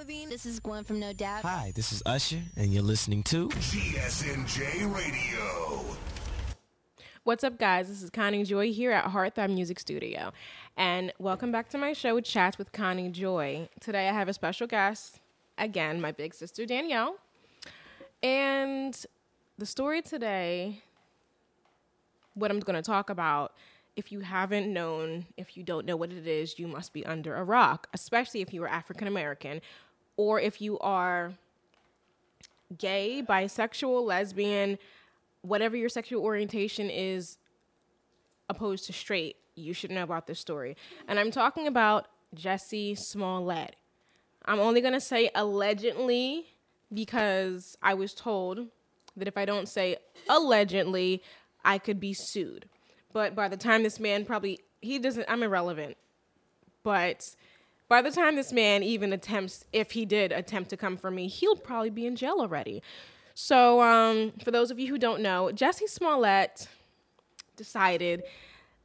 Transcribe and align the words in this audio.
Levine. 0.00 0.30
This 0.30 0.46
is 0.46 0.60
Gwen 0.60 0.82
from 0.82 0.98
No 0.98 1.12
Doubt. 1.12 1.42
Hi, 1.42 1.72
this 1.76 1.92
is 1.92 2.02
Usher, 2.06 2.40
and 2.56 2.72
you're 2.72 2.82
listening 2.82 3.22
to 3.24 3.50
GSNJ 3.50 4.94
Radio. 4.94 5.84
What's 7.24 7.44
up, 7.44 7.58
guys? 7.58 7.88
This 7.88 8.02
is 8.02 8.08
Connie 8.08 8.44
Joy 8.44 8.72
here 8.72 8.92
at 8.92 9.04
Heartthrob 9.04 9.52
Music 9.52 9.78
Studio. 9.78 10.32
And 10.74 11.12
welcome 11.18 11.52
back 11.52 11.68
to 11.70 11.78
my 11.78 11.92
show, 11.92 12.18
Chats 12.20 12.56
with 12.56 12.72
Connie 12.72 13.10
Joy. 13.10 13.68
Today 13.78 14.08
I 14.08 14.14
have 14.14 14.26
a 14.26 14.32
special 14.32 14.66
guest, 14.66 15.20
again, 15.58 16.00
my 16.00 16.12
big 16.12 16.32
sister 16.32 16.64
Danielle. 16.64 17.16
And 18.22 18.96
the 19.58 19.66
story 19.66 20.00
today, 20.00 20.82
what 22.32 22.50
I'm 22.50 22.60
going 22.60 22.76
to 22.76 22.82
talk 22.82 23.10
about, 23.10 23.52
if 23.96 24.10
you 24.10 24.20
haven't 24.20 24.72
known, 24.72 25.26
if 25.36 25.58
you 25.58 25.62
don't 25.62 25.84
know 25.84 25.96
what 25.96 26.10
it 26.10 26.26
is, 26.26 26.58
you 26.58 26.68
must 26.68 26.94
be 26.94 27.04
under 27.04 27.36
a 27.36 27.44
rock, 27.44 27.86
especially 27.92 28.40
if 28.40 28.54
you 28.54 28.62
are 28.62 28.68
African 28.68 29.06
American 29.06 29.60
or 30.20 30.38
if 30.38 30.60
you 30.60 30.78
are 30.80 31.32
gay, 32.76 33.24
bisexual, 33.26 34.04
lesbian, 34.04 34.78
whatever 35.40 35.78
your 35.78 35.88
sexual 35.88 36.22
orientation 36.22 36.90
is 36.90 37.38
opposed 38.50 38.84
to 38.84 38.92
straight, 38.92 39.36
you 39.54 39.72
should 39.72 39.90
know 39.90 40.02
about 40.02 40.26
this 40.26 40.38
story. 40.38 40.76
And 41.08 41.18
I'm 41.18 41.30
talking 41.30 41.66
about 41.66 42.06
Jesse 42.34 42.94
Smollett. 42.96 43.76
I'm 44.44 44.60
only 44.60 44.82
going 44.82 44.92
to 44.92 45.00
say 45.00 45.30
allegedly 45.34 46.48
because 46.92 47.78
I 47.82 47.94
was 47.94 48.12
told 48.12 48.66
that 49.16 49.26
if 49.26 49.38
I 49.38 49.46
don't 49.46 49.70
say 49.70 49.96
allegedly, 50.28 51.22
I 51.64 51.78
could 51.78 51.98
be 51.98 52.12
sued. 52.12 52.68
But 53.14 53.34
by 53.34 53.48
the 53.48 53.56
time 53.56 53.84
this 53.84 53.98
man 53.98 54.26
probably, 54.26 54.58
he 54.82 54.98
doesn't, 54.98 55.24
I'm 55.30 55.42
irrelevant. 55.42 55.96
But 56.82 57.34
by 57.90 58.00
the 58.00 58.10
time 58.12 58.36
this 58.36 58.52
man 58.52 58.84
even 58.84 59.12
attempts, 59.12 59.64
if 59.72 59.90
he 59.90 60.06
did 60.06 60.30
attempt 60.30 60.70
to 60.70 60.76
come 60.76 60.96
for 60.96 61.10
me, 61.10 61.26
he'll 61.26 61.56
probably 61.56 61.90
be 61.90 62.06
in 62.06 62.14
jail 62.14 62.36
already. 62.38 62.82
So, 63.34 63.82
um, 63.82 64.32
for 64.44 64.52
those 64.52 64.70
of 64.70 64.78
you 64.78 64.86
who 64.86 64.96
don't 64.96 65.20
know, 65.20 65.50
Jesse 65.50 65.88
Smollett 65.88 66.68
decided 67.56 68.22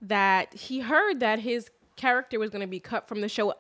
that 0.02 0.54
he 0.56 0.80
heard 0.80 1.20
that 1.20 1.40
his 1.40 1.70
character 1.96 2.40
was 2.40 2.50
going 2.50 2.62
to 2.62 2.68
be 2.68 2.80
cut 2.80 3.08
from 3.08 3.22
the 3.22 3.30
show 3.30 3.54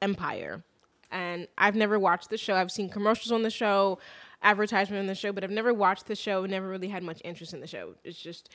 Empire. 0.00 0.62
And 1.10 1.48
I've 1.58 1.74
never 1.74 1.98
watched 1.98 2.30
the 2.30 2.38
show. 2.38 2.54
I've 2.54 2.70
seen 2.70 2.88
commercials 2.88 3.32
on 3.32 3.42
the 3.42 3.50
show, 3.50 3.98
advertisement 4.42 5.00
on 5.00 5.06
the 5.06 5.14
show, 5.16 5.32
but 5.32 5.42
I've 5.42 5.50
never 5.50 5.74
watched 5.74 6.06
the 6.06 6.14
show, 6.14 6.46
never 6.46 6.68
really 6.68 6.88
had 6.88 7.02
much 7.02 7.20
interest 7.24 7.52
in 7.52 7.60
the 7.60 7.66
show. 7.66 7.94
It's 8.04 8.18
just 8.18 8.48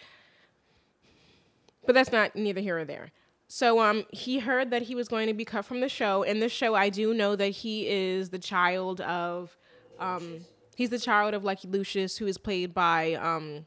but 1.85 1.95
that's 1.95 2.11
not 2.11 2.35
neither 2.35 2.61
here 2.61 2.77
or 2.77 2.85
there. 2.85 3.11
So 3.51 3.79
um, 3.79 4.05
he 4.11 4.37
heard 4.37 4.69
that 4.69 4.83
he 4.83 4.93
was 4.93 5.07
going 5.07 5.27
to 5.27 5.33
be 5.33 5.43
cut 5.43 5.65
from 5.65 5.81
the 5.81 5.89
show. 5.89 6.21
In 6.21 6.39
the 6.39 6.49
show, 6.49 6.75
I 6.75 6.89
do 6.89 7.15
know 7.15 7.35
that 7.35 7.47
he 7.49 7.87
is 7.87 8.29
the 8.29 8.37
child 8.37 9.01
of, 9.01 9.57
um, 9.99 10.41
he's 10.75 10.91
the 10.91 10.99
child 10.99 11.33
of 11.33 11.43
Lucky 11.43 11.67
Lucious, 11.67 12.15
who 12.15 12.27
is 12.27 12.37
played 12.37 12.75
by, 12.75 13.15
um, 13.15 13.65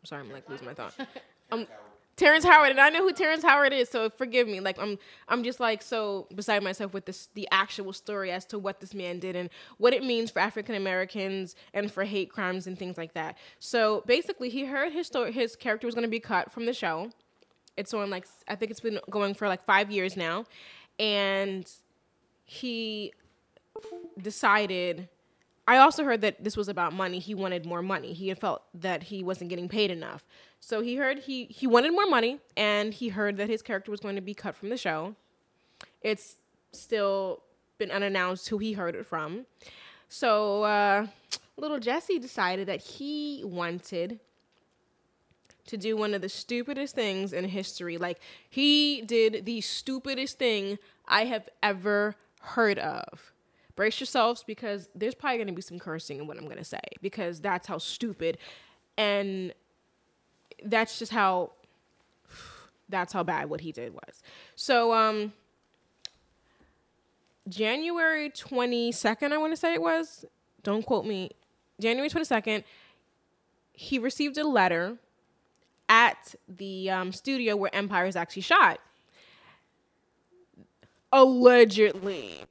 I'm 0.00 0.04
sorry, 0.04 0.22
I'm 0.22 0.32
like 0.32 0.48
losing 0.48 0.66
my 0.66 0.74
thought. 0.74 0.94
Um, 1.52 1.68
Terrence 2.16 2.44
Howard, 2.44 2.70
and 2.70 2.80
I 2.80 2.88
know 2.88 3.02
who 3.06 3.12
Terrence 3.12 3.44
Howard 3.44 3.74
is, 3.74 3.90
so 3.90 4.08
forgive 4.08 4.48
me. 4.48 4.58
Like 4.58 4.78
I'm, 4.80 4.98
I'm 5.28 5.44
just 5.44 5.60
like 5.60 5.82
so 5.82 6.26
beside 6.34 6.62
myself 6.62 6.94
with 6.94 7.04
this, 7.04 7.28
the 7.34 7.46
actual 7.52 7.92
story 7.92 8.32
as 8.32 8.46
to 8.46 8.58
what 8.58 8.80
this 8.80 8.94
man 8.94 9.20
did 9.20 9.36
and 9.36 9.50
what 9.76 9.92
it 9.92 10.02
means 10.02 10.30
for 10.30 10.40
African 10.40 10.74
Americans 10.74 11.54
and 11.74 11.92
for 11.92 12.02
hate 12.04 12.32
crimes 12.32 12.66
and 12.66 12.78
things 12.78 12.96
like 12.96 13.12
that. 13.12 13.36
So 13.60 14.02
basically, 14.06 14.48
he 14.48 14.64
heard 14.64 14.92
his 14.92 15.06
story, 15.06 15.30
his 15.30 15.54
character 15.54 15.86
was 15.86 15.94
going 15.94 16.06
to 16.06 16.10
be 16.10 16.18
cut 16.18 16.50
from 16.50 16.64
the 16.64 16.72
show 16.72 17.10
it's 17.76 17.92
on 17.94 18.10
like 18.10 18.26
I 18.48 18.54
think 18.54 18.70
it's 18.70 18.80
been 18.80 18.98
going 19.10 19.34
for 19.34 19.48
like 19.48 19.64
five 19.64 19.90
years 19.90 20.16
now, 20.16 20.44
and 20.98 21.70
he 22.44 23.12
decided. 24.20 25.08
I 25.68 25.78
also 25.78 26.04
heard 26.04 26.20
that 26.20 26.44
this 26.44 26.56
was 26.56 26.68
about 26.68 26.92
money. 26.92 27.18
He 27.18 27.34
wanted 27.34 27.66
more 27.66 27.82
money. 27.82 28.12
He 28.12 28.28
had 28.28 28.38
felt 28.38 28.62
that 28.72 29.02
he 29.02 29.24
wasn't 29.24 29.50
getting 29.50 29.68
paid 29.68 29.90
enough. 29.90 30.24
So 30.60 30.80
he 30.80 30.94
heard 30.94 31.18
he 31.20 31.46
he 31.46 31.66
wanted 31.66 31.92
more 31.92 32.06
money, 32.06 32.38
and 32.56 32.94
he 32.94 33.08
heard 33.08 33.36
that 33.38 33.48
his 33.48 33.62
character 33.62 33.90
was 33.90 34.00
going 34.00 34.14
to 34.14 34.20
be 34.20 34.34
cut 34.34 34.54
from 34.54 34.68
the 34.68 34.76
show. 34.76 35.16
It's 36.02 36.36
still 36.72 37.42
been 37.78 37.90
unannounced 37.90 38.48
who 38.48 38.58
he 38.58 38.72
heard 38.72 38.94
it 38.94 39.06
from. 39.06 39.46
So 40.08 40.62
uh, 40.62 41.06
little 41.56 41.78
Jesse 41.78 42.18
decided 42.18 42.68
that 42.68 42.80
he 42.80 43.42
wanted 43.44 44.20
to 45.66 45.76
do 45.76 45.96
one 45.96 46.14
of 46.14 46.22
the 46.22 46.28
stupidest 46.28 46.94
things 46.94 47.32
in 47.32 47.44
history. 47.44 47.98
Like 47.98 48.20
he 48.48 49.02
did 49.02 49.44
the 49.44 49.60
stupidest 49.60 50.38
thing 50.38 50.78
I 51.06 51.24
have 51.26 51.48
ever 51.62 52.14
heard 52.40 52.78
of. 52.78 53.32
Brace 53.74 54.00
yourselves 54.00 54.42
because 54.42 54.88
there's 54.94 55.14
probably 55.14 55.38
going 55.38 55.48
to 55.48 55.52
be 55.52 55.62
some 55.62 55.78
cursing 55.78 56.18
in 56.18 56.26
what 56.26 56.38
I'm 56.38 56.44
going 56.44 56.56
to 56.56 56.64
say 56.64 56.80
because 57.02 57.40
that's 57.40 57.66
how 57.66 57.78
stupid 57.78 58.38
and 58.96 59.52
that's 60.64 60.98
just 60.98 61.12
how 61.12 61.52
that's 62.88 63.12
how 63.12 63.22
bad 63.22 63.50
what 63.50 63.60
he 63.60 63.72
did 63.72 63.92
was. 63.92 64.22
So 64.54 64.94
um 64.94 65.32
January 67.48 68.30
22nd 68.30 69.32
I 69.32 69.38
want 69.38 69.52
to 69.52 69.56
say 69.56 69.74
it 69.74 69.82
was. 69.82 70.24
Don't 70.62 70.84
quote 70.84 71.04
me. 71.04 71.30
January 71.78 72.08
22nd 72.08 72.64
he 73.72 73.98
received 73.98 74.38
a 74.38 74.48
letter 74.48 74.96
at 75.88 76.34
the 76.48 76.90
um, 76.90 77.12
studio 77.12 77.56
where 77.56 77.74
Empire 77.74 78.06
is 78.06 78.16
actually 78.16 78.42
shot. 78.42 78.80
Allegedly. 81.12 82.44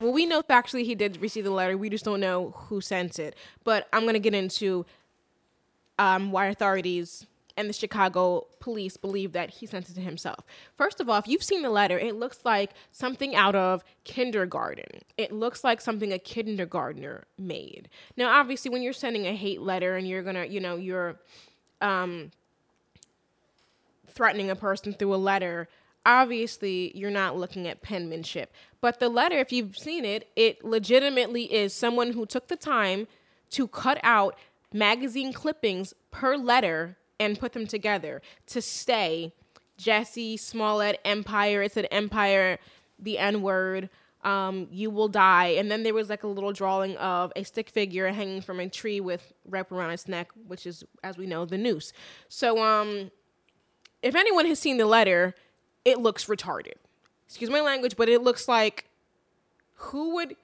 Well, 0.00 0.12
we 0.12 0.26
know 0.26 0.42
factually 0.42 0.84
he 0.84 0.94
did 0.94 1.20
receive 1.20 1.44
the 1.44 1.50
letter. 1.50 1.76
We 1.76 1.88
just 1.88 2.04
don't 2.04 2.20
know 2.20 2.50
who 2.50 2.80
sent 2.80 3.18
it. 3.18 3.36
But 3.64 3.88
I'm 3.92 4.02
going 4.02 4.14
to 4.14 4.20
get 4.20 4.34
into 4.34 4.84
um, 5.98 6.32
why 6.32 6.46
authorities 6.46 7.26
and 7.56 7.68
the 7.68 7.72
Chicago 7.72 8.46
police 8.60 8.96
believe 8.96 9.32
that 9.32 9.50
he 9.50 9.66
sent 9.66 9.88
it 9.90 9.94
to 9.94 10.00
himself. 10.00 10.44
First 10.76 11.00
of 11.00 11.08
all, 11.08 11.18
if 11.18 11.28
you've 11.28 11.42
seen 11.42 11.62
the 11.62 11.70
letter, 11.70 11.98
it 11.98 12.16
looks 12.16 12.40
like 12.44 12.70
something 12.90 13.36
out 13.36 13.54
of 13.54 13.84
kindergarten. 14.04 15.02
It 15.16 15.32
looks 15.32 15.62
like 15.62 15.80
something 15.80 16.12
a 16.12 16.18
kindergartner 16.18 17.24
made. 17.38 17.88
Now, 18.16 18.38
obviously, 18.38 18.70
when 18.70 18.82
you're 18.82 18.92
sending 18.92 19.26
a 19.26 19.34
hate 19.34 19.60
letter 19.60 19.96
and 19.96 20.08
you're 20.08 20.22
to, 20.22 20.48
you 20.48 20.60
know, 20.60 20.76
you're 20.76 21.16
um, 21.80 22.30
threatening 24.12 24.50
a 24.50 24.56
person 24.56 24.92
through 24.92 25.14
a 25.14 25.16
letter, 25.16 25.68
obviously 26.04 26.96
you're 26.96 27.10
not 27.10 27.36
looking 27.36 27.66
at 27.66 27.82
penmanship. 27.82 28.52
But 28.80 29.00
the 29.00 29.08
letter, 29.08 29.38
if 29.38 29.52
you've 29.52 29.76
seen 29.76 30.04
it, 30.04 30.28
it 30.36 30.64
legitimately 30.64 31.52
is 31.52 31.72
someone 31.72 32.12
who 32.12 32.26
took 32.26 32.48
the 32.48 32.56
time 32.56 33.06
to 33.50 33.68
cut 33.68 33.98
out 34.02 34.36
magazine 34.72 35.32
clippings 35.32 35.94
per 36.10 36.36
letter 36.36 36.96
and 37.20 37.38
put 37.38 37.52
them 37.52 37.66
together 37.66 38.20
to 38.46 38.60
stay 38.60 39.32
Jussie 39.78 40.38
Smollett 40.38 41.00
Empire. 41.04 41.62
It 41.62 41.72
said 41.72 41.86
Empire, 41.90 42.58
the 42.98 43.18
N 43.18 43.42
word. 43.42 43.88
Um, 44.24 44.68
you 44.70 44.90
will 44.90 45.08
die. 45.08 45.48
And 45.48 45.68
then 45.68 45.82
there 45.82 45.94
was 45.94 46.08
like 46.08 46.22
a 46.22 46.28
little 46.28 46.52
drawing 46.52 46.96
of 46.98 47.32
a 47.34 47.42
stick 47.42 47.68
figure 47.68 48.06
hanging 48.12 48.40
from 48.40 48.60
a 48.60 48.68
tree 48.68 49.00
with 49.00 49.32
rope 49.48 49.72
around 49.72 49.90
its 49.90 50.06
neck, 50.06 50.30
which 50.46 50.64
is, 50.64 50.84
as 51.02 51.18
we 51.18 51.26
know, 51.26 51.44
the 51.44 51.58
noose. 51.58 51.92
So 52.28 52.62
um, 52.62 53.10
if 54.02 54.14
anyone 54.14 54.46
has 54.46 54.58
seen 54.58 54.76
the 54.76 54.86
letter, 54.86 55.34
it 55.84 55.98
looks 55.98 56.26
retarded. 56.26 56.74
Excuse 57.26 57.50
my 57.50 57.60
language, 57.60 57.96
but 57.96 58.08
it 58.08 58.22
looks 58.22 58.48
like 58.48 58.86
who 59.76 60.14
would 60.14 60.36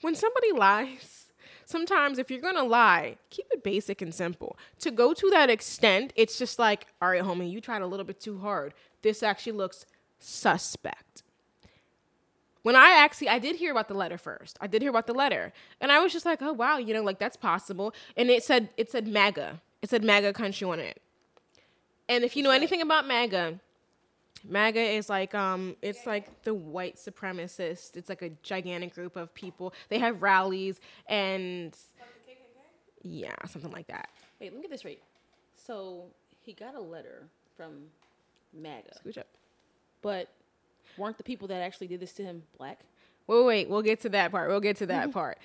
when 0.00 0.14
somebody 0.14 0.52
lies, 0.52 1.26
sometimes 1.64 2.18
if 2.18 2.30
you're 2.30 2.40
gonna 2.40 2.64
lie, 2.64 3.16
keep 3.30 3.46
it 3.50 3.62
basic 3.62 4.02
and 4.02 4.14
simple. 4.14 4.56
To 4.80 4.90
go 4.90 5.12
to 5.14 5.30
that 5.30 5.50
extent, 5.50 6.12
it's 6.16 6.38
just 6.38 6.58
like, 6.58 6.86
all 7.00 7.10
right, 7.10 7.22
homie, 7.22 7.50
you 7.50 7.60
tried 7.60 7.82
a 7.82 7.86
little 7.86 8.04
bit 8.04 8.20
too 8.20 8.38
hard. 8.38 8.74
This 9.02 9.22
actually 9.22 9.52
looks 9.52 9.86
suspect. 10.18 11.22
When 12.62 12.74
I 12.74 12.96
actually, 12.98 13.28
I 13.28 13.38
did 13.38 13.56
hear 13.56 13.70
about 13.70 13.88
the 13.88 13.94
letter 13.94 14.18
first. 14.18 14.58
I 14.60 14.66
did 14.66 14.82
hear 14.82 14.90
about 14.90 15.06
the 15.06 15.14
letter, 15.14 15.52
and 15.80 15.92
I 15.92 16.00
was 16.00 16.12
just 16.12 16.26
like, 16.26 16.42
oh 16.42 16.52
wow, 16.52 16.78
you 16.78 16.92
know, 16.92 17.02
like 17.02 17.18
that's 17.18 17.36
possible. 17.36 17.94
And 18.16 18.30
it 18.30 18.42
said, 18.42 18.70
it 18.76 18.90
said 18.90 19.06
MAGA. 19.06 19.60
It 19.82 19.90
said 19.90 20.02
MAGA 20.02 20.32
country 20.32 20.66
on 20.66 20.80
it. 20.80 21.00
And 22.08 22.24
if 22.24 22.36
you 22.36 22.42
know 22.42 22.50
anything 22.50 22.82
about 22.82 23.06
MAGA, 23.06 23.58
MAGA 24.48 24.80
is 24.80 25.08
like 25.08 25.34
um 25.34 25.76
it's 25.82 26.06
like 26.06 26.42
the 26.44 26.54
white 26.54 26.96
supremacist. 26.96 27.96
It's 27.96 28.08
like 28.08 28.22
a 28.22 28.30
gigantic 28.42 28.94
group 28.94 29.16
of 29.16 29.34
people. 29.34 29.74
They 29.88 29.98
have 29.98 30.22
rallies 30.22 30.80
and 31.08 31.76
yeah, 33.02 33.34
something 33.48 33.72
like 33.72 33.86
that. 33.88 34.08
Wait, 34.40 34.52
let 34.52 34.56
me 34.56 34.62
get 34.62 34.70
this 34.70 34.84
right. 34.84 35.00
So 35.54 36.06
he 36.40 36.52
got 36.52 36.74
a 36.74 36.80
letter 36.80 37.28
from 37.56 37.72
MAGA. 38.52 38.90
Scooch 39.04 39.18
up. 39.18 39.26
But 40.02 40.28
weren't 40.96 41.16
the 41.16 41.24
people 41.24 41.48
that 41.48 41.60
actually 41.60 41.88
did 41.88 42.00
this 42.00 42.12
to 42.14 42.22
him 42.22 42.42
black? 42.58 42.80
Wait, 43.26 43.38
wait, 43.38 43.46
wait. 43.46 43.68
We'll 43.68 43.82
get 43.82 44.00
to 44.02 44.08
that 44.10 44.30
part. 44.30 44.48
We'll 44.48 44.60
get 44.60 44.76
to 44.76 44.86
that 44.86 45.12
part. 45.12 45.38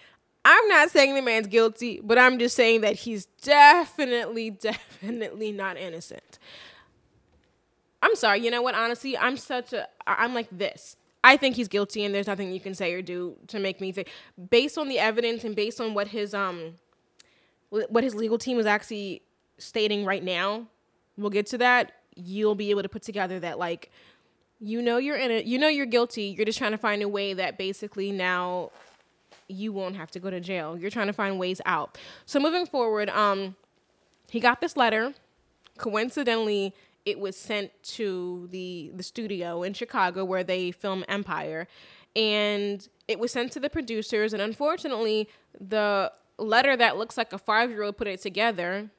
I'm 0.44 0.68
not 0.68 0.90
saying 0.90 1.14
the 1.14 1.22
man's 1.22 1.48
guilty, 1.48 2.02
but 2.04 2.18
I'm 2.18 2.40
just 2.40 2.56
saying 2.56 2.82
that 2.82 2.96
he's 2.96 3.26
definitely, 3.42 4.50
definitely 4.62 5.52
not 5.52 5.78
innocent. 5.78 6.40
I'm 8.02 8.16
sorry. 8.16 8.40
You 8.40 8.50
know 8.50 8.62
what? 8.62 8.76
Honestly, 8.76 9.18
I'm 9.18 9.38
such 9.38 9.74
a. 9.74 9.88
I'm 10.08 10.34
like 10.34 10.48
this. 10.52 10.96
I 11.24 11.38
think 11.38 11.56
he's 11.56 11.68
guilty, 11.68 12.04
and 12.04 12.16
there's 12.16 12.28
nothing 12.28 12.52
you 12.52 12.60
can 12.60 12.74
say 12.74 12.94
or 12.94 13.02
do 13.02 13.36
to 13.48 13.60
make 13.60 13.80
me 13.80 13.92
think. 13.92 14.10
Based 14.50 14.78
on 14.78 14.90
the 14.90 14.98
evidence 14.98 15.44
and 15.44 15.56
based 15.56 15.80
on 15.80 15.94
what 15.94 16.08
his 16.08 16.34
um, 16.34 16.74
what 17.70 18.04
his 18.04 18.16
legal 18.16 18.38
team 18.38 18.60
is 18.60 18.66
actually 18.66 19.22
stating 19.60 20.04
right 20.04 20.24
now, 20.24 20.66
we'll 21.18 21.30
get 21.30 21.46
to 21.48 21.58
that. 21.60 21.92
You'll 22.16 22.56
be 22.56 22.72
able 22.72 22.82
to 22.82 22.90
put 22.90 23.04
together 23.04 23.40
that 23.40 23.60
like, 23.60 23.92
you 24.60 24.82
know, 24.82 24.98
you're 24.98 25.18
in 25.18 25.30
it. 25.30 25.46
You 25.46 25.60
know, 25.60 25.68
you're 25.68 25.86
guilty. 25.86 26.34
You're 26.36 26.46
just 26.46 26.58
trying 26.58 26.72
to 26.72 26.78
find 26.78 27.04
a 27.04 27.08
way 27.08 27.34
that 27.34 27.58
basically 27.60 28.12
now 28.12 28.72
you 29.52 29.74
won't 29.74 29.96
have 29.96 30.12
to 30.12 30.20
go 30.20 30.30
to 30.30 30.40
jail. 30.40 30.78
You're 30.78 30.90
trying 30.90 31.08
to 31.08 31.14
find 31.14 31.40
ways 31.40 31.62
out. 31.66 31.98
So 32.26 32.40
moving 32.40 32.66
forward, 32.66 33.10
um, 33.10 33.56
he 34.30 34.40
got 34.40 34.62
this 34.62 34.78
letter. 34.78 35.14
Coincidentally, 35.78 36.74
it 37.06 37.20
was 37.20 37.36
sent 37.36 37.72
to 37.84 38.48
the 38.52 38.92
the 38.96 39.04
studio 39.04 39.64
in 39.64 39.74
Chicago 39.74 40.24
where 40.24 40.44
they 40.44 40.72
film 40.72 41.04
Empire, 41.08 41.68
and 42.16 42.88
it 43.08 43.20
was 43.20 43.32
sent 43.32 43.52
to 43.54 43.60
the 43.60 43.70
producers. 43.70 44.34
And 44.34 44.42
unfortunately, 44.42 45.28
the 45.60 46.12
letter 46.38 46.76
that 46.78 46.98
looks 46.98 47.18
like 47.18 47.34
a 47.34 47.38
five 47.38 47.70
year 47.70 47.84
old 47.84 47.98
put 47.98 48.08
it 48.08 48.22
together 48.22 48.90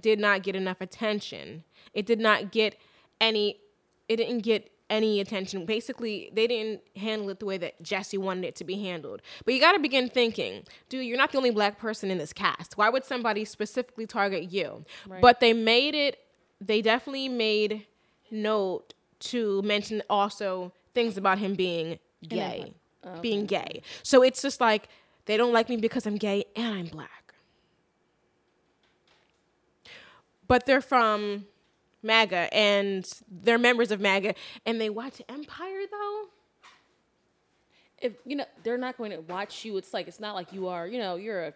did 0.00 0.18
not 0.18 0.42
get 0.42 0.56
enough 0.56 0.80
attention. 0.80 1.64
It 1.92 2.06
did 2.06 2.20
not 2.20 2.50
get 2.50 2.76
any. 3.20 3.60
It 4.08 4.16
didn't 4.16 4.40
get 4.40 4.70
any 4.94 5.20
attention. 5.20 5.66
Basically, 5.66 6.30
they 6.32 6.46
didn't 6.46 6.80
handle 6.96 7.28
it 7.30 7.40
the 7.40 7.46
way 7.46 7.58
that 7.58 7.82
Jesse 7.82 8.18
wanted 8.18 8.44
it 8.44 8.56
to 8.56 8.64
be 8.64 8.82
handled. 8.82 9.20
But 9.44 9.54
you 9.54 9.60
got 9.60 9.72
to 9.72 9.78
begin 9.78 10.08
thinking, 10.08 10.64
dude, 10.88 11.04
you're 11.04 11.18
not 11.18 11.32
the 11.32 11.38
only 11.38 11.50
black 11.50 11.78
person 11.78 12.10
in 12.10 12.18
this 12.18 12.32
cast. 12.32 12.78
Why 12.78 12.88
would 12.88 13.04
somebody 13.04 13.44
specifically 13.44 14.06
target 14.06 14.52
you? 14.52 14.84
But 15.20 15.40
they 15.40 15.52
made 15.52 15.94
it, 15.94 16.18
they 16.60 16.80
definitely 16.80 17.28
made 17.28 17.86
note 18.30 18.94
to 19.20 19.62
mention 19.62 20.02
also 20.08 20.72
things 20.94 21.16
about 21.16 21.38
him 21.38 21.54
being 21.54 21.98
gay. 22.26 22.74
Being 23.20 23.46
gay. 23.46 23.82
So 24.02 24.22
it's 24.22 24.40
just 24.40 24.60
like, 24.60 24.88
they 25.26 25.36
don't 25.36 25.52
like 25.52 25.68
me 25.68 25.76
because 25.76 26.06
I'm 26.06 26.16
gay 26.16 26.44
and 26.56 26.74
I'm 26.74 26.86
black. 26.86 27.34
But 30.46 30.66
they're 30.66 30.80
from 30.80 31.46
MAGA 32.04 32.52
and 32.54 33.10
they're 33.30 33.58
members 33.58 33.90
of 33.90 34.00
MAGA 34.00 34.34
and 34.66 34.80
they 34.80 34.90
watch 34.90 35.20
Empire 35.28 35.82
though. 35.90 36.24
If 38.00 38.12
you 38.26 38.36
know 38.36 38.44
they're 38.62 38.78
not 38.78 38.98
going 38.98 39.12
to 39.12 39.20
watch 39.20 39.64
you, 39.64 39.76
it's 39.78 39.94
like 39.94 40.08
it's 40.08 40.20
not 40.20 40.34
like 40.34 40.52
you 40.52 40.68
are. 40.68 40.86
You 40.86 40.98
know, 40.98 41.16
you're 41.16 41.44
a 41.46 41.54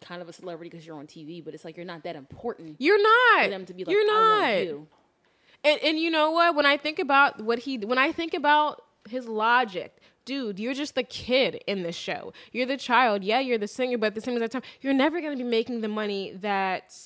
kind 0.00 0.22
of 0.22 0.28
a 0.28 0.32
celebrity 0.32 0.70
because 0.70 0.86
you're 0.86 0.96
on 0.96 1.06
TV, 1.06 1.44
but 1.44 1.54
it's 1.54 1.64
like 1.64 1.76
you're 1.76 1.86
not 1.86 2.04
that 2.04 2.14
important 2.14 2.76
You're 2.78 3.02
not. 3.02 3.44
for 3.44 3.50
them 3.50 3.66
to 3.66 3.74
be 3.74 3.84
like, 3.84 3.92
You're 3.92 4.02
I 4.02 4.04
not. 4.54 4.64
you. 4.64 4.86
And 5.64 5.80
and 5.82 5.98
you 5.98 6.10
know 6.10 6.30
what? 6.30 6.54
When 6.54 6.66
I 6.66 6.76
think 6.76 6.98
about 6.98 7.40
what 7.42 7.60
he 7.60 7.78
when 7.78 7.98
I 7.98 8.12
think 8.12 8.32
about 8.34 8.84
his 9.08 9.26
logic, 9.26 9.96
dude, 10.24 10.60
you're 10.60 10.74
just 10.74 10.94
the 10.94 11.02
kid 11.02 11.62
in 11.66 11.82
this 11.82 11.96
show. 11.96 12.32
You're 12.52 12.66
the 12.66 12.76
child. 12.76 13.24
Yeah, 13.24 13.40
you're 13.40 13.58
the 13.58 13.66
singer, 13.66 13.98
but 13.98 14.08
at 14.08 14.14
the 14.14 14.20
same 14.20 14.38
time, 14.48 14.62
you're 14.80 14.94
never 14.94 15.20
gonna 15.20 15.36
be 15.36 15.42
making 15.42 15.80
the 15.80 15.88
money 15.88 16.32
that 16.40 16.96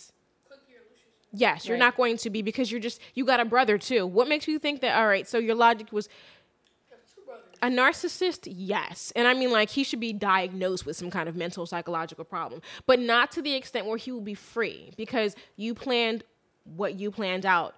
Yes, 1.35 1.67
you're 1.67 1.75
Right. 1.77 1.79
not 1.85 1.97
going 1.97 2.19
to 2.19 2.31
be 2.31 2.43
because 2.43 2.71
you're 2.71 2.81
just 2.81 3.01
you 3.15 3.25
got 3.25 3.41
a 3.41 3.45
brother 3.45 3.79
too. 3.79 4.07
What 4.07 4.29
makes 4.29 4.47
you 4.47 4.59
think 4.59 4.81
that 4.83 4.97
all 4.99 5.07
right, 5.07 5.27
so 5.27 5.39
your 5.39 5.55
logic 5.55 5.93
was 5.93 6.09
a 7.63 7.69
narcissist, 7.69 8.49
yes. 8.51 9.13
And 9.15 9.29
I 9.29 9.35
mean, 9.35 9.53
like, 9.53 9.71
he 9.71 9.85
should 9.85 10.01
be 10.01 10.13
diagnosed 10.13 10.85
with 10.85 10.97
some 10.97 11.11
kind 11.13 11.29
of 11.29 11.37
mental 11.37 11.65
psychological 11.65 12.25
problem, 12.25 12.61
but 12.87 12.99
not 12.99 13.31
to 13.33 13.43
the 13.43 13.55
extent 13.55 13.87
where 13.87 13.97
he 13.97 14.11
will 14.11 14.21
be 14.21 14.35
free 14.35 14.91
because 14.97 15.37
you 15.57 15.73
planned 15.73 16.25
what 16.65 16.95
you 16.99 17.13
planned 17.13 17.47
out. 17.47 17.77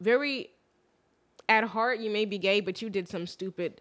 Very 0.00 0.50
at 1.48 1.64
heart, 1.64 2.00
you 2.00 2.10
may 2.10 2.26
be 2.26 2.36
gay, 2.36 2.60
but 2.60 2.82
you 2.82 2.90
did 2.90 3.08
some 3.08 3.26
stupid. 3.26 3.80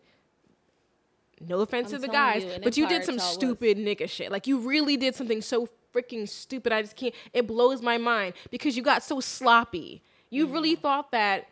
No 1.41 1.59
offense 1.59 1.87
I'm 1.91 1.99
to 2.01 2.07
the 2.07 2.11
guys, 2.11 2.43
you, 2.43 2.51
but 2.63 2.77
you 2.77 2.87
did 2.87 3.03
some 3.03 3.15
it 3.15 3.17
was. 3.17 3.33
stupid 3.33 3.77
nigga 3.77 4.09
shit. 4.09 4.31
Like, 4.31 4.47
you 4.47 4.59
really 4.59 4.95
did 4.95 5.13
something 5.15 5.41
so 5.41 5.67
freaking 5.93 6.27
stupid. 6.27 6.71
I 6.73 6.81
just 6.81 6.95
can't. 6.95 7.13
It 7.33 7.47
blows 7.47 7.81
my 7.81 7.97
mind 7.97 8.33
because 8.49 8.75
you 8.77 8.83
got 8.83 9.03
so 9.03 9.19
sloppy. 9.19 10.01
You 10.29 10.47
Mm. 10.47 10.53
really 10.53 10.75
thought 10.75 11.11
that 11.11 11.47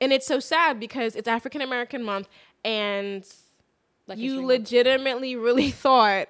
and 0.00 0.12
it's 0.12 0.26
so 0.26 0.40
sad 0.40 0.80
because 0.80 1.14
it's 1.16 1.28
African 1.28 1.60
American 1.60 2.02
month 2.02 2.28
and 2.64 3.24
Like 4.06 4.18
you 4.18 4.44
legitimately 4.44 5.36
really 5.36 5.70
thought 5.86 6.28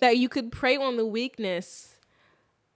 that 0.00 0.16
you 0.16 0.28
could 0.28 0.50
prey 0.50 0.76
on 0.76 0.96
the 0.96 1.04
weakness 1.06 1.96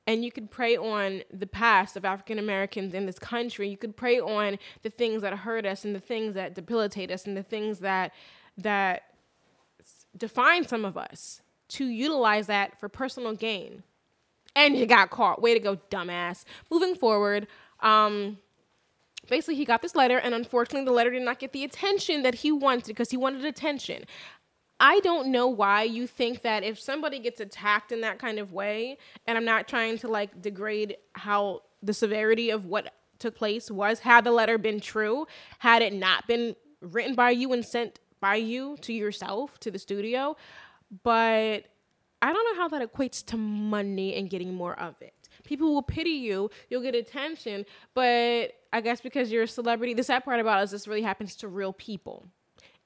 and 0.06 0.22
you 0.22 0.30
could 0.30 0.50
prey 0.50 0.76
on 0.76 1.22
the 1.32 1.46
past 1.46 1.96
of 1.96 2.04
African 2.04 2.38
Americans 2.38 2.92
in 2.92 3.06
this 3.06 3.18
country. 3.18 3.68
You 3.68 3.78
could 3.78 3.96
prey 3.96 4.20
on 4.20 4.58
the 4.82 4.90
things 4.90 5.22
that 5.22 5.32
hurt 5.38 5.64
us 5.64 5.84
and 5.86 5.94
the 5.96 6.00
things 6.00 6.34
that 6.34 6.54
debilitate 6.54 7.10
us 7.10 7.26
and 7.26 7.34
the 7.36 7.42
things 7.42 7.78
that 7.78 8.12
that 8.58 9.04
define 10.16 10.66
some 10.66 10.84
of 10.84 10.96
us 10.96 11.40
to 11.74 11.86
utilize 11.86 12.46
that 12.46 12.78
for 12.78 12.88
personal 12.88 13.34
gain. 13.34 13.82
And 14.56 14.76
you 14.76 14.86
got 14.86 15.10
caught. 15.10 15.42
Way 15.42 15.54
to 15.54 15.60
go, 15.60 15.76
dumbass. 15.90 16.44
Moving 16.70 16.94
forward, 16.94 17.48
um, 17.80 18.38
basically 19.28 19.54
he 19.54 19.64
got 19.64 19.82
this 19.82 19.94
letter 19.94 20.18
and 20.18 20.34
unfortunately 20.34 20.84
the 20.84 20.92
letter 20.92 21.10
did 21.10 21.22
not 21.22 21.38
get 21.38 21.52
the 21.52 21.64
attention 21.64 22.22
that 22.22 22.36
he 22.36 22.52
wanted 22.52 22.86
because 22.86 23.10
he 23.10 23.16
wanted 23.16 23.44
attention 23.44 24.04
i 24.80 25.00
don't 25.00 25.28
know 25.28 25.46
why 25.46 25.82
you 25.82 26.06
think 26.06 26.42
that 26.42 26.62
if 26.62 26.78
somebody 26.78 27.18
gets 27.18 27.40
attacked 27.40 27.92
in 27.92 28.00
that 28.00 28.18
kind 28.18 28.38
of 28.38 28.52
way 28.52 28.96
and 29.26 29.38
i'm 29.38 29.44
not 29.44 29.68
trying 29.68 29.96
to 29.98 30.08
like 30.08 30.42
degrade 30.42 30.96
how 31.14 31.62
the 31.82 31.94
severity 31.94 32.50
of 32.50 32.66
what 32.66 32.92
took 33.18 33.34
place 33.34 33.70
was 33.70 34.00
had 34.00 34.24
the 34.24 34.30
letter 34.30 34.58
been 34.58 34.80
true 34.80 35.26
had 35.58 35.82
it 35.82 35.92
not 35.92 36.26
been 36.26 36.54
written 36.80 37.14
by 37.14 37.30
you 37.30 37.52
and 37.52 37.64
sent 37.64 38.00
by 38.20 38.34
you 38.34 38.76
to 38.80 38.92
yourself 38.92 39.58
to 39.60 39.70
the 39.70 39.78
studio 39.78 40.36
but 41.02 41.64
I 42.22 42.32
don't 42.32 42.56
know 42.56 42.62
how 42.62 42.68
that 42.68 42.82
equates 42.82 43.24
to 43.26 43.36
money 43.36 44.14
and 44.14 44.30
getting 44.30 44.54
more 44.54 44.78
of 44.78 44.94
it. 45.00 45.12
People 45.44 45.74
will 45.74 45.82
pity 45.82 46.10
you, 46.10 46.50
you'll 46.70 46.82
get 46.82 46.94
attention, 46.94 47.66
but 47.92 48.52
I 48.72 48.80
guess 48.80 49.00
because 49.00 49.30
you're 49.30 49.42
a 49.42 49.48
celebrity, 49.48 49.92
the 49.92 50.02
sad 50.02 50.24
part 50.24 50.40
about 50.40 50.60
it 50.60 50.64
is 50.64 50.70
this 50.70 50.88
really 50.88 51.02
happens 51.02 51.36
to 51.36 51.48
real 51.48 51.72
people. 51.72 52.26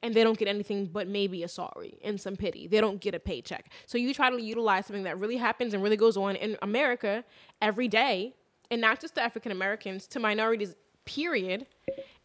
And 0.02 0.14
they 0.14 0.22
don't 0.22 0.38
get 0.38 0.46
anything 0.46 0.86
but 0.86 1.08
maybe 1.08 1.42
a 1.42 1.48
sorry 1.48 1.98
and 2.04 2.20
some 2.20 2.36
pity. 2.36 2.68
They 2.68 2.80
don't 2.80 3.00
get 3.00 3.16
a 3.16 3.18
paycheck. 3.18 3.72
So 3.86 3.98
you 3.98 4.14
try 4.14 4.30
to 4.30 4.40
utilize 4.40 4.86
something 4.86 5.02
that 5.04 5.18
really 5.18 5.36
happens 5.36 5.74
and 5.74 5.82
really 5.82 5.96
goes 5.96 6.16
on 6.16 6.36
in 6.36 6.56
America 6.62 7.24
every 7.60 7.88
day, 7.88 8.34
and 8.70 8.80
not 8.80 9.00
just 9.00 9.16
to 9.16 9.22
African 9.22 9.50
Americans, 9.50 10.06
to 10.08 10.20
minorities, 10.20 10.76
period, 11.04 11.66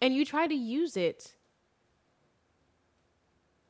and 0.02 0.14
you 0.14 0.24
try 0.24 0.46
to 0.46 0.54
use 0.54 0.98
it 0.98 1.36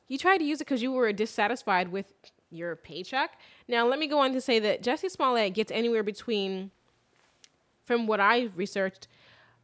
you 0.08 0.18
tried 0.18 0.38
to 0.38 0.44
use 0.44 0.60
it 0.60 0.64
because 0.64 0.82
you 0.82 0.92
were 0.92 1.12
dissatisfied 1.12 1.90
with 1.90 2.12
your 2.50 2.76
paycheck. 2.76 3.38
Now, 3.68 3.86
let 3.86 3.98
me 3.98 4.06
go 4.06 4.18
on 4.18 4.32
to 4.32 4.40
say 4.40 4.58
that 4.60 4.82
Jesse 4.82 5.08
Smollett 5.08 5.54
gets 5.54 5.72
anywhere 5.72 6.02
between, 6.02 6.70
from 7.84 8.06
what 8.06 8.20
I 8.20 8.50
researched, 8.54 9.08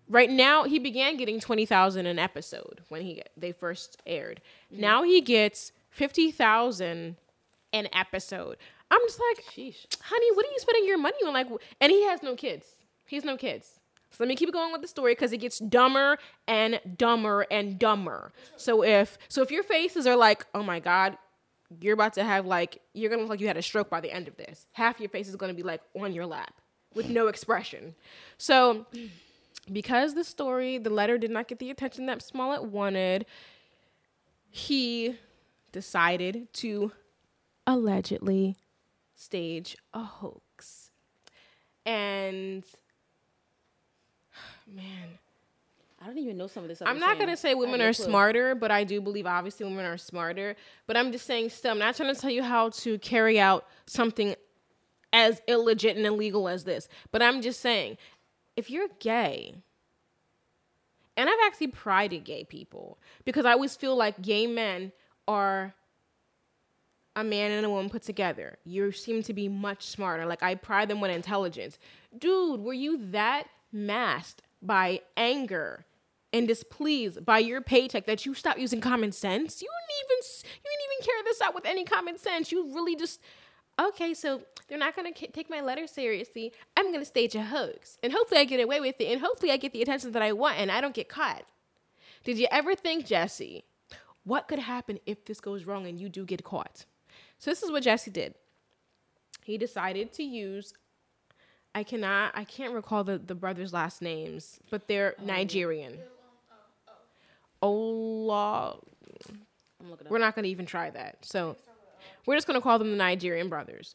right 0.08 0.30
now 0.30 0.64
he 0.64 0.78
began 0.78 1.16
getting 1.16 1.40
twenty 1.40 1.66
thousand 1.66 2.06
an 2.06 2.18
episode 2.18 2.82
when 2.88 3.02
he 3.02 3.22
they 3.36 3.52
first 3.52 4.00
aired. 4.06 4.40
Mm-hmm. 4.72 4.80
Now 4.80 5.02
he 5.04 5.20
gets 5.20 5.72
fifty 5.88 6.30
thousand 6.30 7.16
an 7.72 7.88
episode. 7.92 8.56
I'm 8.90 9.00
just 9.06 9.20
like, 9.20 9.44
Sheesh. 9.46 9.86
honey, 10.02 10.32
what 10.34 10.44
are 10.44 10.50
you 10.50 10.58
spending 10.58 10.86
your 10.86 10.98
money 10.98 11.16
on? 11.24 11.32
Like, 11.32 11.46
and 11.80 11.92
he 11.92 12.02
has 12.04 12.22
no 12.22 12.34
kids. 12.34 12.66
He 13.06 13.16
has 13.16 13.24
no 13.24 13.36
kids. 13.36 13.79
So 14.10 14.16
let 14.20 14.28
me 14.28 14.36
keep 14.36 14.52
going 14.52 14.72
with 14.72 14.82
the 14.82 14.88
story 14.88 15.12
because 15.12 15.32
it 15.32 15.38
gets 15.38 15.58
dumber 15.58 16.18
and 16.46 16.80
dumber 16.96 17.46
and 17.50 17.78
dumber. 17.78 18.32
So 18.56 18.82
if 18.82 19.18
so, 19.28 19.42
if 19.42 19.50
your 19.50 19.62
faces 19.62 20.06
are 20.06 20.16
like, 20.16 20.46
oh 20.54 20.62
my 20.62 20.80
god, 20.80 21.16
you're 21.80 21.94
about 21.94 22.14
to 22.14 22.24
have 22.24 22.46
like 22.46 22.80
you're 22.92 23.10
gonna 23.10 23.22
look 23.22 23.30
like 23.30 23.40
you 23.40 23.46
had 23.46 23.56
a 23.56 23.62
stroke 23.62 23.88
by 23.88 24.00
the 24.00 24.10
end 24.10 24.28
of 24.28 24.36
this. 24.36 24.66
Half 24.72 25.00
your 25.00 25.08
face 25.08 25.28
is 25.28 25.36
gonna 25.36 25.54
be 25.54 25.62
like 25.62 25.80
on 25.94 26.12
your 26.12 26.26
lap 26.26 26.54
with 26.94 27.08
no 27.08 27.28
expression. 27.28 27.94
So 28.36 28.86
because 29.72 30.14
the 30.14 30.24
story, 30.24 30.78
the 30.78 30.90
letter 30.90 31.18
did 31.18 31.30
not 31.30 31.48
get 31.48 31.58
the 31.58 31.70
attention 31.70 32.06
that 32.06 32.22
Smollett 32.22 32.64
wanted, 32.64 33.26
he 34.50 35.16
decided 35.72 36.52
to 36.54 36.92
allegedly 37.66 38.56
stage 39.14 39.76
a 39.94 40.02
hoax. 40.02 40.90
And 41.86 42.64
man, 44.74 45.18
I 46.00 46.06
don't 46.06 46.18
even 46.18 46.38
know 46.38 46.46
some 46.46 46.62
of 46.62 46.68
this. 46.68 46.80
I'm 46.84 46.98
not 46.98 47.18
gonna 47.18 47.36
say 47.36 47.54
women 47.54 47.80
are 47.82 47.92
smarter, 47.92 48.54
but 48.54 48.70
I 48.70 48.84
do 48.84 49.00
believe 49.00 49.26
obviously 49.26 49.66
women 49.66 49.84
are 49.84 49.98
smarter. 49.98 50.56
But 50.86 50.96
I'm 50.96 51.12
just 51.12 51.26
saying 51.26 51.50
still, 51.50 51.72
I'm 51.72 51.78
not 51.78 51.96
trying 51.96 52.14
to 52.14 52.20
tell 52.20 52.30
you 52.30 52.42
how 52.42 52.70
to 52.70 52.98
carry 52.98 53.38
out 53.38 53.66
something 53.86 54.34
as 55.12 55.42
illegit 55.48 55.96
and 55.96 56.06
illegal 56.06 56.48
as 56.48 56.64
this. 56.64 56.88
But 57.12 57.22
I'm 57.22 57.42
just 57.42 57.60
saying, 57.60 57.98
if 58.56 58.70
you're 58.70 58.88
gay, 58.98 59.54
and 61.16 61.28
I've 61.28 61.38
actually 61.44 61.66
prided 61.68 62.24
gay 62.24 62.44
people 62.44 62.98
because 63.24 63.44
I 63.44 63.52
always 63.52 63.76
feel 63.76 63.94
like 63.94 64.22
gay 64.22 64.46
men 64.46 64.92
are 65.28 65.74
a 67.14 67.24
man 67.24 67.50
and 67.50 67.66
a 67.66 67.70
woman 67.70 67.90
put 67.90 68.02
together. 68.02 68.56
You 68.64 68.90
seem 68.92 69.22
to 69.24 69.34
be 69.34 69.48
much 69.48 69.86
smarter. 69.86 70.24
Like 70.24 70.42
I 70.42 70.54
pride 70.54 70.88
them 70.88 71.02
on 71.02 71.10
intelligence. 71.10 71.78
Dude, 72.16 72.60
were 72.60 72.72
you 72.72 73.10
that 73.10 73.48
masked 73.72 74.42
by 74.62 75.00
anger 75.16 75.84
and 76.32 76.46
displeased 76.46 77.24
by 77.24 77.38
your 77.38 77.60
paycheck 77.60 78.06
that 78.06 78.24
you 78.24 78.34
stop 78.34 78.58
using 78.58 78.80
common 78.80 79.12
sense. 79.12 79.60
You 79.60 79.68
didn't 79.68 80.04
even 80.04 80.24
you 80.44 80.70
didn't 80.70 80.92
even 80.92 81.06
carry 81.06 81.22
this 81.24 81.40
out 81.40 81.54
with 81.54 81.66
any 81.66 81.84
common 81.84 82.18
sense. 82.18 82.52
You 82.52 82.72
really 82.74 82.96
just 82.96 83.20
okay. 83.80 84.14
So 84.14 84.42
they're 84.68 84.78
not 84.78 84.94
gonna 84.94 85.12
k- 85.12 85.30
take 85.32 85.50
my 85.50 85.60
letter 85.60 85.86
seriously. 85.86 86.52
I'm 86.76 86.92
gonna 86.92 87.04
stage 87.04 87.34
a 87.34 87.42
hoax, 87.42 87.98
and 88.02 88.12
hopefully 88.12 88.40
I 88.40 88.44
get 88.44 88.62
away 88.62 88.80
with 88.80 89.00
it, 89.00 89.10
and 89.10 89.20
hopefully 89.20 89.50
I 89.50 89.56
get 89.56 89.72
the 89.72 89.82
attention 89.82 90.12
that 90.12 90.22
I 90.22 90.32
want, 90.32 90.58
and 90.58 90.70
I 90.70 90.80
don't 90.80 90.94
get 90.94 91.08
caught. 91.08 91.44
Did 92.22 92.38
you 92.38 92.46
ever 92.50 92.74
think, 92.74 93.06
Jesse, 93.06 93.64
what 94.24 94.46
could 94.46 94.58
happen 94.58 95.00
if 95.06 95.24
this 95.24 95.40
goes 95.40 95.64
wrong 95.64 95.86
and 95.86 95.98
you 95.98 96.08
do 96.08 96.24
get 96.24 96.44
caught? 96.44 96.84
So 97.38 97.50
this 97.50 97.62
is 97.62 97.70
what 97.70 97.82
Jesse 97.82 98.10
did. 98.10 98.34
He 99.42 99.56
decided 99.56 100.12
to 100.12 100.22
use 100.22 100.74
I 101.74 101.84
cannot 101.84 102.32
I 102.34 102.44
can't 102.44 102.72
recall 102.72 103.04
the, 103.04 103.18
the 103.18 103.34
brothers' 103.34 103.72
last 103.72 104.02
names, 104.02 104.60
but 104.70 104.88
they're 104.88 105.14
Nigerian. 105.22 105.98
Ola 107.62 108.76
I'm 109.80 109.90
looking 109.90 110.06
up. 110.06 110.10
we're 110.10 110.18
not 110.18 110.34
gonna 110.34 110.48
even 110.48 110.66
try 110.66 110.90
that. 110.90 111.18
So 111.22 111.56
we're 112.26 112.36
just 112.36 112.46
gonna 112.46 112.60
call 112.60 112.78
them 112.78 112.90
the 112.90 112.96
Nigerian 112.96 113.48
brothers. 113.48 113.94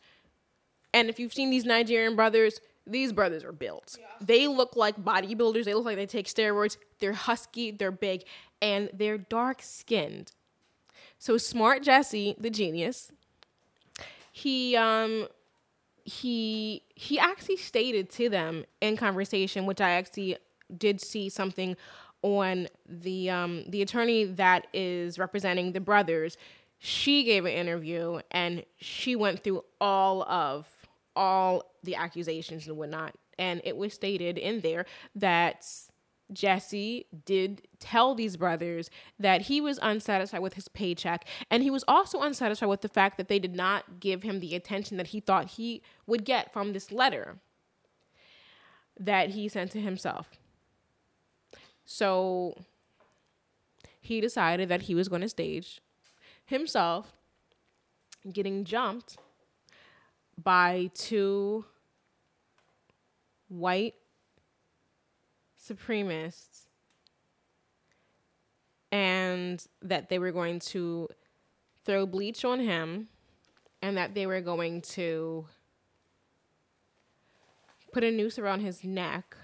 And 0.94 1.10
if 1.10 1.20
you've 1.20 1.34
seen 1.34 1.50
these 1.50 1.66
Nigerian 1.66 2.16
brothers, 2.16 2.62
these 2.88 3.12
brothers 3.12 3.44
are 3.44 3.52
built. 3.52 3.98
They 4.22 4.48
look 4.48 4.76
like 4.76 4.96
bodybuilders. 4.98 5.66
They 5.66 5.74
look 5.74 5.86
like 5.86 5.98
they 5.98 6.06
take 6.06 6.28
steroids. 6.28 6.78
They're 7.00 7.14
husky, 7.14 7.72
they're 7.72 7.92
big, 7.92 8.24
and 8.62 8.90
they're 8.94 9.18
dark 9.18 9.62
skinned. 9.62 10.32
So 11.18 11.38
smart 11.38 11.84
Jesse, 11.84 12.36
the 12.40 12.50
genius, 12.50 13.12
he 14.32 14.76
um 14.76 15.28
he 16.06 16.84
he 16.94 17.20
actually 17.20 17.58
stated 17.58 18.10
to 18.12 18.30
them 18.30 18.64
in 18.80 18.96
conversation, 18.96 19.66
which 19.66 19.82
I 19.82 19.92
actually 19.92 20.38
did 20.78 21.02
see 21.02 21.30
something 21.30 21.76
on 22.22 22.68
the 22.88 23.30
um 23.30 23.66
the 23.68 23.82
attorney 23.82 24.24
that 24.24 24.68
is 24.74 25.20
representing 25.20 25.74
the 25.74 25.82
brothers. 25.82 26.38
She 26.78 27.24
gave 27.24 27.46
an 27.46 27.52
interview 27.52 28.20
and 28.32 28.64
she 28.78 29.16
went 29.16 29.44
through 29.44 29.64
all 29.82 30.24
of 30.24 30.68
all 31.16 31.64
the 31.84 31.96
accusations 31.96 32.68
and 32.68 32.78
whatnot. 32.78 33.16
And 33.40 33.62
it 33.64 33.76
was 33.76 33.94
stated 33.94 34.38
in 34.38 34.62
there 34.62 34.86
that 35.16 35.66
Jesse 36.34 37.06
did 37.26 37.68
tell 37.80 38.16
these 38.16 38.36
brothers 38.38 38.90
that 39.20 39.42
he 39.42 39.62
was 39.62 39.80
unsatisfied 39.82 40.42
with 40.42 40.56
his 40.56 40.68
paycheck. 40.68 41.26
And 41.52 41.62
he 41.62 41.70
was 41.70 41.84
also 41.88 42.22
unsatisfied 42.22 42.70
with 42.70 42.82
the 42.82 42.90
fact 42.90 43.18
that 43.18 43.28
they 43.28 43.40
did 43.40 43.56
not 43.56 44.00
give 44.00 44.24
him 44.24 44.40
the 44.40 44.56
attention 44.56 44.98
that 44.98 45.08
he 45.08 45.20
thought 45.20 45.52
he 45.52 45.82
would 46.08 46.26
get 46.26 46.52
from 46.52 46.74
this 46.74 46.92
letter 46.92 47.38
that 49.00 49.32
he 49.32 49.48
sent 49.48 49.72
to 49.72 49.82
himself. 49.82 50.30
So 51.86 52.58
he 54.00 54.20
decided 54.20 54.70
that 54.70 54.84
he 54.84 54.96
was 54.96 55.08
going 55.08 55.22
to 55.22 55.30
stage 55.30 55.82
himself 56.46 57.14
getting 58.32 58.64
jumped 58.64 59.18
by 60.42 60.90
two 60.94 61.66
white 63.48 63.94
supremacists 65.68 66.68
and 68.92 69.66
that 69.82 70.10
they 70.10 70.20
were 70.20 70.32
going 70.32 70.60
to 70.60 71.08
throw 71.84 72.06
bleach 72.06 72.46
on 72.46 72.60
him 72.60 73.08
and 73.82 73.98
that 73.98 74.14
they 74.14 74.26
were 74.26 74.42
going 74.42 74.82
to 74.82 75.46
put 77.92 78.04
a 78.04 78.12
noose 78.12 78.38
around 78.40 78.62
his 78.62 78.84
neck 78.84 79.36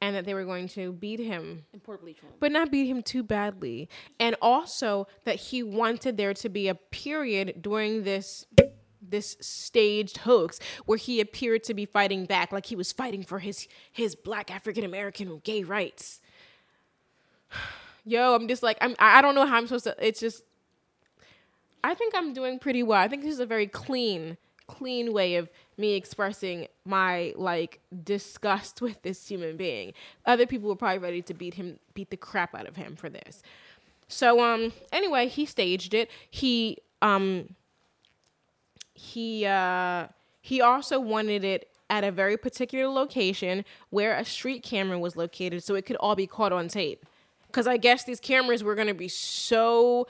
and 0.00 0.14
that 0.14 0.24
they 0.24 0.34
were 0.34 0.44
going 0.44 0.68
to 0.68 0.92
beat 0.92 1.18
him 1.18 1.64
And 1.72 1.82
pour 1.82 1.98
bleach 1.98 2.18
on. 2.22 2.28
'em. 2.28 2.36
but 2.40 2.52
not 2.52 2.70
beat 2.70 2.86
him 2.86 3.02
too 3.02 3.22
badly. 3.22 3.88
And 4.20 4.36
also 4.40 5.08
that 5.24 5.36
he 5.36 5.62
wanted 5.62 6.16
there 6.16 6.34
to 6.34 6.48
be 6.48 6.68
a 6.68 6.74
period 6.74 7.60
during 7.60 8.04
this 8.04 8.46
this 9.10 9.36
staged 9.40 10.18
hoax 10.18 10.58
where 10.86 10.98
he 10.98 11.20
appeared 11.20 11.64
to 11.64 11.74
be 11.74 11.84
fighting 11.84 12.24
back 12.24 12.52
like 12.52 12.66
he 12.66 12.76
was 12.76 12.92
fighting 12.92 13.22
for 13.22 13.38
his 13.38 13.68
his 13.92 14.14
black 14.14 14.50
African 14.50 14.84
American 14.84 15.40
gay 15.44 15.62
rights. 15.62 16.20
Yo, 18.04 18.34
I'm 18.34 18.48
just 18.48 18.62
like 18.62 18.78
I'm 18.80 18.94
I 18.98 19.20
don't 19.20 19.34
know 19.34 19.46
how 19.46 19.56
I'm 19.56 19.66
supposed 19.66 19.84
to 19.84 19.96
it's 20.00 20.20
just 20.20 20.42
I 21.82 21.94
think 21.94 22.14
I'm 22.16 22.32
doing 22.32 22.58
pretty 22.58 22.82
well. 22.82 23.00
I 23.00 23.08
think 23.08 23.22
this 23.22 23.32
is 23.32 23.40
a 23.40 23.46
very 23.46 23.66
clean, 23.66 24.36
clean 24.66 25.12
way 25.12 25.36
of 25.36 25.48
me 25.76 25.94
expressing 25.94 26.66
my 26.84 27.32
like 27.36 27.80
disgust 28.04 28.82
with 28.82 29.00
this 29.02 29.28
human 29.28 29.56
being. 29.56 29.92
Other 30.26 30.46
people 30.46 30.68
were 30.68 30.76
probably 30.76 30.98
ready 30.98 31.22
to 31.22 31.34
beat 31.34 31.54
him, 31.54 31.78
beat 31.94 32.10
the 32.10 32.16
crap 32.16 32.54
out 32.54 32.66
of 32.66 32.76
him 32.76 32.96
for 32.96 33.08
this. 33.08 33.42
So 34.08 34.42
um, 34.42 34.72
anyway, 34.92 35.28
he 35.28 35.44
staged 35.44 35.94
it. 35.94 36.10
He 36.30 36.78
um, 37.02 37.54
he 38.98 39.46
uh, 39.46 40.08
he 40.40 40.60
also 40.60 40.98
wanted 40.98 41.44
it 41.44 41.68
at 41.88 42.04
a 42.04 42.10
very 42.10 42.36
particular 42.36 42.88
location 42.88 43.64
where 43.90 44.16
a 44.16 44.24
street 44.24 44.62
camera 44.62 44.98
was 44.98 45.16
located, 45.16 45.62
so 45.62 45.74
it 45.74 45.86
could 45.86 45.96
all 45.96 46.16
be 46.16 46.26
caught 46.26 46.52
on 46.52 46.68
tape. 46.68 47.06
Because 47.46 47.66
I 47.66 47.76
guess 47.78 48.04
these 48.04 48.20
cameras 48.20 48.62
were 48.62 48.74
going 48.74 48.88
to 48.88 48.94
be 48.94 49.08
so 49.08 50.06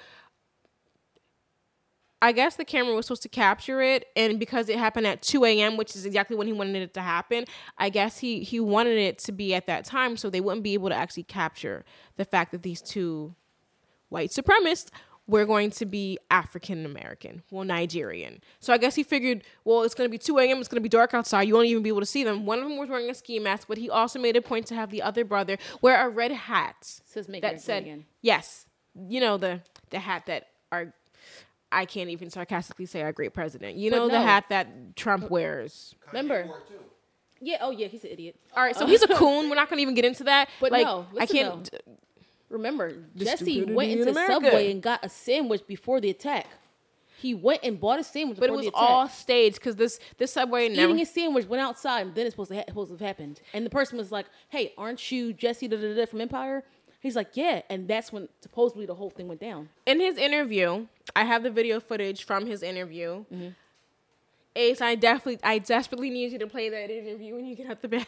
I 2.21 2.33
guess 2.33 2.57
the 2.57 2.64
camera 2.64 2.97
was 2.97 3.07
supposed 3.07 3.23
to 3.23 3.28
capture 3.28 3.80
it, 3.80 4.07
and 4.16 4.40
because 4.40 4.68
it 4.68 4.76
happened 4.76 5.07
at 5.07 5.23
2 5.23 5.45
a.m., 5.45 5.76
which 5.76 5.95
is 5.95 6.04
exactly 6.04 6.35
when 6.37 6.49
he 6.49 6.52
wanted 6.52 6.83
it 6.83 6.95
to 6.95 7.00
happen, 7.00 7.45
I 7.76 7.90
guess 7.90 8.18
he 8.18 8.40
he 8.40 8.59
wanted 8.59 8.99
it 8.99 9.18
to 9.21 9.33
be 9.33 9.54
at 9.54 9.66
that 9.66 9.85
time, 9.85 10.16
so 10.16 10.28
they 10.30 10.40
wouldn't 10.40 10.64
be 10.64 10.75
able 10.75 10.88
to 10.88 10.97
actually 10.97 11.25
capture 11.25 11.85
the 12.16 12.25
fact 12.25 12.52
that 12.52 12.62
these 12.62 12.83
two 12.83 13.35
white 14.09 14.30
supremacists 14.30 14.90
were 15.28 15.44
going 15.47 15.70
to 15.70 15.87
be 15.87 16.18
African 16.30 16.85
American, 16.85 17.42
well 17.50 17.62
Nigerian. 17.64 18.40
So 18.58 18.73
I 18.73 18.78
guess 18.78 18.97
he 18.97 19.04
figured, 19.04 19.44
well, 19.64 19.82
it's 19.82 19.94
going 19.94 20.08
to 20.08 20.11
be 20.11 20.18
2 20.18 20.38
a.m., 20.38 20.58
it's 20.58 20.66
going 20.68 20.76
to 20.78 20.82
be 20.82 20.88
dark 20.88 21.14
outside, 21.14 21.42
you 21.42 21.54
won't 21.54 21.66
even 21.66 21.82
be 21.85 21.90
able 21.90 22.00
to 22.00 22.06
see 22.06 22.25
them. 22.25 22.47
One 22.47 22.58
of 22.58 22.64
them 22.64 22.78
was 22.78 22.88
wearing 22.88 23.08
a 23.11 23.14
ski 23.14 23.38
mask, 23.38 23.68
but 23.68 23.78
he 23.78 23.88
also 23.90 24.18
made 24.18 24.37
a 24.37 24.42
point 24.42 24.66
to 24.68 24.75
have 24.75 24.90
the 24.90 25.02
other 25.02 25.25
brother 25.25 25.58
wear 25.82 26.04
a 26.04 26.08
red 26.08 26.32
hat 26.32 26.76
Says 27.04 27.28
make 27.28 27.42
that 27.42 27.61
said 27.61 27.82
again. 27.85 28.04
yes 28.23 28.66
you 29.08 29.20
know 29.20 29.37
the 29.37 29.61
the 29.90 29.99
hat 30.00 30.25
that 30.26 30.49
our 30.73 30.92
i 31.70 31.85
can't 31.85 32.11
even 32.11 32.30
sarcastically 32.30 32.87
say 32.87 33.02
our 33.02 33.12
great 33.12 33.32
president 33.35 33.76
you 33.76 33.90
But 33.90 33.97
know 33.99 34.08
the 34.08 34.20
hat 34.20 34.47
that 34.49 34.97
trump 34.97 35.30
wears 35.30 35.94
Remember? 36.08 36.49
Yeah. 37.40 37.58
Oh 37.61 37.70
yeah. 37.70 37.87
He's 37.87 38.02
an 38.04 38.11
idiot. 38.11 38.35
all 38.56 38.62
right 38.64 38.75
so 38.75 38.85
oh. 38.85 38.88
he's 38.88 39.02
a 39.02 39.08
coon 39.14 39.49
we're 39.49 39.54
not 39.56 39.68
gonna 39.70 39.82
even 39.82 39.94
get 39.94 40.04
into 40.04 40.25
that 40.25 40.49
But 40.61 40.73
like 40.73 40.85
no, 40.87 41.06
i 41.20 41.26
can't 41.26 41.68
Remember, 42.49 42.93
Jesse 43.17 43.64
went 43.64 43.90
into 43.93 44.11
America. 44.11 44.33
Subway 44.35 44.71
and 44.71 44.83
got 44.83 45.05
a 45.05 45.09
sandwich 45.09 45.67
before 45.67 46.00
the 46.00 46.11
attack. 46.11 46.47
He 47.21 47.35
went 47.35 47.61
and 47.64 47.81
bought 47.81 47.99
a 47.99 48.05
sandwich 48.05 48.38
but 48.38 48.49
it 48.49 48.52
was 48.52 48.62
the 48.62 48.69
attack. 48.69 48.81
all 48.81 49.09
staged 49.09 49.57
because 49.57 49.75
this 49.76 49.99
this 50.19 50.33
subway 50.33 50.69
never 50.69 50.83
Eating 50.83 50.99
his 50.99 51.11
sandwich, 51.11 51.47
went 51.47 51.61
outside, 51.61 52.02
and 52.07 52.14
then 52.14 52.26
it's 52.26 52.35
supposed 52.35 52.50
to, 52.52 52.57
ha- 52.59 52.64
supposed 52.69 52.90
to 52.90 52.95
have 52.97 53.00
happened. 53.07 53.40
And 53.52 53.67
the 53.67 53.71
person 53.71 53.99
was 53.99 54.12
like, 54.12 54.26
"Hey, 54.50 54.73
aren't 54.78 55.11
you 55.11 55.33
Jesse 55.33 55.67
da, 55.69 55.76
da, 55.76 55.83
da, 55.88 55.95
da, 55.97 56.07
from 56.07 56.21
Empire?" 56.21 56.62
He's 57.00 57.17
like, 57.17 57.37
"Yeah," 57.37 57.62
and 57.69 57.87
that's 57.88 58.12
when 58.12 58.28
supposedly 58.40 58.87
the 58.87 58.95
whole 58.95 59.11
thing 59.11 59.26
went 59.28 59.40
down. 59.40 59.69
in 59.87 60.00
his 60.00 60.17
interview 60.17 60.87
i 61.17 61.25
have 61.25 61.43
the 61.43 61.50
video 61.50 61.81
footage 61.81 62.23
from 62.25 62.47
his 62.47 62.62
interview 62.62 63.25
Mm-hmm. 63.33 63.49
ace 64.55 64.81
i 64.81 64.95
definitely 64.95 65.38
i 65.43 65.59
desperately 65.59 66.11
need 66.11 66.31
you 66.33 66.38
to 66.38 66.47
play 66.47 66.69
that 66.69 66.90
interview 66.90 67.35
when 67.35 67.47
you 67.47 67.57
get 67.57 67.67
out 67.71 67.81
the 67.83 67.88
bed 67.88 68.07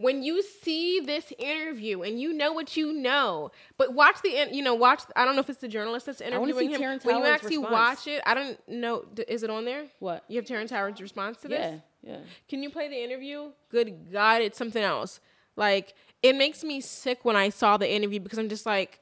when 0.00 0.22
you 0.22 0.42
see 0.42 0.98
this 0.98 1.30
interview 1.38 2.00
and 2.00 2.18
you 2.18 2.32
know 2.32 2.54
what 2.54 2.74
you 2.74 2.90
know, 2.90 3.50
but 3.76 3.92
watch 3.92 4.16
the 4.22 4.48
you 4.50 4.62
know 4.62 4.74
watch. 4.74 5.02
I 5.14 5.26
don't 5.26 5.36
know 5.36 5.40
if 5.40 5.50
it's 5.50 5.60
the 5.60 5.68
journalist 5.68 6.06
that's 6.06 6.22
wanna 6.22 6.36
interviewing 6.36 6.68
see 6.68 6.74
him. 6.74 6.80
Terrence 6.80 7.04
when 7.04 7.18
you 7.18 7.26
actually 7.26 7.58
response. 7.58 7.72
watch 7.72 8.06
it, 8.06 8.22
I 8.24 8.32
don't 8.32 8.58
know. 8.66 9.04
Is 9.28 9.42
it 9.42 9.50
on 9.50 9.66
there? 9.66 9.84
What? 9.98 10.24
You 10.26 10.36
have 10.36 10.46
Terrence 10.46 10.70
Howard's 10.70 11.02
response 11.02 11.36
to 11.42 11.48
this? 11.48 11.80
Yeah, 12.02 12.12
yeah. 12.12 12.18
Can 12.48 12.62
you 12.62 12.70
play 12.70 12.88
the 12.88 12.96
interview? 12.96 13.50
Good 13.68 14.10
God, 14.10 14.40
it's 14.40 14.56
something 14.56 14.82
else. 14.82 15.20
Like 15.54 15.92
it 16.22 16.34
makes 16.34 16.64
me 16.64 16.80
sick 16.80 17.22
when 17.26 17.36
I 17.36 17.50
saw 17.50 17.76
the 17.76 17.92
interview 17.92 18.20
because 18.20 18.38
I'm 18.38 18.48
just 18.48 18.64
like, 18.64 19.00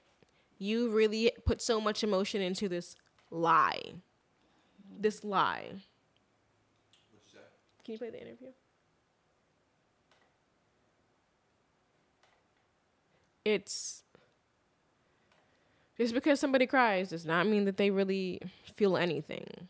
you 0.59 0.90
really 0.90 1.31
put 1.47 1.62
so 1.62 1.81
much 1.81 2.02
emotion 2.02 2.43
into 2.43 2.69
this 2.69 2.97
lie. 3.31 3.81
This 4.99 5.23
lie. 5.23 5.75
Can 7.85 7.93
you 7.93 7.99
play 7.99 8.11
the 8.11 8.21
interview? 8.21 8.49
It's 13.49 14.02
just 15.97 16.14
because 16.14 16.38
somebody 16.38 16.67
cries 16.67 17.09
does 17.11 17.25
not 17.25 17.47
mean 17.47 17.64
that 17.64 17.76
they 17.78 17.90
really 17.90 18.40
feel 18.76 18.97
anything. 18.97 19.69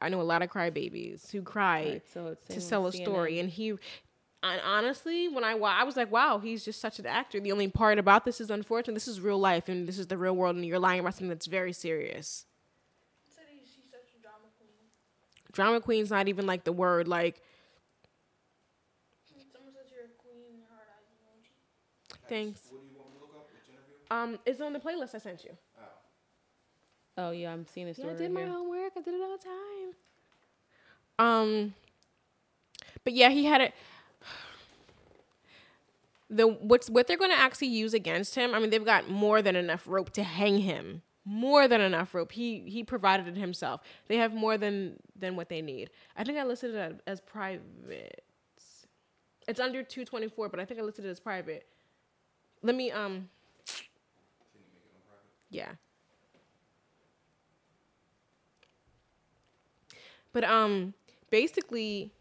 I 0.00 0.08
know 0.08 0.20
a 0.20 0.22
lot 0.22 0.42
of 0.42 0.50
crybabies 0.50 1.30
who 1.30 1.42
cry 1.42 1.84
Right, 1.84 2.02
so 2.12 2.36
to 2.50 2.60
sell 2.60 2.82
a 2.82 2.86
with 2.86 2.96
story, 2.96 3.38
and 3.38 3.48
he. 3.48 3.70
And 4.42 4.60
honestly, 4.64 5.28
when 5.28 5.44
I 5.44 5.54
wa- 5.54 5.74
I 5.78 5.84
was 5.84 5.96
like, 5.96 6.10
wow, 6.12 6.38
he's 6.38 6.64
just 6.64 6.80
such 6.80 6.98
an 6.98 7.06
actor. 7.06 7.40
The 7.40 7.52
only 7.52 7.68
part 7.68 7.98
about 7.98 8.24
this 8.24 8.40
is 8.40 8.50
unfortunate. 8.50 8.94
This 8.94 9.08
is 9.08 9.20
real 9.20 9.38
life, 9.38 9.68
and 9.68 9.88
this 9.88 9.98
is 9.98 10.08
the 10.08 10.18
real 10.18 10.36
world, 10.36 10.56
and 10.56 10.64
you're 10.64 10.78
lying 10.78 11.00
about 11.00 11.14
something 11.14 11.28
that's 11.28 11.46
very 11.46 11.72
serious. 11.72 12.44
Drama 15.52 15.80
queen 15.80 16.00
queen's 16.00 16.10
not 16.10 16.28
even 16.28 16.46
like 16.46 16.64
the 16.64 16.72
word. 16.72 17.08
Like, 17.08 17.40
Thanks. 22.28 22.72
Um, 24.10 24.38
it's 24.46 24.60
on 24.60 24.72
the 24.72 24.78
playlist 24.78 25.14
I 25.14 25.18
sent 25.18 25.44
you. 25.44 25.56
Oh 27.18 27.30
yeah, 27.30 27.52
I'm 27.52 27.66
seeing 27.66 27.86
this 27.86 27.98
Yeah, 27.98 28.10
I 28.10 28.14
did 28.14 28.30
my 28.30 28.44
homework. 28.44 28.92
I 28.96 29.00
did 29.00 29.14
it 29.14 29.20
on 29.20 29.38
time. 29.38 29.94
Um, 31.18 31.74
but 33.04 33.14
yeah, 33.14 33.30
he 33.30 33.44
had 33.44 33.60
it. 33.60 33.74
The 36.28 36.46
what's 36.46 36.90
what 36.90 37.06
they're 37.06 37.16
going 37.16 37.30
to 37.30 37.38
actually 37.38 37.68
use 37.68 37.94
against 37.94 38.34
him? 38.34 38.52
I 38.54 38.58
mean, 38.58 38.70
they've 38.70 38.84
got 38.84 39.08
more 39.08 39.40
than 39.40 39.56
enough 39.56 39.84
rope 39.86 40.10
to 40.10 40.24
hang 40.24 40.58
him. 40.58 41.02
More 41.24 41.66
than 41.66 41.80
enough 41.80 42.14
rope. 42.14 42.32
He 42.32 42.60
he 42.66 42.84
provided 42.84 43.28
it 43.28 43.36
himself. 43.36 43.80
They 44.08 44.16
have 44.16 44.34
more 44.34 44.58
than 44.58 44.96
than 45.18 45.36
what 45.36 45.48
they 45.48 45.62
need. 45.62 45.90
I 46.16 46.24
think 46.24 46.36
I 46.38 46.44
listed 46.44 46.74
it 46.74 46.78
as, 46.78 46.94
as 47.06 47.20
private. 47.20 48.24
It's 49.48 49.60
under 49.60 49.82
two 49.82 50.04
twenty 50.04 50.28
four, 50.28 50.48
but 50.48 50.60
I 50.60 50.64
think 50.64 50.80
I 50.80 50.82
listed 50.82 51.04
it 51.04 51.08
as 51.08 51.20
private. 51.20 51.66
Let 52.62 52.74
me 52.74 52.90
um. 52.90 53.30
Yeah. 55.50 55.72
But 60.32 60.44
um 60.44 60.94
basically 61.30 62.12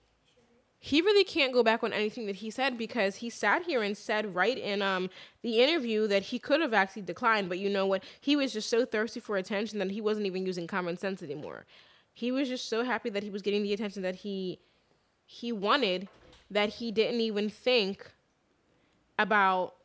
he 0.80 1.02
really 1.02 1.24
can't 1.24 1.52
go 1.54 1.64
back 1.64 1.84
on 1.84 1.92
anything 1.94 2.28
that 2.28 2.38
he 2.38 2.52
said 2.52 2.78
because 2.78 3.16
he 3.18 3.30
sat 3.30 3.64
here 3.64 3.82
and 3.82 3.98
said 3.98 4.36
right 4.36 4.58
in 4.58 4.82
um 4.82 5.10
the 5.42 5.60
interview 5.62 6.08
that 6.08 6.24
he 6.24 6.40
could 6.40 6.62
have 6.62 6.74
actually 6.74 7.02
declined, 7.02 7.50
but 7.50 7.60
you 7.60 7.70
know 7.70 7.86
what? 7.86 8.04
He 8.22 8.36
was 8.36 8.54
just 8.54 8.70
so 8.70 8.86
thirsty 8.86 9.20
for 9.20 9.38
attention 9.38 9.80
that 9.80 9.92
he 9.92 10.02
wasn't 10.02 10.28
even 10.28 10.46
using 10.46 10.68
common 10.68 10.98
sense 10.98 11.24
anymore. 11.24 11.66
He 12.14 12.32
was 12.32 12.48
just 12.48 12.70
so 12.70 12.84
happy 12.84 13.10
that 13.10 13.24
he 13.24 13.30
was 13.30 13.42
getting 13.42 13.64
the 13.64 13.74
attention 13.74 14.02
that 14.04 14.16
he 14.16 14.60
he 15.26 15.52
wanted 15.52 16.08
that 16.52 16.70
he 16.70 16.92
didn't 16.92 17.22
even 17.22 17.50
think 17.50 18.12
about 19.18 19.76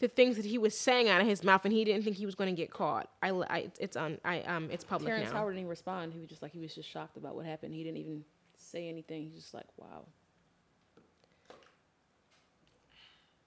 the 0.00 0.08
things 0.08 0.36
that 0.36 0.44
he 0.44 0.58
was 0.58 0.76
saying 0.76 1.08
out 1.08 1.20
of 1.20 1.26
his 1.26 1.42
mouth, 1.42 1.64
and 1.64 1.72
he 1.72 1.84
didn't 1.84 2.04
think 2.04 2.16
he 2.16 2.26
was 2.26 2.34
going 2.34 2.54
to 2.54 2.56
get 2.56 2.70
caught. 2.70 3.08
I, 3.22 3.30
I 3.30 3.70
it's 3.80 3.96
on, 3.96 4.18
I 4.24 4.40
um, 4.42 4.68
it's 4.70 4.84
public 4.84 5.08
Terrence 5.08 5.30
now. 5.30 5.38
Howard 5.38 5.56
didn't 5.56 5.68
respond. 5.68 6.12
He 6.12 6.20
was 6.20 6.28
just 6.28 6.42
like 6.42 6.52
he 6.52 6.60
was 6.60 6.74
just 6.74 6.88
shocked 6.88 7.16
about 7.16 7.34
what 7.34 7.46
happened. 7.46 7.74
He 7.74 7.82
didn't 7.82 7.98
even 7.98 8.24
say 8.56 8.88
anything. 8.88 9.24
He's 9.24 9.42
just 9.42 9.54
like, 9.54 9.66
wow. 9.76 10.04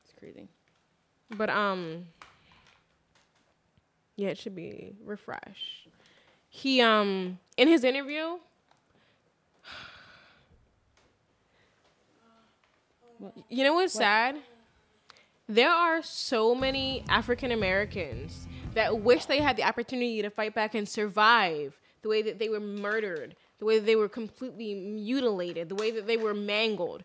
It's 0.03 0.13
crazy. 0.19 0.49
But 1.29 1.49
um 1.49 2.07
yeah, 4.17 4.29
it 4.29 4.37
should 4.37 4.55
be 4.55 4.95
refresh. 5.03 5.87
He 6.49 6.81
um 6.81 7.39
in 7.55 7.69
his 7.69 7.83
interview 7.83 8.37
You 13.49 13.63
know 13.63 13.75
what's 13.75 13.93
sad? 13.93 14.37
There 15.51 15.69
are 15.69 16.01
so 16.01 16.55
many 16.55 17.03
African 17.09 17.51
Americans 17.51 18.47
that 18.73 19.01
wish 19.01 19.25
they 19.25 19.39
had 19.39 19.57
the 19.57 19.63
opportunity 19.63 20.21
to 20.21 20.29
fight 20.29 20.55
back 20.55 20.75
and 20.75 20.87
survive 20.87 21.77
the 22.03 22.07
way 22.07 22.21
that 22.21 22.39
they 22.39 22.47
were 22.47 22.61
murdered, 22.61 23.35
the 23.59 23.65
way 23.65 23.77
that 23.77 23.85
they 23.85 23.97
were 23.97 24.07
completely 24.07 24.73
mutilated, 24.73 25.67
the 25.67 25.75
way 25.75 25.91
that 25.91 26.07
they 26.07 26.15
were 26.15 26.33
mangled. 26.33 27.03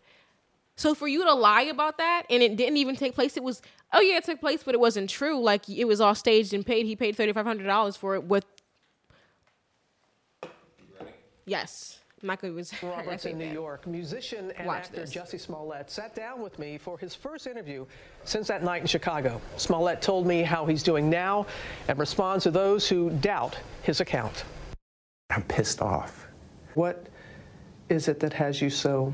So 0.77 0.95
for 0.95 1.09
you 1.09 1.25
to 1.25 1.33
lie 1.33 1.63
about 1.63 1.97
that 1.97 2.23
and 2.29 2.41
it 2.41 2.55
didn't 2.55 2.77
even 2.77 2.95
take 2.95 3.15
place, 3.15 3.35
it 3.35 3.43
was 3.43 3.61
oh 3.91 3.99
yeah, 3.99 4.15
it 4.15 4.23
took 4.23 4.39
place, 4.39 4.63
but 4.63 4.73
it 4.73 4.79
wasn't 4.79 5.09
true. 5.09 5.41
Like 5.41 5.67
it 5.67 5.83
was 5.83 5.99
all 5.99 6.15
staged 6.15 6.53
and 6.53 6.65
paid. 6.65 6.85
He 6.85 6.95
paid 6.95 7.17
thirty 7.17 7.33
five 7.33 7.45
hundred 7.45 7.65
dollars 7.65 7.97
for 7.97 8.15
it 8.15 8.23
with. 8.23 8.45
Yes, 11.45 11.99
Michael 12.21 12.51
was. 12.51 12.71
Roberts 12.83 13.25
in 13.25 13.37
New 13.37 13.45
Yeah. 13.45 13.53
York. 13.53 13.85
Musician 13.87 14.51
and 14.57 14.67
Watch 14.67 14.85
actor 14.85 15.01
this. 15.01 15.13
Jussie 15.13 15.39
Smollett 15.39 15.89
sat 15.91 16.15
down 16.15 16.41
with 16.41 16.57
me 16.59 16.77
for 16.77 16.97
his 16.97 17.13
first 17.13 17.47
interview 17.47 17.85
since 18.23 18.47
that 18.47 18.63
night 18.63 18.81
in 18.81 18.87
Chicago. 18.87 19.39
Smollett 19.57 20.01
told 20.01 20.25
me 20.25 20.41
how 20.41 20.65
he's 20.65 20.83
doing 20.83 21.09
now 21.09 21.45
and 21.87 21.97
responds 21.99 22.43
to 22.45 22.51
those 22.51 22.87
who 22.87 23.09
doubt 23.11 23.57
his 23.83 23.99
account. 24.01 24.45
I'm 25.29 25.43
pissed 25.43 25.81
off. 25.81 26.27
What 26.73 27.07
is 27.89 28.07
it 28.07 28.19
that 28.21 28.33
has 28.33 28.61
you 28.61 28.69
so 28.69 29.13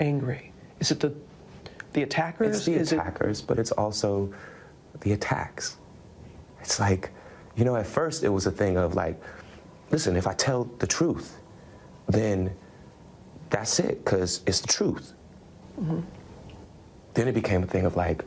angry? 0.00 0.52
Is 0.80 0.90
it 0.90 1.00
the 1.00 1.12
the 1.92 2.02
attackers? 2.02 2.56
It's 2.56 2.66
the 2.66 2.74
is 2.74 2.92
attackers, 2.92 3.40
but 3.40 3.58
it's 3.58 3.72
also 3.72 4.32
the 5.00 5.12
attacks. 5.12 5.76
It's 6.60 6.78
like, 6.80 7.10
you 7.56 7.64
know, 7.64 7.76
at 7.76 7.86
first 7.86 8.24
it 8.24 8.28
was 8.28 8.46
a 8.46 8.50
thing 8.50 8.76
of 8.76 8.94
like, 8.94 9.20
listen, 9.90 10.16
if 10.16 10.26
I 10.26 10.34
tell 10.34 10.64
the 10.78 10.86
truth, 10.86 11.38
then 12.08 12.54
that's 13.50 13.78
it, 13.78 14.04
because 14.04 14.42
it's 14.46 14.60
the 14.60 14.68
truth. 14.68 15.12
Mm-hmm. 15.80 16.00
Then 17.14 17.28
it 17.28 17.32
became 17.32 17.62
a 17.62 17.66
thing 17.66 17.86
of 17.86 17.96
like, 17.96 18.24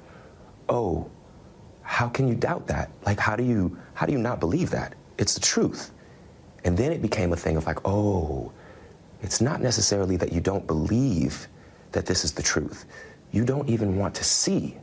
oh, 0.70 1.10
how 1.82 2.08
can 2.08 2.28
you 2.28 2.36
doubt 2.36 2.68
that? 2.68 2.92
Like, 3.06 3.20
how 3.20 3.36
do 3.36 3.44
you 3.44 3.78
how 3.94 4.06
do 4.06 4.12
you 4.12 4.20
not 4.20 4.40
believe 4.40 4.70
that? 4.72 4.96
It's 5.18 5.34
the 5.34 5.42
truth. 5.42 5.92
And 6.64 6.78
then 6.78 6.92
it 6.92 7.02
became 7.02 7.34
a 7.34 7.36
thing 7.38 7.58
of 7.58 7.66
like, 7.66 7.80
oh, 7.86 8.52
it's 9.22 9.42
not 9.42 9.62
necessarily 9.62 10.18
that 10.18 10.32
you 10.32 10.42
don't 10.42 10.66
believe 10.68 11.48
that 11.92 12.06
this 12.06 12.24
is 12.24 12.32
the 12.32 12.44
truth. 12.44 12.86
You 13.32 13.46
don't 13.46 13.70
even 13.70 13.98
want 13.98 14.16
to 14.16 14.24
see 14.24 14.78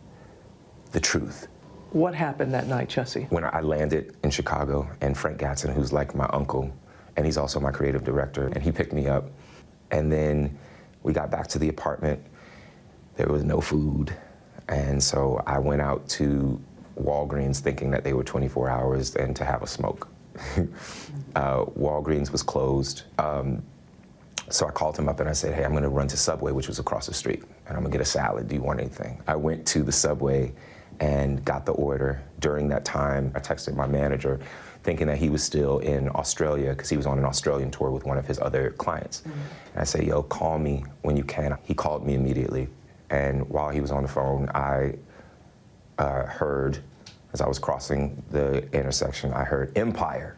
the 0.92 1.00
truth. 1.00 1.48
what 1.96 2.14
happened 2.14 2.52
that 2.52 2.66
night, 2.66 2.88
Jussie? 2.88 3.30
When 3.30 3.44
I 3.44 3.60
landed 3.60 4.16
in 4.22 4.30
Chicago, 4.30 4.88
and 5.00 5.16
Frank 5.16 5.38
Gatson, 5.38 5.72
who's 5.72 5.92
like 5.92 6.14
my 6.14 6.28
uncle, 6.32 6.70
and 7.16 7.24
he's 7.24 7.36
also 7.36 7.60
my 7.60 7.70
creative 7.70 8.04
director, 8.04 8.46
and 8.48 8.62
he 8.62 8.70
picked 8.70 8.92
me 8.92 9.06
up. 9.06 9.30
And 9.90 10.10
then 10.10 10.58
we 11.02 11.12
got 11.12 11.30
back 11.30 11.46
to 11.48 11.58
the 11.58 11.68
apartment. 11.68 12.20
There 13.16 13.28
was 13.28 13.44
no 13.44 13.60
food. 13.60 14.14
And 14.68 15.02
so 15.02 15.42
I 15.46 15.58
went 15.58 15.80
out 15.80 16.08
to 16.10 16.60
Walgreens 17.00 17.60
thinking 17.60 17.90
that 17.92 18.04
they 18.04 18.12
were 18.12 18.24
24 18.24 18.68
hours 18.68 19.14
and 19.16 19.34
to 19.36 19.44
have 19.44 19.62
a 19.62 19.66
smoke. 19.66 20.08
uh, 21.36 21.64
Walgreens 21.64 22.32
was 22.32 22.42
closed. 22.42 23.04
Um, 23.18 23.62
so 24.48 24.66
I 24.66 24.70
called 24.70 24.96
him 24.98 25.08
up 25.08 25.20
and 25.20 25.28
I 25.28 25.32
said, 25.32 25.54
hey, 25.54 25.64
I'm 25.64 25.72
gonna 25.72 25.88
run 25.88 26.08
to 26.08 26.16
Subway, 26.16 26.52
which 26.52 26.68
was 26.68 26.78
across 26.78 27.06
the 27.06 27.14
street, 27.14 27.42
and 27.66 27.76
I'm 27.76 27.82
gonna 27.82 27.90
get 27.90 28.00
a 28.00 28.04
salad. 28.04 28.48
Do 28.48 28.54
you 28.54 28.62
want 28.62 28.80
anything? 28.80 29.20
I 29.26 29.34
went 29.34 29.66
to 29.68 29.82
the 29.82 29.92
Subway 29.92 30.52
and 31.00 31.44
got 31.44 31.66
the 31.66 31.72
order. 31.72 32.22
During 32.40 32.68
that 32.68 32.84
time, 32.84 33.32
I 33.34 33.40
texted 33.40 33.74
my 33.74 33.86
manager 33.86 34.40
thinking 34.86 35.08
that 35.08 35.18
he 35.18 35.28
was 35.28 35.42
still 35.42 35.80
in 35.80 36.08
Australia 36.10 36.70
because 36.70 36.88
he 36.88 36.96
was 36.96 37.06
on 37.06 37.18
an 37.18 37.24
Australian 37.24 37.72
tour 37.72 37.90
with 37.90 38.06
one 38.06 38.16
of 38.16 38.24
his 38.24 38.38
other 38.38 38.70
clients. 38.70 39.22
And 39.24 39.34
I 39.80 39.82
said, 39.82 40.04
yo, 40.04 40.22
call 40.22 40.60
me 40.60 40.84
when 41.02 41.16
you 41.16 41.24
can. 41.24 41.58
He 41.64 41.74
called 41.74 42.06
me 42.06 42.14
immediately. 42.14 42.68
And 43.10 43.48
while 43.50 43.68
he 43.68 43.80
was 43.80 43.90
on 43.90 44.04
the 44.04 44.08
phone, 44.08 44.48
I 44.54 44.94
uh, 45.98 46.26
heard, 46.26 46.78
as 47.32 47.40
I 47.40 47.48
was 47.48 47.58
crossing 47.58 48.22
the 48.30 48.62
intersection, 48.72 49.32
I 49.32 49.42
heard 49.42 49.76
Empire. 49.76 50.36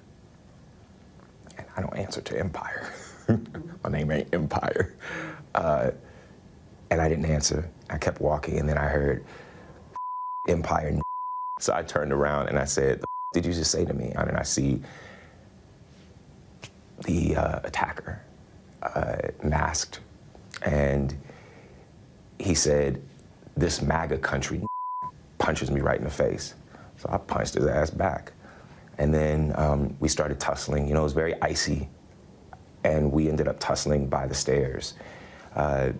And 1.59 1.67
I 1.77 1.83
don't 1.83 1.97
answer 1.97 2.23
to 2.23 2.39
Empire. 2.39 2.91
My 3.85 3.91
name 3.91 4.11
ain't 4.11 4.33
Empire. 4.33 4.95
Uh, 5.55 5.91
and 6.91 7.03
I 7.03 7.09
didn't 7.11 7.27
answer. 7.27 7.69
I 7.91 7.99
kept 7.99 8.23
walking, 8.23 8.59
and 8.59 8.67
then 8.67 8.79
I 8.79 8.87
heard 8.87 9.27
Empire. 10.49 10.99
So 11.61 11.75
I 11.75 11.83
turned 11.83 12.13
around 12.13 12.49
and 12.49 12.59
I 12.59 12.65
said, 12.65 13.03
"The 13.03 13.07
did 13.33 13.45
you 13.45 13.53
just 13.53 13.71
say 13.71 13.85
to 13.85 13.93
me? 13.93 14.13
And 14.17 14.37
I 14.37 14.43
see 14.43 14.81
the 17.05 17.37
uh, 17.37 17.61
attacker 17.65 18.23
uh, 18.83 19.17
masked, 19.43 20.01
and 20.63 21.15
he 22.39 22.55
said, 22.55 23.03
"This 23.57 23.83
MAGA 23.83 24.19
country 24.19 24.63
punches 25.39 25.71
me 25.71 25.81
right 25.81 25.99
in 25.99 26.05
the 26.05 26.11
face." 26.11 26.55
So 26.97 27.09
I 27.13 27.19
punched 27.19 27.55
his 27.55 27.67
ass 27.67 27.91
back, 27.91 28.33
and 28.99 29.13
then 29.13 29.53
um, 29.57 29.97
we 30.01 30.09
started 30.09 30.41
tussling. 30.41 30.89
You 30.89 30.95
know, 30.95 31.01
it 31.01 31.05
was 31.05 31.13
very 31.13 31.41
icy, 31.43 31.89
and 32.85 33.13
we 33.13 33.29
ended 33.29 33.47
up 33.47 33.61
tussling 33.61 34.09
by 34.09 34.27
the 34.27 34.35
stairs, 34.35 34.95
uh, 35.55 35.93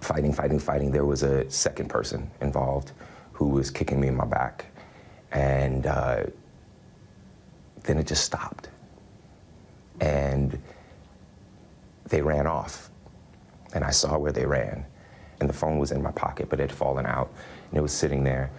fighting, 0.00 0.32
fighting, 0.32 0.58
fighting. 0.58 0.90
There 0.90 1.06
was 1.06 1.22
a 1.22 1.48
second 1.48 1.88
person 1.88 2.30
involved 2.40 2.92
who 3.32 3.48
was 3.48 3.70
kicking 3.70 4.00
me 4.00 4.08
in 4.08 4.14
my 4.14 4.26
back, 4.26 4.66
and 5.34 5.86
uh, 5.86 6.24
then 7.82 7.98
it 7.98 8.06
just 8.06 8.24
stopped, 8.24 8.70
and 10.00 10.58
they 12.08 12.22
ran 12.22 12.46
off, 12.46 12.90
and 13.74 13.84
I 13.84 13.90
saw 13.90 14.16
where 14.16 14.32
they 14.32 14.46
ran, 14.46 14.86
and 15.40 15.48
the 15.48 15.54
phone 15.54 15.78
was 15.78 15.92
in 15.92 16.02
my 16.02 16.12
pocket, 16.12 16.48
but 16.48 16.60
it 16.60 16.70
had 16.70 16.72
fallen 16.72 17.04
out, 17.04 17.30
and 17.68 17.76
it 17.78 17.82
was 17.82 17.92
sitting 17.92 18.24
there, 18.24 18.50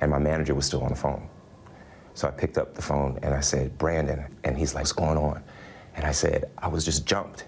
and 0.00 0.10
my 0.10 0.18
manager 0.18 0.54
was 0.54 0.64
still 0.64 0.82
on 0.82 0.88
the 0.88 0.96
phone. 0.96 1.28
So 2.14 2.28
I 2.28 2.30
picked 2.32 2.58
up 2.58 2.74
the 2.74 2.82
phone 2.82 3.18
and 3.22 3.34
I 3.34 3.40
said, 3.40 3.78
Brandon, 3.78 4.26
and 4.44 4.56
he's 4.56 4.74
like, 4.74 4.82
what's 4.82 4.92
going 4.92 5.16
on? 5.16 5.42
And 5.94 6.04
I 6.04 6.12
said, 6.12 6.50
I 6.58 6.68
was 6.68 6.84
just 6.84 7.06
jumped. 7.06 7.46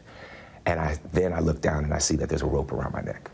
And 0.66 0.79
I 0.79 0.99
then 1.12 1.33
I 1.33 1.40
looked 1.40 1.62
down 1.62 1.85
and 1.85 1.92
I 1.92 1.99
see 1.99 2.16
that 2.16 2.29
there's 2.29 2.42
a 2.42 2.47
rope 2.47 2.73
around 2.73 2.92
my 2.92 3.03
neck, 3.03 3.31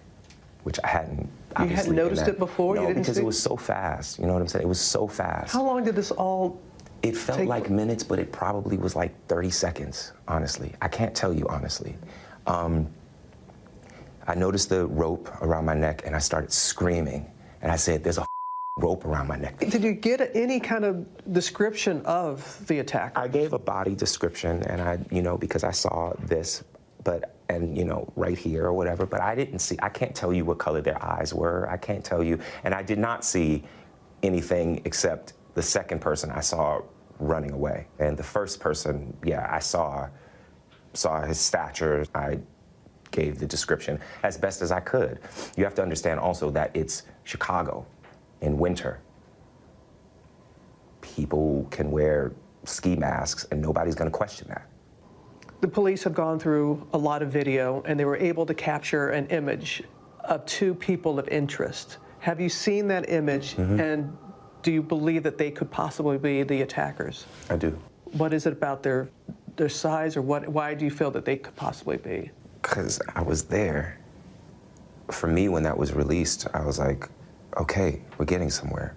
which 0.63 0.79
I 0.83 0.89
hadn't. 0.89 1.29
Obviously 1.57 1.91
in 1.91 1.97
noticed 1.97 2.25
that- 2.27 2.35
it 2.35 2.39
before? 2.39 2.75
You 2.77 2.83
No, 2.83 2.87
didn't 2.89 3.03
because 3.03 3.17
see? 3.17 3.23
it 3.23 3.27
was 3.27 3.41
so 3.43 3.57
fast. 3.57 4.19
You 4.19 4.27
know 4.27 4.33
what 4.35 4.43
I'm 4.43 4.49
saying? 4.49 4.65
It 4.65 4.69
was 4.69 4.81
so 4.81 5.07
fast. 5.07 5.53
How 5.53 5.65
long 5.65 5.85
did 5.85 5.95
this 5.97 6.11
all 6.11 6.59
It 7.03 7.17
felt 7.17 7.39
take- 7.39 7.49
like 7.49 7.71
minutes, 7.71 8.03
but 8.05 8.19
it 8.19 8.33
probably 8.33 8.77
was 8.77 8.95
like 8.97 9.13
30 9.29 9.51
seconds, 9.51 10.13
honestly. 10.27 10.75
I 10.83 10.89
can't 10.89 11.15
tell 11.15 11.33
you 11.33 11.47
honestly. 11.49 11.97
Um, 12.47 12.89
I 14.27 14.35
noticed 14.35 14.69
the 14.69 14.87
rope 14.87 15.31
around 15.43 15.65
my 15.65 15.75
neck 15.75 16.03
and 16.05 16.15
I 16.15 16.19
started 16.19 16.53
screaming. 16.53 17.31
And 17.63 17.73
I 17.73 17.77
said, 17.77 18.05
There's 18.05 18.19
a 18.19 18.27
rope 18.79 19.05
around 19.05 19.27
my 19.27 19.37
neck. 19.37 19.59
Did 19.59 19.83
you 19.83 19.93
get 19.93 20.31
any 20.37 20.61
kind 20.61 20.85
of 20.85 21.05
description 21.33 22.03
of 22.05 22.65
the 22.69 22.79
attack? 22.81 23.17
I 23.17 23.27
gave 23.27 23.53
a 23.53 23.59
body 23.59 23.95
description, 23.95 24.63
and 24.65 24.81
I, 24.81 24.99
you 25.11 25.23
know, 25.23 25.37
because 25.37 25.65
I 25.65 25.73
saw 25.73 26.13
this, 26.21 26.63
but 27.05 27.35
and 27.49 27.77
you 27.77 27.85
know, 27.85 28.11
right 28.17 28.37
here 28.37 28.67
or 28.67 28.73
whatever. 28.73 29.07
But 29.07 29.21
I 29.21 29.35
didn't 29.35 29.61
see. 29.61 29.77
I 29.81 29.89
can't 29.89 30.15
tell 30.15 30.33
you 30.33 30.45
what 30.45 30.59
color 30.59 30.81
their 30.81 31.03
eyes 31.03 31.33
were. 31.33 31.69
I 31.71 31.77
can't 31.77 32.05
tell 32.05 32.23
you, 32.23 32.39
and 32.65 32.75
I 32.75 32.83
did 32.83 32.99
not 32.99 33.25
see 33.25 33.65
anything 34.23 34.83
except 34.85 35.35
the 35.55 35.63
second 35.63 36.01
person 36.01 36.31
I 36.31 36.41
saw 36.41 36.83
running 37.19 37.53
away, 37.53 37.87
and 37.99 38.17
the 38.17 38.23
first 38.23 38.61
person, 38.61 39.17
yeah, 39.25 39.49
I 39.51 39.59
saw 39.59 40.09
saw 40.95 41.23
his 41.23 41.39
stature. 41.39 42.05
I 42.15 42.39
gave 43.11 43.39
the 43.39 43.47
description 43.47 43.99
as 44.23 44.37
best 44.37 44.63
as 44.63 44.71
I 44.71 44.81
could. 44.81 45.21
You 45.57 45.65
have 45.65 45.75
to 45.77 45.83
understand 45.83 46.21
also 46.21 46.51
that 46.51 46.71
it's 46.75 47.05
Chicago 47.25 47.87
in 48.41 48.59
winter. 48.59 49.01
People 51.01 51.67
can 51.71 51.91
wear 51.91 52.33
ski 52.65 52.97
masks 52.97 53.47
and 53.51 53.61
nobody's 53.63 53.95
going 53.95 54.11
to 54.11 54.17
question 54.17 54.49
that. 54.49 54.69
The 55.61 55.69
police 55.69 56.05
have 56.05 56.15
gone 56.15 56.39
through 56.39 56.87
a 56.93 56.99
lot 56.99 57.23
of 57.23 57.33
video 57.33 57.83
and 57.85 57.99
they 57.99 58.05
were 58.05 58.17
able 58.17 58.47
to 58.47 58.55
capture 58.55 59.09
an 59.09 59.27
image 59.29 59.83
of 60.25 60.45
two 60.47 60.75
people 60.75 61.19
of 61.19 61.27
interest. 61.29 61.99
Have 62.21 62.41
you 62.41 62.49
seen 62.49 62.87
that 62.89 63.09
image 63.09 63.57
mm-hmm. 63.57 63.81
and 63.81 64.17
do 64.63 64.73
you 64.73 64.83
believe 64.83 65.23
that 65.23 65.39
they 65.39 65.51
could 65.51 65.71
possibly 65.71 66.19
be 66.19 66.43
the 66.43 66.63
attackers? 66.63 67.27
I 67.51 67.57
do. 67.57 67.77
What 68.13 68.33
is 68.33 68.47
it 68.47 68.53
about 68.53 68.83
their 68.83 69.09
their 69.57 69.69
size 69.69 70.17
or 70.17 70.23
what 70.23 70.49
why 70.49 70.75
do 70.75 70.85
you 70.85 70.91
feel 70.91 71.11
that 71.11 71.25
they 71.25 71.37
could 71.37 71.57
possibly 71.57 71.97
be? 71.97 72.31
Because 72.63 73.01
I 73.15 73.23
was 73.23 73.45
there. 73.45 73.99
For 75.11 75.27
me, 75.27 75.49
when 75.49 75.63
that 75.63 75.77
was 75.77 75.95
released, 75.95 76.47
I 76.53 76.65
was 76.65 76.79
like, 76.79 77.09
okay, 77.57 78.03
we're 78.19 78.27
getting 78.27 78.51
somewhere. 78.51 78.95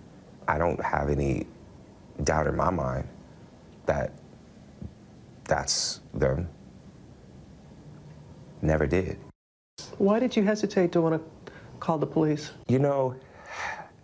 I 0.48 0.58
don't 0.58 0.82
have 0.84 1.10
any 1.10 1.48
doubt 2.24 2.48
in 2.48 2.56
my 2.56 2.70
mind 2.70 3.08
that 3.86 4.12
that's 5.52 6.00
them. 6.14 6.48
Never 8.62 8.88
did. 8.88 9.18
Why 9.98 10.18
did 10.18 10.34
you 10.38 10.44
hesitate 10.44 10.94
to 10.94 11.02
want 11.02 11.16
to 11.16 11.52
call 11.82 11.98
the 11.98 12.08
police? 12.08 12.52
You 12.70 12.80
know, 12.80 13.16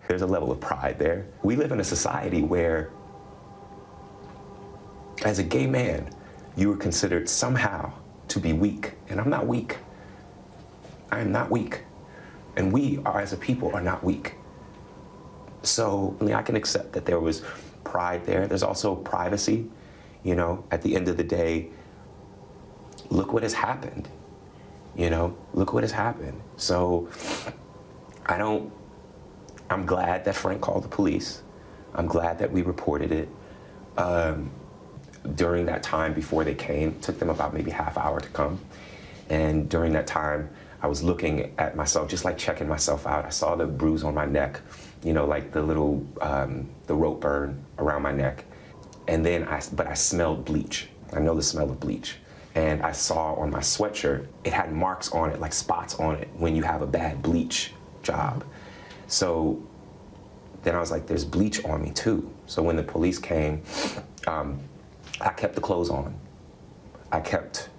there's 0.10 0.24
a 0.24 0.28
level 0.28 0.52
of 0.52 0.60
pride 0.60 1.00
there. 1.00 1.26
We 1.44 1.56
live 1.56 1.72
in 1.72 1.80
a 1.80 1.86
society 1.86 2.42
where, 2.42 2.92
as 5.24 5.40
a 5.40 5.44
gay 5.44 5.68
man, 5.68 6.10
you 6.58 6.74
are 6.74 6.76
considered 6.76 7.30
somehow 7.30 7.94
to 8.28 8.42
be 8.42 8.52
weak. 8.52 8.96
And 9.08 9.22
I'm 9.22 9.30
not 9.30 9.48
weak. 9.48 9.78
I 11.14 11.22
am 11.22 11.32
not 11.32 11.50
weak. 11.50 11.86
And 12.58 12.74
we, 12.74 13.00
are, 13.06 13.22
as 13.22 13.32
a 13.32 13.38
people, 13.38 13.74
are 13.74 13.82
not 13.82 14.04
weak. 14.04 14.36
So 15.64 16.18
I, 16.20 16.24
mean, 16.26 16.34
I 16.34 16.42
can 16.42 16.58
accept 16.58 16.92
that 16.92 17.06
there 17.06 17.22
was 17.22 17.42
pride 17.86 18.26
there. 18.26 18.48
There's 18.48 18.64
also 18.64 18.96
privacy. 18.96 19.70
You 20.28 20.36
know, 20.36 20.66
at 20.72 20.82
the 20.82 20.94
end 20.94 21.08
of 21.08 21.16
the 21.16 21.24
day, 21.24 21.70
look 23.10 23.32
what 23.32 23.44
has 23.44 23.54
happened. 23.54 24.10
You 24.94 25.10
know, 25.10 25.38
look 25.54 25.72
what 25.72 25.84
has 25.86 25.94
happened. 25.94 26.42
So 26.58 27.08
I 28.26 28.38
don't, 28.38 28.74
I'm 29.70 29.86
glad 29.86 30.26
that 30.26 30.36
Frank 30.36 30.60
called 30.60 30.84
the 30.84 30.90
police. 30.90 31.44
I'm 31.96 32.08
glad 32.08 32.40
that 32.40 32.52
we 32.52 32.62
reported 32.62 33.14
it. 33.14 33.30
Um, 33.96 34.52
during 35.36 35.66
that 35.68 35.82
time 35.82 36.14
before 36.14 36.44
they 36.44 36.56
came, 36.56 37.00
took 37.00 37.20
them 37.20 37.30
about 37.30 37.54
maybe 37.54 37.72
half 37.72 37.98
hour 37.98 38.20
to 38.20 38.30
come. 38.30 38.60
And 39.30 39.70
during 39.70 39.94
that 39.94 40.08
time, 40.08 40.50
I 40.82 40.88
was 40.88 41.04
looking 41.04 41.54
at 41.58 41.78
myself, 41.78 42.10
just 42.10 42.26
like 42.26 42.38
checking 42.38 42.68
myself 42.68 43.08
out. 43.08 43.24
I 43.24 43.30
saw 43.30 43.56
the 43.56 43.66
bruise 43.66 44.04
on 44.04 44.14
my 44.14 44.26
neck, 44.26 44.60
you 45.06 45.14
know, 45.14 45.26
like 45.26 45.54
the 45.54 45.62
little, 45.62 46.06
um, 46.20 46.68
the 46.88 46.96
rope 46.96 47.22
burn 47.22 47.64
around 47.78 48.02
my 48.02 48.12
neck. 48.12 48.44
And 49.08 49.26
then 49.26 49.44
I, 49.46 49.62
but 49.74 49.88
I 49.88 49.94
smelled 49.94 50.46
bleach. 50.46 50.88
I 51.14 51.20
know 51.20 51.36
the 51.36 51.44
smell 51.44 51.70
of 51.70 51.80
bleach. 51.80 52.16
And 52.56 52.82
I 52.82 52.92
saw 52.92 53.36
on 53.36 53.52
my 53.52 53.60
sweatshirt, 53.60 54.26
it 54.44 54.52
had 54.52 54.74
marks 54.74 55.12
on 55.12 55.30
it, 55.30 55.40
like 55.40 55.54
spots 55.54 55.96
on 56.00 56.16
it, 56.16 56.28
when 56.36 56.56
you 56.56 56.64
have 56.64 56.82
a 56.82 56.88
bad 56.88 57.22
bleach 57.22 57.72
job. 58.02 58.44
So 59.08 59.62
then 60.64 60.76
I 60.76 60.80
was 60.80 60.92
like, 60.92 61.08
there's 61.08 61.24
bleach 61.24 61.64
on 61.66 61.84
me 61.84 61.92
too. 61.92 62.30
So 62.48 62.64
when 62.64 62.76
the 62.76 62.84
police 62.84 63.20
came, 63.20 63.62
um, 64.26 64.60
I 65.22 65.30
kept 65.30 65.56
the 65.56 65.62
clothes 65.62 65.90
on. 65.90 66.20
I 67.12 67.20
kept 67.20 67.70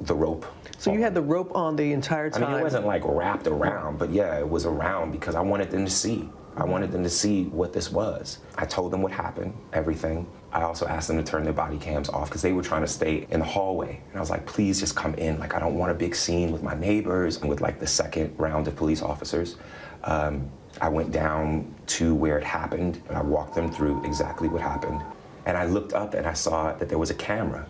the 0.00 0.14
rope. 0.14 0.44
So 0.78 0.92
you 0.92 1.00
had 1.00 1.14
the 1.14 1.22
rope 1.22 1.54
on 1.54 1.76
the 1.76 1.92
entire 1.92 2.28
time? 2.28 2.44
I 2.44 2.50
mean, 2.50 2.60
it 2.60 2.62
wasn't 2.62 2.86
like 2.86 3.02
wrapped 3.04 3.46
around, 3.46 3.98
but 3.98 4.10
yeah, 4.10 4.36
it 4.38 4.48
was 4.48 4.66
around 4.66 5.12
because 5.12 5.34
I 5.34 5.40
wanted 5.40 5.70
them 5.70 5.84
to 5.84 5.90
see. 5.90 6.28
I 6.56 6.64
wanted 6.64 6.92
them 6.92 7.02
to 7.02 7.10
see 7.10 7.44
what 7.44 7.72
this 7.72 7.90
was. 7.90 8.38
I 8.56 8.66
told 8.66 8.92
them 8.92 9.00
what 9.00 9.12
happened, 9.12 9.54
everything. 9.72 10.26
I 10.52 10.62
also 10.62 10.86
asked 10.86 11.08
them 11.08 11.16
to 11.16 11.22
turn 11.22 11.44
their 11.44 11.52
body 11.54 11.78
cams 11.78 12.10
off 12.10 12.28
because 12.28 12.42
they 12.42 12.52
were 12.52 12.62
trying 12.62 12.82
to 12.82 12.88
stay 12.88 13.26
in 13.30 13.40
the 13.40 13.46
hallway. 13.46 14.02
And 14.08 14.16
I 14.16 14.20
was 14.20 14.28
like, 14.28 14.44
please 14.44 14.78
just 14.78 14.94
come 14.94 15.14
in. 15.14 15.38
Like, 15.38 15.54
I 15.54 15.60
don't 15.60 15.76
want 15.76 15.92
a 15.92 15.94
big 15.94 16.14
scene 16.14 16.52
with 16.52 16.62
my 16.62 16.74
neighbors 16.74 17.38
and 17.38 17.48
with 17.48 17.62
like 17.62 17.80
the 17.80 17.86
second 17.86 18.34
round 18.38 18.68
of 18.68 18.76
police 18.76 19.00
officers. 19.00 19.56
Um, 20.04 20.50
I 20.80 20.88
went 20.88 21.10
down 21.10 21.74
to 21.86 22.14
where 22.14 22.38
it 22.38 22.44
happened 22.44 23.02
and 23.08 23.16
I 23.16 23.22
walked 23.22 23.54
them 23.54 23.70
through 23.70 24.04
exactly 24.04 24.48
what 24.48 24.60
happened. 24.60 25.02
And 25.46 25.56
I 25.56 25.64
looked 25.64 25.94
up 25.94 26.12
and 26.14 26.26
I 26.26 26.34
saw 26.34 26.74
that 26.74 26.88
there 26.88 26.98
was 26.98 27.10
a 27.10 27.14
camera 27.14 27.66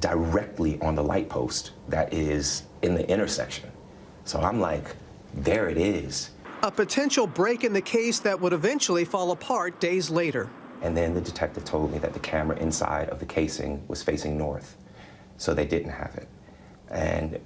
directly 0.00 0.80
on 0.80 0.94
the 0.94 1.02
light 1.02 1.28
post 1.28 1.72
that 1.88 2.12
is 2.12 2.64
in 2.82 2.94
the 2.94 3.08
intersection. 3.08 3.70
So 4.24 4.40
I'm 4.40 4.60
like, 4.60 4.96
there 5.34 5.68
it 5.68 5.78
is. 5.78 6.30
A 6.62 6.70
potential 6.70 7.26
break 7.26 7.64
in 7.64 7.72
the 7.72 7.80
case 7.80 8.20
that 8.20 8.40
would 8.40 8.52
eventually 8.52 9.04
fall 9.04 9.32
apart 9.32 9.80
days 9.80 10.10
later. 10.10 10.48
And 10.80 10.96
then 10.96 11.14
the 11.14 11.20
detective 11.20 11.64
told 11.64 11.92
me 11.92 11.98
that 11.98 12.12
the 12.12 12.20
camera 12.20 12.56
inside 12.58 13.08
of 13.08 13.18
the 13.18 13.26
casing 13.26 13.84
was 13.88 14.02
facing 14.02 14.38
north, 14.38 14.76
so 15.36 15.54
they 15.54 15.66
didn't 15.66 15.90
have 15.90 16.14
it. 16.16 16.28
And 16.90 17.40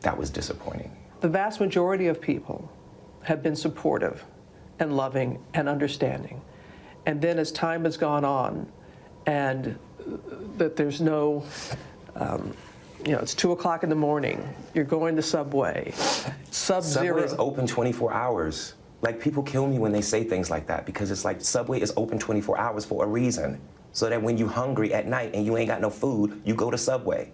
that 0.00 0.16
was 0.16 0.30
disappointing. 0.30 0.96
The 1.20 1.28
vast 1.28 1.60
majority 1.60 2.06
of 2.08 2.20
people 2.20 2.70
have 3.22 3.42
been 3.42 3.56
supportive 3.56 4.24
and 4.78 4.96
loving 4.96 5.38
and 5.54 5.68
understanding. 5.68 6.40
And 7.06 7.20
then 7.20 7.38
as 7.38 7.52
time 7.52 7.84
has 7.84 7.96
gone 7.96 8.24
on 8.24 8.70
and 9.26 9.78
that 10.56 10.76
there's 10.76 11.00
no, 11.00 11.44
um, 12.16 12.54
you 13.04 13.12
know, 13.12 13.18
it's 13.18 13.34
two 13.34 13.52
o'clock 13.52 13.82
in 13.82 13.90
the 13.90 13.96
morning, 13.96 14.46
you're 14.74 14.84
going 14.84 15.16
to 15.16 15.22
Subway, 15.22 15.92
sub 16.50 16.82
Subway 16.84 17.22
is 17.22 17.34
open 17.38 17.66
24 17.66 18.12
hours. 18.12 18.74
Like 19.00 19.20
people 19.20 19.42
kill 19.42 19.66
me 19.66 19.78
when 19.78 19.90
they 19.90 20.00
say 20.00 20.22
things 20.22 20.50
like 20.50 20.66
that 20.68 20.86
because 20.86 21.10
it's 21.10 21.24
like 21.24 21.40
Subway 21.40 21.80
is 21.80 21.92
open 21.96 22.18
24 22.18 22.58
hours 22.58 22.84
for 22.84 23.04
a 23.04 23.08
reason. 23.08 23.60
So 23.92 24.08
that 24.08 24.22
when 24.22 24.38
you're 24.38 24.48
hungry 24.48 24.94
at 24.94 25.06
night 25.06 25.34
and 25.34 25.44
you 25.44 25.56
ain't 25.56 25.68
got 25.68 25.80
no 25.80 25.90
food, 25.90 26.40
you 26.44 26.54
go 26.54 26.70
to 26.70 26.78
Subway. 26.78 27.32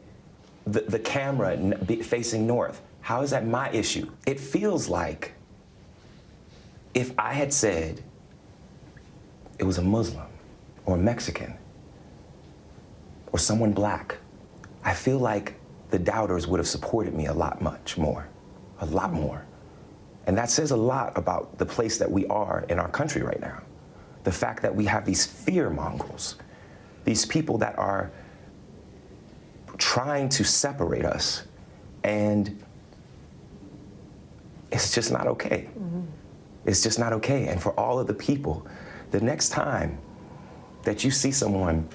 The, 0.67 0.81
the 0.81 0.99
camera 0.99 1.57
facing 2.03 2.47
north, 2.47 2.81
how 3.01 3.23
is 3.23 3.31
that 3.31 3.47
my 3.47 3.71
issue? 3.71 4.11
It 4.27 4.41
feels 4.41 4.89
like 4.89 5.33
if 6.95 7.13
I 7.19 7.33
had 7.33 7.53
said 7.53 8.03
it 9.59 9.65
was 9.65 9.79
a 9.79 9.83
Muslim 9.83 10.27
or 10.85 10.97
a 10.97 10.99
Mexican 10.99 11.55
or 13.31 13.39
someone 13.39 13.73
black, 13.73 14.17
I 14.85 14.95
feel 14.95 15.19
like 15.19 15.55
the 15.91 15.99
doubters 15.99 16.47
would 16.47 16.59
have 16.59 16.69
supported 16.69 17.15
me 17.15 17.27
a 17.27 17.33
lot 17.33 17.61
much 17.63 17.97
more, 17.97 18.29
a 18.81 18.87
lot 18.87 19.13
more. 19.13 19.45
And 20.27 20.37
that 20.37 20.51
says 20.51 20.71
a 20.71 20.77
lot 20.77 21.17
about 21.17 21.57
the 21.59 21.65
place 21.65 21.97
that 21.99 22.11
we 22.11 22.27
are 22.27 22.67
in 22.69 22.79
our 22.79 22.89
country 22.89 23.23
right 23.23 23.41
now. 23.41 23.63
The 24.25 24.33
fact 24.33 24.63
that 24.63 24.75
we 24.75 24.85
have 24.85 25.07
these 25.07 25.25
fear 25.25 25.71
mongrels, 25.71 26.37
these 27.05 27.25
people 27.25 27.57
that 27.59 27.79
are 27.79 28.11
trying 29.79 30.29
to 30.29 30.45
separate 30.45 31.07
us, 31.07 31.45
and 32.05 32.63
it's 34.71 34.95
just 34.95 35.11
not 35.11 35.27
okay. 35.27 35.69
Mm-hmm. 35.79 36.03
It's 36.67 36.83
just 36.83 36.99
not 36.99 37.15
okay. 37.15 37.47
And 37.47 37.63
for 37.63 37.73
all 37.81 37.99
of 37.99 38.07
the 38.07 38.15
people, 38.15 38.67
the 39.11 39.21
next 39.21 39.49
time 39.49 39.99
that 40.83 41.05
you 41.05 41.11
see 41.11 41.33
someone 41.33 41.89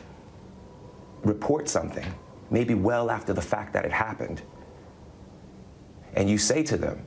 report 1.24 1.70
something, 1.70 2.12
maybe 2.54 2.76
well 2.76 3.10
after 3.10 3.34
the 3.34 3.42
fact 3.42 3.74
that 3.74 3.84
it 3.84 3.92
happened, 3.92 4.44
and 6.16 6.30
you 6.30 6.38
say 6.38 6.62
to 6.64 6.78
them, 6.78 7.04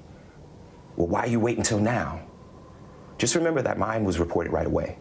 well, 0.96 1.06
why 1.06 1.24
you 1.24 1.38
wait 1.38 1.56
until 1.56 1.78
now? 1.78 2.20
Just 3.16 3.37
remember 3.37 3.62
that 3.62 3.78
mine 3.78 4.04
was 4.04 4.18
reported 4.18 4.52
right 4.52 4.66
away. 4.66 4.98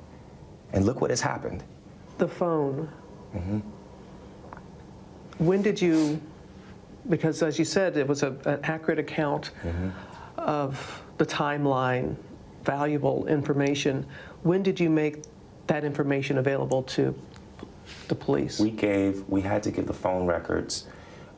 And 0.72 0.86
look 0.86 1.02
what 1.02 1.10
has 1.10 1.20
happened. 1.20 1.64
The 2.20 2.28
phone. 2.28 2.88
Mm-hmm. 3.36 3.60
When 5.44 5.62
did 5.64 5.82
you, 5.82 6.22
because 7.10 7.42
as 7.42 7.58
you 7.58 7.66
said, 7.66 7.98
it 7.98 8.08
was 8.08 8.22
a, 8.24 8.32
an 8.46 8.60
accurate 8.64 9.00
account 9.00 9.52
Mm-hmm. 9.64 9.90
of 10.38 11.02
the 11.18 11.26
timeline, 11.26 12.16
valuable 12.64 13.26
information. 13.28 14.06
When 14.44 14.62
did 14.62 14.80
you 14.80 14.90
make 14.90 15.24
that 15.68 15.84
information 15.84 16.38
available 16.38 16.84
to 16.84 17.16
the 18.08 18.16
police? 18.16 18.60
We 18.60 18.72
gave, 18.72 19.24
we 19.28 19.42
had 19.42 19.64
to 19.64 19.72
give 19.72 19.88
the 19.88 19.94
phone 19.94 20.26
records, 20.26 20.88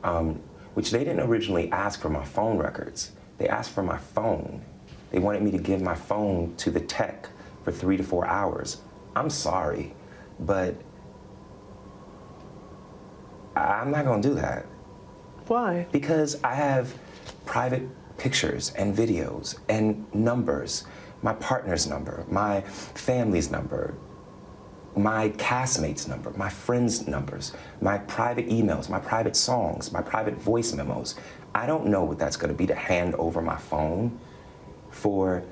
um, 0.04 0.40
which 0.74 0.90
they 0.90 1.00
didn't 1.00 1.20
originally 1.20 1.70
ask 1.72 2.00
for 2.00 2.08
my 2.08 2.24
phone 2.24 2.58
records. 2.58 3.12
They 3.38 3.48
asked 3.48 3.70
for 3.70 3.82
my 3.82 3.98
phone. 3.98 4.64
They 5.10 5.18
wanted 5.18 5.42
me 5.42 5.50
to 5.52 5.58
give 5.58 5.80
my 5.80 5.94
phone 5.94 6.54
to 6.56 6.70
the 6.70 6.80
tech 6.80 7.28
for 7.64 7.72
three 7.72 7.96
to 7.96 8.02
four 8.02 8.26
hours. 8.26 8.80
I'm 9.16 9.30
sorry, 9.30 9.94
but 10.40 10.74
I'm 13.56 13.90
not 13.90 14.04
gonna 14.04 14.22
do 14.22 14.34
that 14.34 14.66
Why? 15.46 15.86
because 15.90 16.42
I 16.44 16.54
have 16.54 16.94
private 17.46 17.82
pictures 18.18 18.72
and 18.76 18.94
videos 18.94 19.58
and 19.68 20.06
numbers 20.14 20.84
my 21.22 21.32
partner's 21.34 21.86
number, 21.86 22.24
my 22.28 22.60
family's 22.60 23.50
number, 23.50 23.94
my 24.98 25.30
castmates' 25.30 26.08
number, 26.08 26.30
my 26.36 26.48
friends' 26.48 27.06
numbers, 27.06 27.52
my 27.80 27.98
private 27.98 28.48
emails, 28.48 28.88
my 28.88 28.98
private 28.98 29.36
songs, 29.36 29.92
my 29.92 30.02
private 30.02 30.34
voice 30.34 30.72
memos. 30.72 31.14
I 31.54 31.66
don't 31.66 31.86
know 31.86 32.04
what 32.04 32.18
that's 32.18 32.36
going 32.36 32.52
to 32.52 32.56
be 32.56 32.66
to 32.66 32.74
hand 32.74 33.14
over 33.14 33.40
my 33.40 33.56
phone 33.56 34.18
for. 34.90 35.42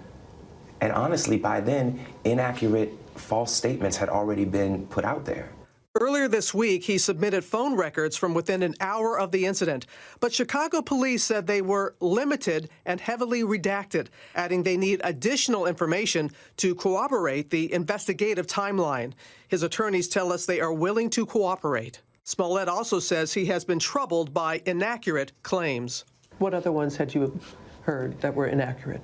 And 0.81 0.93
honestly, 0.93 1.39
by 1.39 1.61
then, 1.61 2.05
inaccurate, 2.25 2.93
false 3.15 3.53
statements 3.55 3.97
had 3.97 4.09
already 4.09 4.45
been 4.45 4.87
put 4.89 5.05
out 5.05 5.25
there. 5.25 5.51
Earlier 5.99 6.29
this 6.29 6.53
week, 6.53 6.85
he 6.85 6.99
submitted 6.99 7.43
phone 7.43 7.75
records 7.75 8.19
from 8.19 8.35
within 8.35 8.63
an 8.63 8.75
hour 8.81 9.19
of 9.19 9.33
the 9.33 9.47
incident, 9.47 9.87
but 10.21 10.31
Chicago 10.31 10.83
police 10.83 11.25
said 11.25 11.47
they 11.47 11.63
were 11.63 11.95
limited 12.01 12.69
and 12.85 13.01
heavily 13.01 13.43
redacted, 13.43 14.09
adding 14.35 14.63
they 14.63 14.77
need 14.77 15.01
additional 15.05 15.65
information 15.65 16.31
to 16.59 16.75
corroborate 16.75 17.49
the 17.49 17.73
investigative 17.73 18.47
timeline. 18.47 19.15
His 19.49 19.63
attorneys 19.63 20.07
tell 20.07 20.35
us 20.35 20.45
they 20.45 20.61
are 20.61 20.73
willing 20.73 21.09
to 21.11 21.25
cooperate. 21.25 22.03
Smollett 22.25 22.69
also 22.69 22.99
says 22.99 23.33
he 23.33 23.47
has 23.47 23.65
been 23.65 23.79
troubled 23.79 24.35
by 24.35 24.61
inaccurate 24.67 25.33
claims. 25.43 26.05
What 26.37 26.53
other 26.53 26.73
ones 26.73 26.99
had 26.99 27.15
you 27.15 27.41
heard 27.85 28.21
that 28.21 28.35
were 28.35 28.49
inaccurate? 28.49 29.01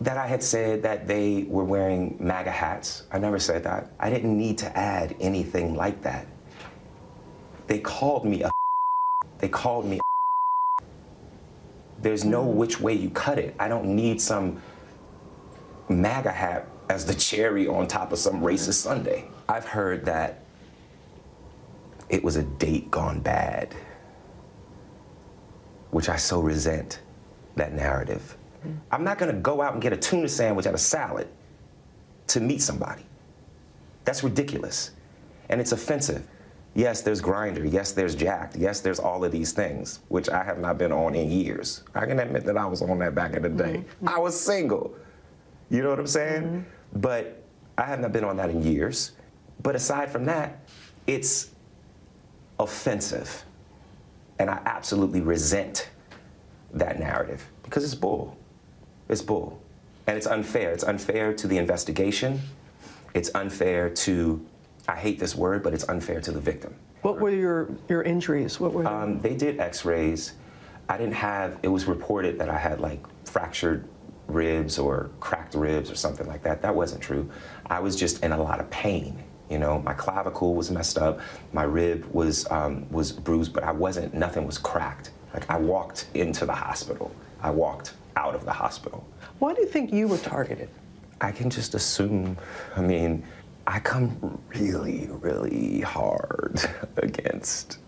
That 0.00 0.16
I 0.16 0.26
had 0.26 0.42
said 0.42 0.82
that 0.82 1.06
they 1.06 1.44
were 1.48 1.64
wearing 1.64 2.16
MAGA 2.18 2.50
hats. 2.50 3.04
I 3.12 3.18
never 3.18 3.38
said 3.38 3.64
that. 3.64 3.90
I 4.00 4.08
didn't 4.08 4.36
need 4.36 4.56
to 4.58 4.76
add 4.76 5.14
anything 5.20 5.74
like 5.74 6.02
that. 6.02 6.26
They 7.66 7.78
called 7.78 8.24
me 8.24 8.42
a. 8.42 8.50
They 9.38 9.48
called 9.48 9.86
me. 9.86 9.98
A, 9.98 10.82
there's 12.02 12.24
no 12.24 12.44
hmm. 12.44 12.58
which 12.58 12.80
way 12.80 12.92
you 12.92 13.10
cut 13.10 13.38
it. 13.38 13.54
I 13.58 13.68
don't 13.68 13.96
need 13.96 14.20
some 14.20 14.60
MAGA 15.88 16.32
hat 16.32 16.66
as 16.88 17.06
the 17.06 17.14
cherry 17.28 17.66
on 17.66 17.86
top 17.86 18.12
of 18.12 18.18
some 18.18 18.40
racist 18.42 18.82
sundae. 18.82 19.24
I've 19.48 19.66
heard 19.66 20.04
that 20.06 20.42
it 22.10 22.24
was 22.24 22.36
a 22.36 22.42
date 22.42 22.90
gone 22.90 23.20
bad, 23.20 23.74
which 25.90 26.08
I 26.08 26.16
so 26.16 26.40
resent 26.40 27.00
that 27.56 27.72
narrative. 27.72 28.36
I'm 28.90 29.04
not 29.04 29.18
gonna 29.18 29.32
go 29.34 29.62
out 29.62 29.72
and 29.72 29.82
get 29.82 29.92
a 29.92 29.96
tuna 29.96 30.28
sandwich 30.28 30.66
at 30.66 30.74
a 30.74 30.78
salad 30.78 31.28
to 32.28 32.40
meet 32.40 32.62
somebody. 32.62 33.04
That's 34.04 34.22
ridiculous. 34.22 34.92
And 35.48 35.60
it's 35.60 35.72
offensive. 35.72 36.26
Yes, 36.74 37.02
there's 37.02 37.20
Grindr. 37.20 37.70
Yes, 37.70 37.92
there's 37.92 38.14
Jack'd. 38.14 38.56
Yes, 38.56 38.80
there's 38.80 39.00
all 39.00 39.24
of 39.24 39.32
these 39.32 39.52
things, 39.52 40.00
which 40.08 40.28
I 40.28 40.44
have 40.44 40.58
not 40.58 40.78
been 40.78 40.92
on 40.92 41.14
in 41.14 41.30
years. 41.30 41.82
I 41.94 42.06
can 42.06 42.20
admit 42.20 42.44
that 42.44 42.56
I 42.56 42.64
was 42.66 42.80
on 42.80 42.98
that 43.00 43.14
back 43.14 43.34
in 43.34 43.42
the 43.42 43.48
day. 43.48 43.78
Mm-hmm. 43.78 44.08
I 44.08 44.18
was 44.18 44.38
single. 44.38 44.94
You 45.68 45.82
know 45.82 45.90
what 45.90 45.98
I'm 45.98 46.06
saying? 46.06 46.42
Mm-hmm. 46.42 47.00
But 47.00 47.42
I 47.76 47.84
have 47.84 48.00
not 48.00 48.12
been 48.12 48.24
on 48.24 48.36
that 48.36 48.50
in 48.50 48.62
years. 48.62 49.12
But 49.62 49.74
aside 49.74 50.10
from 50.10 50.24
that, 50.26 50.68
it's 51.06 51.50
offensive. 52.58 53.44
And 54.38 54.48
I 54.48 54.60
absolutely 54.64 55.20
resent 55.20 55.90
that 56.72 57.00
narrative 57.00 57.44
because 57.62 57.84
it's 57.84 57.94
bull. 57.94 58.36
It's 59.10 59.22
bull. 59.22 59.60
And 60.06 60.16
it's 60.16 60.26
unfair. 60.26 60.72
It's 60.72 60.84
unfair 60.84 61.32
to 61.34 61.46
the 61.46 61.58
investigation. 61.58 62.40
It's 63.12 63.30
unfair 63.34 63.90
to, 63.90 64.46
I 64.88 64.96
hate 64.96 65.18
this 65.18 65.34
word, 65.34 65.62
but 65.62 65.74
it's 65.74 65.88
unfair 65.88 66.20
to 66.20 66.32
the 66.32 66.40
victim. 66.40 66.74
What 67.02 67.20
were 67.20 67.30
your, 67.30 67.70
your 67.88 68.02
injuries? 68.02 68.60
What 68.60 68.72
were 68.72 68.84
they? 68.84 68.88
Um, 68.88 69.20
they 69.20 69.34
did 69.34 69.58
x 69.58 69.84
rays. 69.84 70.34
I 70.88 70.96
didn't 70.96 71.14
have, 71.14 71.58
it 71.62 71.68
was 71.68 71.86
reported 71.86 72.38
that 72.38 72.48
I 72.48 72.58
had 72.58 72.80
like 72.80 73.04
fractured 73.26 73.86
ribs 74.28 74.78
or 74.78 75.10
cracked 75.18 75.54
ribs 75.54 75.90
or 75.90 75.96
something 75.96 76.26
like 76.26 76.42
that. 76.44 76.62
That 76.62 76.74
wasn't 76.74 77.02
true. 77.02 77.28
I 77.66 77.80
was 77.80 77.96
just 77.96 78.22
in 78.22 78.32
a 78.32 78.40
lot 78.40 78.60
of 78.60 78.70
pain. 78.70 79.22
You 79.48 79.58
know, 79.58 79.80
my 79.80 79.94
clavicle 79.94 80.54
was 80.54 80.70
messed 80.70 80.98
up, 80.98 81.20
my 81.52 81.64
rib 81.64 82.04
was 82.12 82.48
um, 82.52 82.88
was 82.92 83.10
bruised, 83.10 83.52
but 83.52 83.64
I 83.64 83.72
wasn't. 83.72 84.14
Nothing 84.14 84.46
was 84.46 84.58
cracked. 84.58 85.10
Like 85.34 85.50
I 85.50 85.58
walked 85.58 86.06
into 86.14 86.46
the 86.46 86.52
hospital. 86.54 87.12
I 87.42 87.50
walked 87.50 87.94
out 88.16 88.34
of 88.34 88.44
the 88.44 88.52
hospital. 88.52 89.06
Why 89.38 89.54
do 89.54 89.60
you 89.60 89.66
think 89.66 89.92
you 89.92 90.08
were 90.08 90.18
targeted? 90.18 90.68
I 91.20 91.32
can 91.32 91.50
just 91.50 91.74
assume. 91.74 92.36
I 92.76 92.80
mean, 92.80 93.22
I 93.66 93.78
come 93.78 94.40
really, 94.48 95.08
really 95.10 95.80
hard 95.80 96.60
against 96.96 97.78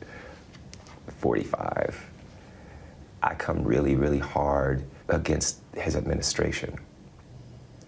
45. 1.18 2.08
I 3.22 3.34
come 3.34 3.62
really, 3.64 3.94
really 3.94 4.18
hard 4.18 4.84
against 5.08 5.60
his 5.74 5.96
administration. 5.96 6.78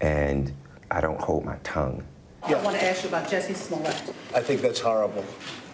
And 0.01 0.51
I 0.91 1.01
don't 1.01 1.19
hold 1.19 1.45
my 1.45 1.57
tongue. 1.63 2.03
I 2.43 2.53
want 2.55 2.77
to 2.77 2.83
ask 2.83 3.03
you 3.03 3.09
about 3.09 3.27
Jussie 3.27 3.55
Smollett. 3.55 4.13
I 4.33 4.39
think 4.39 4.61
that's 4.61 4.79
horrible. 4.79 5.25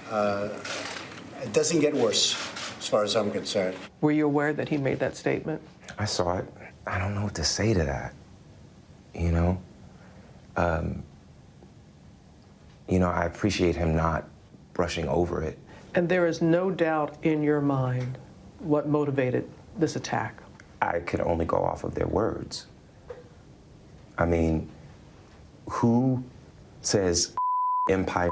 Uh, 0.09 0.49
it 1.41 1.51
doesn't 1.53 1.79
get 1.79 1.93
worse, 1.93 2.33
as 2.79 2.87
far 2.87 3.03
as 3.03 3.15
I'm 3.15 3.31
concerned. 3.31 3.75
Were 3.99 4.11
you 4.11 4.25
aware 4.25 4.53
that 4.53 4.69
he 4.69 4.77
made 4.77 4.99
that 4.99 5.17
statement? 5.17 5.61
I 6.01 6.05
saw 6.05 6.37
it. 6.37 6.51
I 6.87 6.97
don't 6.97 7.13
know 7.13 7.21
what 7.21 7.35
to 7.35 7.43
say 7.43 7.75
to 7.75 7.83
that. 7.83 8.15
You 9.13 9.31
know? 9.31 9.61
Um, 10.57 11.03
you 12.89 12.97
know, 12.97 13.11
I 13.11 13.25
appreciate 13.25 13.75
him 13.75 13.95
not 13.95 14.27
brushing 14.73 15.07
over 15.07 15.43
it. 15.43 15.59
And 15.93 16.09
there 16.09 16.25
is 16.25 16.41
no 16.41 16.71
doubt 16.71 17.17
in 17.21 17.43
your 17.43 17.61
mind 17.61 18.17
what 18.57 18.87
motivated 18.87 19.47
this 19.77 19.95
attack. 19.95 20.41
I 20.81 21.01
could 21.01 21.21
only 21.21 21.45
go 21.45 21.57
off 21.57 21.83
of 21.83 21.93
their 21.93 22.07
words. 22.07 22.65
I 24.17 24.25
mean, 24.25 24.67
who 25.69 26.23
says 26.81 27.35
empire, 27.91 28.31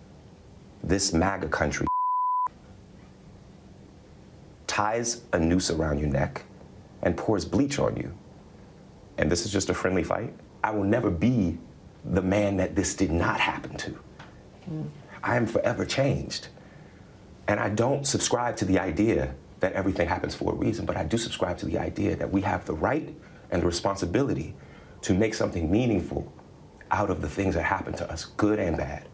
this 0.84 1.14
MAGA 1.14 1.48
country, 1.48 1.86
ties 4.66 5.22
a 5.32 5.38
noose 5.38 5.70
around 5.70 5.98
your 5.98 6.08
neck 6.08 6.44
and 7.02 7.16
pours 7.16 7.44
bleach 7.44 7.78
on 7.78 7.96
you? 7.96 8.12
And 9.18 9.30
this 9.30 9.44
is 9.44 9.52
just 9.52 9.70
a 9.70 9.74
friendly 9.74 10.04
fight? 10.04 10.34
I 10.62 10.70
will 10.70 10.84
never 10.84 11.10
be 11.10 11.58
the 12.04 12.22
man 12.22 12.56
that 12.58 12.74
this 12.74 12.94
did 12.94 13.10
not 13.10 13.40
happen 13.40 13.76
to. 13.76 13.98
I 15.22 15.36
am 15.36 15.46
forever 15.46 15.84
changed. 15.84 16.48
And 17.48 17.58
I 17.58 17.68
don't 17.68 18.06
subscribe 18.06 18.56
to 18.58 18.64
the 18.64 18.78
idea 18.78 19.34
that 19.60 19.72
everything 19.74 20.08
happens 20.08 20.34
for 20.34 20.52
a 20.52 20.56
reason, 20.56 20.86
but 20.86 20.96
I 20.96 21.04
do 21.04 21.18
subscribe 21.18 21.58
to 21.58 21.66
the 21.66 21.78
idea 21.78 22.16
that 22.16 22.30
we 22.30 22.40
have 22.42 22.64
the 22.64 22.74
right 22.74 23.14
and 23.50 23.62
the 23.62 23.66
responsibility 23.66 24.54
to 25.02 25.14
make 25.14 25.34
something 25.34 25.70
meaningful 25.70 26.32
out 26.90 27.10
of 27.10 27.20
the 27.20 27.28
things 27.28 27.54
that 27.54 27.62
happen 27.62 27.92
to 27.94 28.10
us, 28.10 28.24
good 28.36 28.58
and 28.58 28.76
bad. 28.76 29.06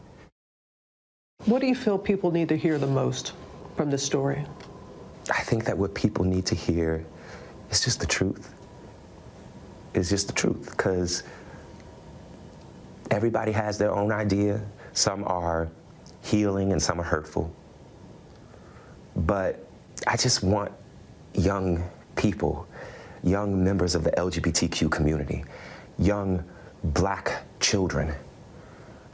What 1.46 1.61
do 1.61 1.66
you 1.66 1.75
feel 1.75 1.99
people 1.99 2.31
need 2.31 2.49
to 2.49 2.57
hear 2.57 2.79
the 2.79 2.87
most 2.87 3.33
from 3.77 3.90
this 3.90 4.03
story? 4.03 4.44
I 5.31 5.42
think 5.42 5.64
that 5.64 5.77
what 5.77 5.94
people 5.94 6.25
need 6.25 6.46
to 6.46 6.55
hear 6.55 7.05
is 7.71 7.85
just 7.85 8.01
the 8.01 8.07
truth. 8.07 8.53
It's 9.95 10.11
just 10.11 10.27
the 10.27 10.33
truth, 10.33 10.71
because 10.71 11.23
everybody 13.11 13.53
has 13.53 13.79
their 13.79 13.93
own 13.93 14.13
idea. 14.13 14.61
Some 14.93 15.25
are 15.25 15.69
healing 16.23 16.73
and 16.73 16.83
some 16.83 17.01
are 17.01 17.05
hurtful. 17.05 17.55
But 19.15 19.65
I 20.07 20.17
just 20.17 20.43
want 20.43 20.73
young 21.35 21.83
people, 22.17 22.67
young 23.23 23.63
members 23.63 23.95
of 23.95 24.05
the 24.05 24.11
LGBTQ 24.13 24.91
community, 24.91 25.45
young 25.99 26.45
black 26.85 27.43
children 27.61 28.15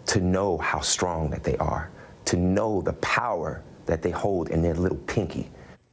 to 0.07 0.21
know 0.21 0.59
how 0.59 0.81
strong 0.81 1.31
that 1.31 1.45
they 1.45 1.57
are, 1.59 1.91
to 2.25 2.37
know 2.37 2.83
the 2.83 2.93
power 2.95 3.63
that 3.87 4.03
they 4.03 4.11
hold 4.11 4.51
in 4.51 4.63
their 4.63 4.75
little 4.75 4.99
pinky. 4.99 5.51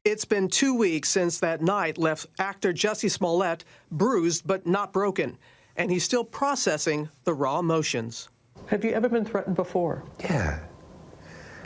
It's 0.10 0.26
been 0.26 0.48
two 0.48 0.74
weeks 0.74 1.08
since 1.08 1.38
that 1.38 1.62
night 1.62 2.00
left 2.00 2.26
actor 2.40 2.74
Jussie 2.74 3.12
Smollett 3.12 3.64
bruised 3.92 4.48
but 4.48 4.66
not 4.66 4.92
broken, 4.92 5.38
and 5.76 5.92
he's 5.92 6.04
still 6.04 6.24
processing 6.24 7.10
the 7.26 7.34
raw 7.36 7.60
emotions. 7.60 8.28
Have 8.66 8.84
you 8.84 8.90
ever 8.90 9.08
been 9.08 9.24
threatened 9.24 9.56
before? 9.56 10.04
Yeah. 10.20 10.62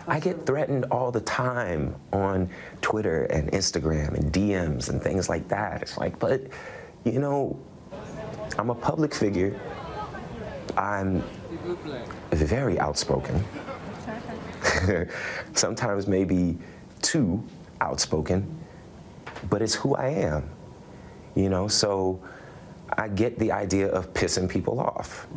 I 0.09 0.19
get 0.19 0.45
threatened 0.45 0.87
all 0.91 1.09
the 1.09 1.21
time 1.21 1.95
on 2.11 2.49
Twitter 2.81 3.23
and 3.27 3.49
Instagram 3.53 4.13
and 4.15 4.33
DMs 4.33 4.89
and 4.89 5.01
things 5.01 5.29
like 5.29 5.47
that. 5.47 5.81
It's 5.81 5.97
like, 5.97 6.19
but, 6.19 6.41
you 7.05 7.19
know, 7.19 7.57
I'm 8.59 8.71
a 8.71 8.75
public 8.75 9.15
figure. 9.15 9.57
I'm 10.75 11.23
very 12.33 12.77
outspoken. 12.77 13.41
Sometimes 15.53 16.07
maybe 16.07 16.57
too 17.01 17.41
outspoken, 17.83 18.59
but 19.49 19.61
it's 19.61 19.75
who 19.75 19.95
I 19.95 20.07
am. 20.09 20.49
You 21.35 21.49
know, 21.49 21.67
so 21.67 22.21
I 22.97 23.07
get 23.07 23.37
the 23.39 23.51
idea 23.51 23.87
of 23.87 24.13
pissing 24.13 24.47
people 24.49 24.79
off, 24.79 25.27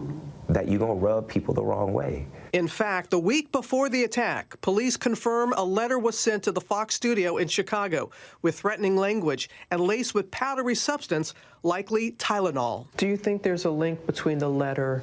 that 0.49 0.69
you're 0.69 0.79
going 0.79 0.99
to 0.99 1.05
rub 1.05 1.27
people 1.27 1.55
the 1.55 1.65
wrong 1.65 1.93
way. 1.93 2.27
In 2.53 2.69
fact, 2.69 3.11
the 3.11 3.19
week 3.19 3.51
before 3.53 3.89
the 3.89 4.05
attack, 4.05 4.61
police 4.61 4.97
confirm 4.97 5.53
a 5.57 5.65
letter 5.65 5.99
was 5.99 6.19
sent 6.19 6.43
to 6.45 6.53
the 6.53 6.61
Fox 6.61 6.95
studio 6.95 7.39
in 7.39 7.49
Chicago 7.49 8.11
with 8.43 8.59
threatening 8.59 8.97
language 8.97 9.49
and 9.71 9.81
laced 9.81 10.15
with 10.15 10.31
powdery 10.31 10.75
substance, 10.75 11.35
likely 11.63 12.13
Tylenol. 12.13 12.87
Do 12.97 13.07
you 13.07 13.17
think 13.17 13.43
there's 13.43 13.65
a 13.65 13.71
link 13.71 14.07
between 14.07 14.39
the 14.39 14.49
letter 14.49 15.03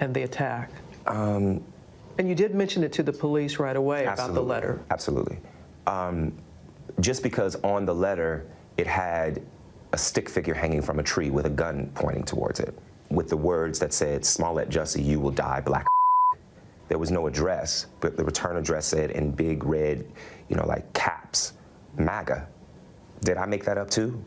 and 0.00 0.12
the 0.14 0.22
attack? 0.22 0.70
Um, 1.06 1.62
and 2.18 2.28
you 2.28 2.34
did 2.34 2.54
mention 2.54 2.82
it 2.84 2.92
to 2.94 3.02
the 3.02 3.12
police 3.12 3.58
right 3.58 3.76
away 3.76 4.04
about 4.04 4.34
the 4.34 4.42
letter. 4.42 4.80
Absolutely. 4.90 5.38
Um, 5.86 6.32
just 7.00 7.22
because 7.22 7.56
on 7.62 7.84
the 7.84 7.94
letter 7.94 8.46
it 8.76 8.86
had 8.86 9.42
a 9.92 9.98
stick 9.98 10.28
figure 10.28 10.54
hanging 10.54 10.82
from 10.82 10.98
a 10.98 11.02
tree 11.02 11.30
with 11.30 11.46
a 11.46 11.50
gun 11.50 11.90
pointing 11.94 12.24
towards 12.24 12.60
it, 12.60 12.78
with 13.10 13.28
the 13.28 13.36
words 13.36 13.78
that 13.78 13.92
said, 13.92 14.24
Smollett 14.24 14.70
Jussie, 14.70 15.04
you 15.04 15.20
will 15.20 15.30
die, 15.30 15.60
black. 15.60 15.86
There 16.88 16.98
was 16.98 17.10
no 17.10 17.26
address, 17.26 17.86
but 18.00 18.16
the 18.16 18.24
return 18.24 18.56
address 18.56 18.86
said 18.86 19.10
in 19.10 19.30
big 19.30 19.64
red, 19.64 20.04
you 20.48 20.56
know, 20.56 20.66
like 20.66 20.90
caps, 20.92 21.52
MAGA. 21.96 22.48
Did 23.20 23.36
I 23.36 23.46
make 23.46 23.64
that 23.64 23.78
up 23.78 23.90
too? 23.90 24.22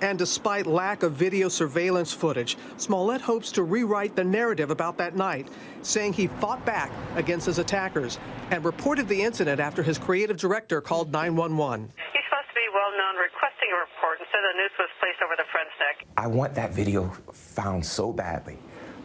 And 0.00 0.18
despite 0.18 0.66
lack 0.66 1.02
of 1.02 1.12
video 1.12 1.48
surveillance 1.48 2.12
footage, 2.12 2.56
Smollett 2.78 3.20
hopes 3.20 3.52
to 3.52 3.62
rewrite 3.62 4.16
the 4.16 4.24
narrative 4.24 4.70
about 4.70 4.96
that 4.96 5.14
night, 5.14 5.48
saying 5.82 6.14
he 6.14 6.26
fought 6.26 6.64
back 6.64 6.90
against 7.16 7.44
his 7.44 7.58
attackers 7.58 8.18
and 8.50 8.64
reported 8.64 9.08
the 9.08 9.20
incident 9.20 9.60
after 9.60 9.82
his 9.82 9.98
creative 9.98 10.38
director 10.38 10.80
called 10.80 11.12
911. 11.12 11.92
He's 11.96 12.24
supposed 12.24 12.48
to 12.48 12.54
be 12.56 12.68
well 12.72 12.92
known 12.96 13.20
requesting 13.20 13.68
a 13.68 13.78
report 13.84 14.20
instead 14.24 14.40
the 14.40 14.56
noose 14.56 14.76
was 14.78 14.92
placed 15.10 15.22
over 15.22 15.34
the 15.36 15.44
friend's 15.50 15.70
neck. 15.78 16.06
I 16.16 16.26
want 16.26 16.54
that 16.54 16.72
video 16.72 17.08
found 17.32 17.84
so 17.84 18.12
badly 18.12 18.58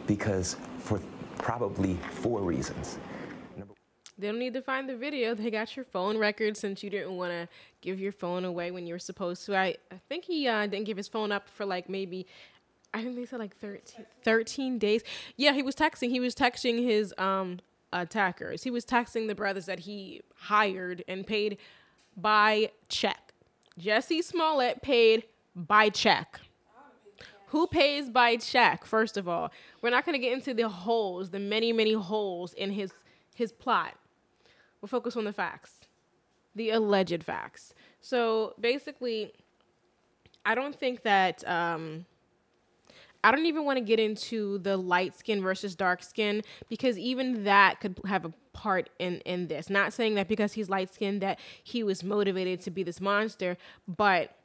because 0.06 0.56
for 0.78 1.00
probably 1.38 1.94
four 2.12 2.40
reasons. 2.40 2.98
They 4.18 4.28
don't 4.28 4.38
need 4.38 4.54
to 4.54 4.62
find 4.62 4.88
the 4.88 4.96
video. 4.96 5.34
They 5.34 5.50
got 5.50 5.76
your 5.76 5.84
phone 5.84 6.16
record 6.16 6.56
since 6.56 6.82
you 6.82 6.88
didn't 6.88 7.16
want 7.16 7.32
to 7.32 7.48
give 7.82 8.00
your 8.00 8.12
phone 8.12 8.46
away 8.46 8.70
when 8.70 8.86
you 8.86 8.94
were 8.94 8.98
supposed 8.98 9.44
to. 9.46 9.56
I, 9.56 9.76
I 9.92 10.00
think 10.08 10.24
he 10.24 10.48
uh, 10.48 10.66
didn't 10.66 10.86
give 10.86 10.96
his 10.96 11.08
phone 11.08 11.32
up 11.32 11.48
for 11.48 11.66
like 11.66 11.90
maybe, 11.90 12.26
I 12.94 13.02
think 13.02 13.16
they 13.16 13.26
said 13.26 13.40
like 13.40 13.54
13, 13.56 14.06
13 14.24 14.78
days. 14.78 15.02
Yeah, 15.36 15.52
he 15.52 15.62
was 15.62 15.74
texting. 15.74 16.08
He 16.08 16.20
was 16.20 16.34
texting 16.34 16.82
his 16.82 17.12
um, 17.18 17.58
attackers. 17.92 18.62
He 18.62 18.70
was 18.70 18.86
texting 18.86 19.26
the 19.26 19.34
brothers 19.34 19.66
that 19.66 19.80
he 19.80 20.22
hired 20.34 21.04
and 21.08 21.26
paid 21.26 21.58
by 22.16 22.70
check. 22.88 23.34
Jussie 23.78 24.24
Smollett 24.24 24.80
paid 24.80 25.24
by 25.56 25.88
check. 25.88 26.38
Who 27.48 27.66
pays 27.66 28.10
by 28.10 28.36
check? 28.36 28.84
First 28.84 29.16
of 29.16 29.26
all, 29.26 29.50
we're 29.80 29.90
not 29.90 30.04
going 30.04 30.12
to 30.12 30.18
get 30.18 30.32
into 30.32 30.52
the 30.52 30.68
holes, 30.68 31.30
the 31.30 31.38
many, 31.38 31.72
many 31.72 31.94
holes 31.94 32.52
in 32.52 32.70
his 32.72 32.92
his 33.34 33.52
plot. 33.52 33.94
We'll 34.80 34.88
focus 34.88 35.16
on 35.16 35.24
the 35.24 35.32
facts, 35.32 35.72
the 36.54 36.70
alleged 36.70 37.24
facts. 37.24 37.74
So 38.00 38.54
basically, 38.60 39.32
I 40.44 40.54
don't 40.54 40.74
think 40.74 41.02
that. 41.02 41.46
Um, 41.48 42.04
I 43.24 43.32
don't 43.32 43.46
even 43.46 43.64
want 43.64 43.78
to 43.78 43.84
get 43.84 43.98
into 43.98 44.58
the 44.58 44.76
light 44.76 45.18
skin 45.18 45.42
versus 45.42 45.74
dark 45.74 46.00
skin 46.04 46.42
because 46.68 46.96
even 46.96 47.42
that 47.42 47.80
could 47.80 47.98
have 48.06 48.24
a 48.24 48.32
part 48.52 48.88
in 49.00 49.18
in 49.20 49.48
this. 49.48 49.68
Not 49.68 49.92
saying 49.92 50.14
that 50.14 50.28
because 50.28 50.52
he's 50.52 50.68
light 50.68 50.94
skinned 50.94 51.22
that 51.22 51.40
he 51.64 51.82
was 51.82 52.04
motivated 52.04 52.60
to 52.62 52.70
be 52.70 52.84
this 52.84 53.00
monster, 53.00 53.56
but 53.88 54.36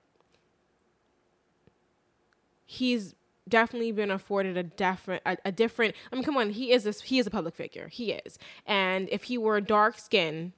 he's 2.71 3.15
definitely 3.49 3.91
been 3.91 4.11
afforded 4.11 4.55
a 4.55 4.63
different 4.63 5.21
a, 5.25 5.35
a 5.43 5.51
different 5.51 5.93
I 6.11 6.15
mean 6.15 6.23
come 6.23 6.37
on, 6.37 6.51
he 6.51 6.71
is 6.71 6.85
a, 6.85 6.91
he 7.03 7.19
is 7.19 7.27
a 7.27 7.31
public 7.31 7.55
figure. 7.55 7.87
He 7.89 8.13
is. 8.13 8.39
And 8.65 9.09
if 9.11 9.23
he 9.23 9.37
were 9.37 9.59
dark 9.59 9.99
skin 9.99 10.53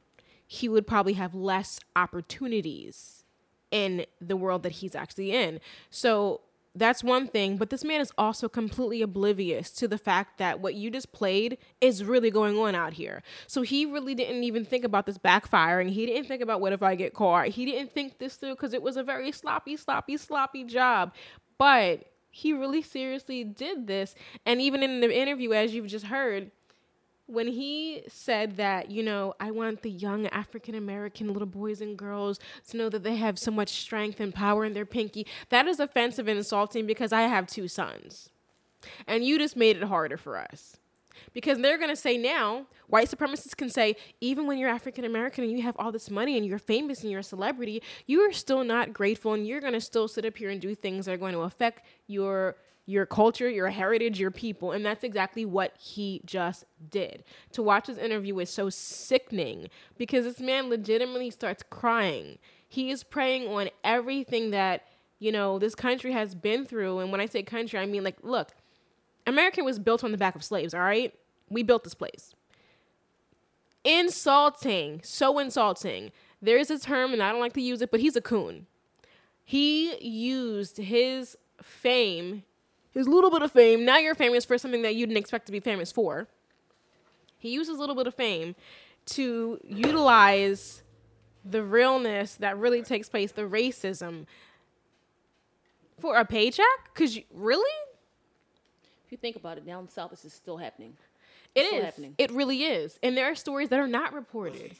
he 0.45 0.69
would 0.69 0.85
probably 0.85 1.13
have 1.13 1.33
less 1.33 1.79
opportunities 1.95 3.23
in 3.71 4.05
the 4.21 4.37
world 4.37 4.61
that 4.61 4.73
he's 4.73 4.93
actually 4.93 5.31
in. 5.31 5.59
So 5.89 6.41
that's 6.75 7.03
one 7.03 7.27
thing, 7.27 7.57
but 7.57 7.69
this 7.69 7.83
man 7.83 8.01
is 8.01 8.11
also 8.17 8.49
completely 8.49 9.01
oblivious 9.03 9.69
to 9.71 9.87
the 9.87 9.97
fact 9.97 10.39
that 10.39 10.59
what 10.59 10.73
you 10.73 10.89
just 10.89 11.11
played 11.11 11.57
is 11.81 12.03
really 12.03 12.31
going 12.31 12.57
on 12.57 12.73
out 12.73 12.93
here. 12.93 13.21
So 13.45 13.61
he 13.61 13.85
really 13.85 14.15
didn't 14.15 14.43
even 14.43 14.65
think 14.65 14.83
about 14.83 15.05
this 15.05 15.19
backfiring. 15.19 15.89
He 15.89 16.05
didn't 16.07 16.27
think 16.27 16.41
about 16.41 16.61
what 16.61 16.73
if 16.73 16.81
I 16.81 16.95
get 16.95 17.13
caught. 17.13 17.47
He 17.49 17.65
didn't 17.65 17.93
think 17.93 18.17
this 18.17 18.35
through 18.35 18.55
because 18.55 18.73
it 18.73 18.81
was 18.81 18.97
a 18.97 19.03
very 19.03 19.31
sloppy, 19.31 19.77
sloppy, 19.77 20.17
sloppy 20.17 20.63
job. 20.63 21.13
But 21.57 22.05
he 22.31 22.51
really 22.53 22.81
seriously 22.81 23.43
did 23.43 23.87
this. 23.87 24.15
And 24.45 24.61
even 24.61 24.81
in 24.83 25.01
the 25.01 25.15
interview, 25.15 25.53
as 25.53 25.73
you've 25.73 25.87
just 25.87 26.05
heard, 26.05 26.51
when 27.27 27.47
he 27.47 28.03
said 28.07 28.57
that, 28.57 28.91
you 28.91 29.01
know, 29.01 29.33
I 29.39 29.51
want 29.51 29.81
the 29.81 29.89
young 29.89 30.27
African 30.27 30.75
American 30.75 31.31
little 31.31 31.47
boys 31.47 31.79
and 31.79 31.97
girls 31.97 32.39
to 32.69 32.77
know 32.77 32.89
that 32.89 33.03
they 33.03 33.15
have 33.15 33.39
so 33.39 33.51
much 33.51 33.69
strength 33.69 34.19
and 34.19 34.33
power 34.33 34.65
in 34.65 34.73
their 34.73 34.85
pinky, 34.85 35.25
that 35.49 35.67
is 35.67 35.79
offensive 35.79 36.27
and 36.27 36.37
insulting 36.37 36.85
because 36.85 37.13
I 37.13 37.21
have 37.21 37.47
two 37.47 37.67
sons. 37.67 38.29
And 39.07 39.23
you 39.23 39.37
just 39.37 39.55
made 39.55 39.77
it 39.77 39.83
harder 39.83 40.17
for 40.17 40.37
us. 40.37 40.77
Because 41.33 41.59
they're 41.59 41.77
going 41.77 41.89
to 41.89 41.95
say 41.95 42.17
now, 42.17 42.65
white 42.87 43.09
supremacists 43.09 43.55
can 43.55 43.69
say, 43.69 43.95
even 44.21 44.47
when 44.47 44.57
you're 44.57 44.69
African 44.69 45.05
American 45.05 45.43
and 45.43 45.51
you 45.51 45.61
have 45.61 45.75
all 45.79 45.91
this 45.91 46.09
money 46.09 46.37
and 46.37 46.45
you're 46.45 46.59
famous 46.59 47.01
and 47.01 47.11
you're 47.11 47.21
a 47.21 47.23
celebrity, 47.23 47.81
you 48.05 48.21
are 48.21 48.33
still 48.33 48.63
not 48.63 48.93
grateful 48.93 49.33
and 49.33 49.47
you're 49.47 49.61
going 49.61 49.73
to 49.73 49.81
still 49.81 50.07
sit 50.07 50.25
up 50.25 50.37
here 50.37 50.49
and 50.49 50.61
do 50.61 50.75
things 50.75 51.05
that 51.05 51.13
are 51.13 51.17
going 51.17 51.33
to 51.33 51.41
affect 51.41 51.85
your 52.07 52.55
your 52.85 53.05
culture, 53.05 53.49
your 53.49 53.69
heritage, 53.69 54.19
your 54.19 54.31
people. 54.31 54.71
And 54.71 54.85
that's 54.85 55.03
exactly 55.03 55.45
what 55.45 55.73
he 55.77 56.21
just 56.25 56.65
did. 56.89 57.23
To 57.53 57.63
watch 57.63 57.87
his 57.87 57.97
interview 57.97 58.37
is 58.39 58.49
so 58.49 58.69
sickening 58.69 59.69
because 59.97 60.25
this 60.25 60.39
man 60.39 60.69
legitimately 60.69 61.31
starts 61.31 61.63
crying. 61.69 62.39
He 62.67 62.91
is 62.91 63.03
preying 63.03 63.47
on 63.47 63.69
everything 63.83 64.51
that, 64.51 64.83
you 65.19 65.31
know, 65.31 65.59
this 65.59 65.75
country 65.75 66.11
has 66.11 66.35
been 66.35 66.65
through. 66.65 66.99
And 66.99 67.11
when 67.11 67.21
I 67.21 67.25
say 67.25 67.43
country, 67.43 67.79
I 67.79 67.85
mean 67.85 68.03
like, 68.03 68.17
look, 68.21 68.51
America 69.25 69.63
was 69.63 69.79
built 69.79 70.03
on 70.03 70.11
the 70.11 70.17
back 70.17 70.35
of 70.35 70.43
slaves, 70.43 70.73
all 70.73 70.81
right? 70.81 71.13
We 71.49 71.63
built 71.63 71.83
this 71.83 71.93
place. 71.93 72.33
Insulting, 73.83 75.01
so 75.03 75.39
insulting. 75.39 76.11
There's 76.41 76.69
a 76.69 76.79
term, 76.79 77.13
and 77.13 77.21
I 77.21 77.31
don't 77.31 77.39
like 77.39 77.53
to 77.53 77.61
use 77.61 77.81
it, 77.81 77.91
but 77.91 77.99
he's 77.99 78.15
a 78.15 78.21
coon. 78.21 78.67
He 79.45 79.97
used 79.99 80.77
his 80.77 81.37
fame, 81.61 82.43
his 82.91 83.07
little 83.07 83.29
bit 83.29 83.41
of 83.41 83.51
fame. 83.51 83.85
Now 83.85 83.97
you're 83.97 84.15
famous 84.15 84.45
for 84.45 84.57
something 84.57 84.81
that 84.83 84.95
you 84.95 85.05
didn't 85.05 85.17
expect 85.17 85.45
to 85.47 85.51
be 85.51 85.59
famous 85.59 85.91
for. 85.91 86.27
He 87.37 87.49
used 87.49 87.69
his 87.69 87.79
little 87.79 87.95
bit 87.95 88.07
of 88.07 88.15
fame 88.15 88.55
to 89.07 89.59
utilize 89.67 90.81
the 91.43 91.61
realness 91.61 92.35
that 92.35 92.57
really 92.57 92.81
takes 92.81 93.09
place, 93.09 93.33
the 93.33 93.43
racism, 93.43 94.25
for 95.99 96.17
a 96.17 96.25
paycheck? 96.25 96.65
Because 96.93 97.19
really? 97.33 97.71
If 99.13 99.19
you 99.19 99.21
think 99.21 99.35
about 99.35 99.59
it, 99.59 99.65
down 99.67 99.87
south, 99.89 100.09
this 100.09 100.25
is 100.25 100.33
still 100.33 100.57
happening. 100.57 100.97
It 101.53 101.59
It's 101.59 101.67
still 101.67 101.79
is. 101.81 101.85
happening. 101.85 102.15
It 102.17 102.31
really 102.31 102.63
is. 102.63 102.97
And 103.03 103.15
there 103.15 103.29
are 103.29 103.35
stories 103.35 103.69
that 103.69 103.77
are 103.79 103.87
not 103.87 104.11
reported. 104.11 104.75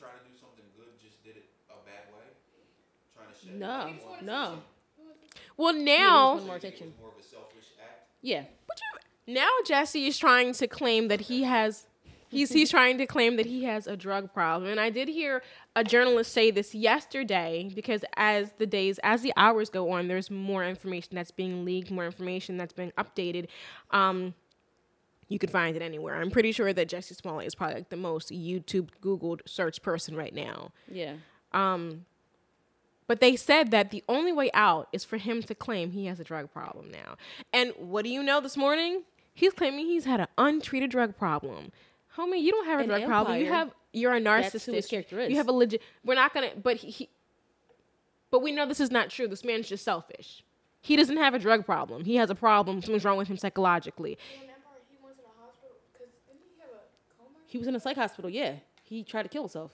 No, 3.55 3.93
no. 4.23 4.59
Well, 5.55 5.75
Yeah, 5.75 5.83
now, 5.83 6.33
he 6.33 6.37
just 6.39 6.47
wanted 6.47 6.47
more 6.47 6.55
attention. 6.55 6.93
Yeah. 8.23 8.45
now 9.27 9.49
Jussie 9.67 10.07
is 10.07 10.17
trying 10.17 10.53
to 10.53 10.67
claim 10.67 11.09
that 11.09 11.21
he 11.21 11.43
has. 11.43 11.85
He's 12.29 12.51
he's 12.51 12.71
trying 12.71 12.97
to 12.97 13.05
claim 13.05 13.35
that 13.35 13.45
he 13.45 13.65
has 13.65 13.85
a 13.85 13.95
drug 13.95 14.33
problem, 14.33 14.71
and 14.71 14.79
I 14.79 14.89
did 14.89 15.09
hear 15.09 15.43
a 15.75 15.83
journalist 15.83 16.31
say 16.31 16.51
this 16.51 16.75
yesterday 16.75 17.71
because 17.73 18.05
as 18.15 18.51
the 18.57 18.65
days, 18.65 18.99
as 19.03 19.21
the 19.21 19.33
hours 19.35 19.69
go 19.69 19.91
on, 19.91 20.07
there's 20.07 20.29
more 20.29 20.63
information 20.63 21.15
that's 21.15 21.31
being 21.31 21.65
leaked, 21.65 21.89
more 21.89 22.05
information 22.05 22.57
that's 22.57 22.73
being 22.73 22.91
updated. 22.97 23.47
Um, 23.91 24.35
you 25.29 25.39
can 25.39 25.49
find 25.49 25.75
it 25.75 25.81
anywhere. 25.81 26.21
I'm 26.21 26.29
pretty 26.29 26.51
sure 26.51 26.73
that 26.73 26.89
Jussie 26.89 27.15
Smollett 27.15 27.47
is 27.47 27.55
probably 27.55 27.75
like 27.75 27.89
the 27.89 27.97
most 27.97 28.29
YouTube 28.29 28.89
Googled 29.01 29.39
search 29.47 29.81
person 29.81 30.15
right 30.15 30.33
now. 30.33 30.71
Yeah. 30.91 31.13
Um, 31.53 32.05
but 33.07 33.19
they 33.19 33.35
said 33.35 33.71
that 33.71 33.89
the 33.89 34.03
only 34.07 34.31
way 34.31 34.51
out 34.53 34.89
is 34.91 35.03
for 35.03 35.17
him 35.17 35.41
to 35.43 35.55
claim 35.55 35.91
he 35.91 36.05
has 36.05 36.19
a 36.19 36.23
drug 36.23 36.51
problem 36.51 36.91
now. 36.91 37.15
And 37.51 37.73
what 37.77 38.03
do 38.03 38.09
you 38.09 38.21
know 38.21 38.41
this 38.41 38.55
morning? 38.55 39.03
He's 39.33 39.53
claiming 39.53 39.87
he's 39.87 40.05
had 40.05 40.19
an 40.19 40.27
untreated 40.37 40.91
drug 40.91 41.17
problem. 41.17 41.71
Homie, 42.17 42.41
you 42.41 42.51
don't 42.51 42.65
have 42.67 42.79
a 42.79 42.83
An 42.83 42.89
drug 42.89 43.05
problem. 43.05 43.39
You 43.39 43.47
have 43.47 43.71
you're 43.93 44.13
a 44.13 44.19
That's 44.21 44.51
who 44.65 44.73
his 44.73 44.85
narcissist. 44.85 44.89
character 44.89 45.19
is. 45.21 45.29
You 45.29 45.37
have 45.37 45.47
a 45.47 45.51
legit. 45.51 45.81
We're 46.03 46.15
not 46.15 46.33
gonna. 46.33 46.49
But 46.61 46.77
he, 46.77 46.89
he. 46.89 47.09
But 48.31 48.41
we 48.41 48.51
know 48.51 48.65
this 48.65 48.79
is 48.79 48.91
not 48.91 49.09
true. 49.09 49.27
This 49.27 49.43
man's 49.43 49.69
just 49.69 49.83
selfish. 49.85 50.43
He 50.81 50.95
doesn't 50.97 51.17
have 51.17 51.33
a 51.33 51.39
drug 51.39 51.65
problem. 51.65 52.03
He 52.03 52.15
has 52.17 52.29
a 52.29 52.35
problem. 52.35 52.81
Something's 52.81 53.05
wrong 53.05 53.17
with 53.17 53.29
him 53.29 53.37
psychologically. 53.37 54.17
He 57.47 57.57
was 57.59 57.67
in 57.67 57.75
a 57.75 57.79
psych 57.79 57.95
hospital. 57.95 58.29
Yeah. 58.29 58.55
He 58.83 59.03
tried 59.03 59.23
to 59.23 59.29
kill 59.29 59.43
himself. 59.43 59.71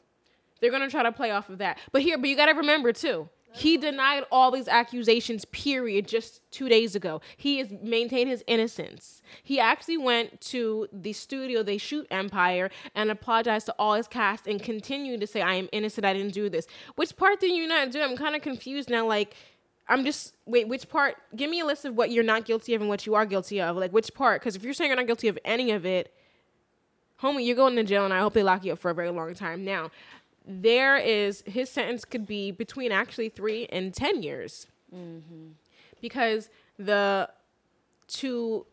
They're 0.59 0.72
gonna 0.72 0.89
try 0.89 1.03
to 1.03 1.11
play 1.11 1.32
off 1.32 1.49
of 1.49 1.59
that. 1.59 1.80
But 1.91 2.01
here, 2.01 2.17
but 2.17 2.30
you 2.30 2.36
gotta 2.36 2.53
remember 2.53 2.91
too, 2.91 3.30
He 3.52 3.78
denied 3.78 4.26
all 4.32 4.52
these 4.52 4.68
accusations, 4.68 5.43
period, 5.45 6.08
just 6.08 6.41
two 6.52 6.70
days 6.70 6.95
ago. 6.95 7.22
He 7.36 7.58
has 7.58 7.72
maintained 7.82 8.30
his 8.30 8.43
innocence. 8.47 9.22
He 9.43 9.60
actually 9.60 9.97
went 9.97 10.39
to 10.41 10.88
the 10.93 11.14
studio 11.14 11.64
they 11.64 11.78
shoot 11.78 12.06
Empire 12.12 12.70
and 12.93 13.10
apologized 13.10 13.66
to 13.66 13.76
all 13.80 13.95
his 13.95 14.08
cast 14.08 14.47
and 14.47 14.62
continued 14.62 15.22
to 15.22 15.28
say, 15.28 15.41
I 15.41 15.56
am 15.56 15.68
innocent, 15.72 16.06
I 16.06 16.14
didn't 16.14 16.34
do 16.34 16.50
this. 16.50 16.68
Which 16.95 17.16
part 17.16 17.39
did 17.39 17.52
you 17.52 17.68
not 17.68 17.91
do? 17.91 18.02
I'm 18.02 18.16
kind 18.16 18.36
of 18.36 18.41
confused 18.41 18.89
now. 18.89 19.08
Like, 19.08 19.34
I'm 19.88 20.06
just, 20.06 20.36
wait, 20.45 20.68
which 20.68 20.88
part? 20.88 21.16
Give 21.36 21.50
me 21.50 21.60
a 21.60 21.66
list 21.66 21.86
of 21.86 21.95
what 21.95 22.12
you're 22.12 22.24
not 22.24 22.45
guilty 22.45 22.76
of 22.76 22.82
and 22.82 22.89
what 22.89 23.08
you 23.08 23.16
are 23.16 23.26
guilty 23.26 23.60
of. 23.60 23.76
Like, 23.76 23.91
which 23.91 24.14
part? 24.14 24.41
Because 24.41 24.56
if 24.56 24.64
you're 24.64 24.74
saying 24.74 24.89
you're 24.89 24.97
not 24.97 25.08
guilty 25.08 25.28
of 25.28 25.39
any 25.43 25.72
of 25.72 25.86
it, 25.86 26.14
homie, 27.22 27.45
you're 27.45 27.56
going 27.56 27.76
to 27.76 27.84
jail 27.84 28.06
and 28.06 28.14
I 28.14 28.20
hope 28.20 28.34
they 28.34 28.43
lock 28.43 28.64
you 28.64 28.74
up 28.74 28.80
for 28.80 28.91
a 28.91 28.93
very 28.93 29.10
long 29.10 29.34
time. 29.34 29.66
Now, 29.66 29.89
there 30.50 30.97
is 30.97 31.43
his 31.45 31.70
sentence 31.70 32.04
could 32.04 32.26
be 32.26 32.52
between 32.52 32.91
actually 32.91 33.30
three 33.30 33.68
and 33.68 33.93
ten 33.93 34.24
years. 34.24 34.68
Mm-hmm. 34.93 35.52
Because 36.02 36.50
the 36.78 37.30
to 38.08 38.66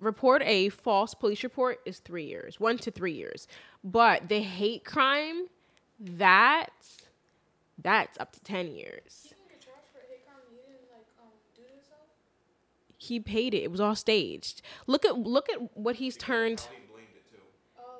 report 0.00 0.42
a 0.44 0.68
false 0.68 1.14
police 1.14 1.42
report 1.42 1.80
is 1.86 1.98
three 2.00 2.26
years 2.26 2.60
one 2.60 2.76
to 2.78 2.90
three 2.90 3.14
years. 3.14 3.48
But 3.82 4.28
the 4.28 4.40
hate 4.40 4.84
crime 4.84 5.46
that 5.98 6.70
that's 7.82 8.18
up 8.18 8.32
to 8.32 8.40
10 8.40 8.74
years. 8.74 9.34
He 12.96 13.20
paid 13.20 13.52
it. 13.52 13.62
It 13.62 13.70
was 13.70 13.80
all 13.80 13.94
staged. 13.94 14.62
Look 14.86 15.04
at 15.04 15.18
look 15.18 15.50
at 15.50 15.76
what 15.76 15.96
he's 15.96 16.16
turned 16.16 16.66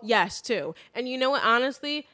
yes 0.03 0.41
too. 0.41 0.75
And 0.95 1.09
you 1.09 1.19
know 1.19 1.31
what 1.31 1.45
honestly 1.45 2.07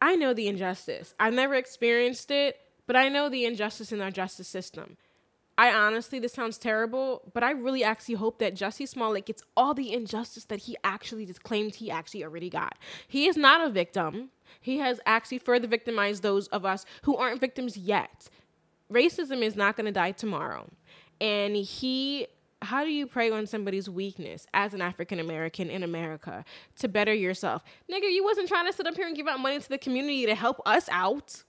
I 0.00 0.16
know 0.16 0.34
the 0.34 0.48
injustice. 0.48 1.14
I've 1.18 1.34
never 1.34 1.54
experienced 1.54 2.30
it, 2.30 2.56
but 2.86 2.96
I 2.96 3.08
know 3.08 3.28
the 3.28 3.44
injustice 3.44 3.92
in 3.92 4.00
our 4.00 4.10
justice 4.10 4.48
system. 4.48 4.96
I 5.58 5.72
honestly, 5.72 6.18
this 6.18 6.34
sounds 6.34 6.58
terrible, 6.58 7.22
but 7.32 7.42
I 7.42 7.52
really 7.52 7.82
actually 7.82 8.16
hope 8.16 8.38
that 8.40 8.54
Jussie 8.54 8.86
Smollett 8.86 9.24
gets 9.24 9.42
all 9.56 9.72
the 9.72 9.92
injustice 9.92 10.44
that 10.44 10.60
he 10.60 10.76
actually 10.84 11.24
just 11.24 11.42
claimed 11.42 11.76
he 11.76 11.90
actually 11.90 12.24
already 12.24 12.50
got. 12.50 12.76
He 13.08 13.26
is 13.26 13.38
not 13.38 13.66
a 13.66 13.70
victim. 13.70 14.30
He 14.60 14.78
has 14.78 15.00
actually 15.06 15.38
further 15.38 15.66
victimized 15.66 16.22
those 16.22 16.46
of 16.48 16.66
us 16.66 16.84
who 17.02 17.16
aren't 17.16 17.40
victims 17.40 17.78
yet. 17.78 18.28
Racism 18.92 19.42
is 19.42 19.56
not 19.56 19.76
going 19.76 19.86
to 19.86 19.92
die 19.92 20.12
tomorrow. 20.12 20.68
And 21.22 21.56
he 21.56 22.26
how 22.66 22.84
do 22.84 22.90
you 22.90 23.06
prey 23.06 23.30
on 23.30 23.46
somebody's 23.46 23.88
weakness 23.88 24.46
as 24.52 24.74
an 24.74 24.82
African 24.82 25.20
American 25.20 25.70
in 25.70 25.82
America 25.82 26.44
to 26.78 26.88
better 26.88 27.14
yourself? 27.14 27.62
Nigga, 27.90 28.12
you 28.12 28.24
wasn't 28.24 28.48
trying 28.48 28.66
to 28.66 28.72
sit 28.72 28.86
up 28.86 28.96
here 28.96 29.06
and 29.06 29.16
give 29.16 29.28
out 29.28 29.40
money 29.40 29.58
to 29.58 29.68
the 29.68 29.78
community 29.78 30.26
to 30.26 30.34
help 30.34 30.60
us 30.66 30.88
out. 30.90 31.44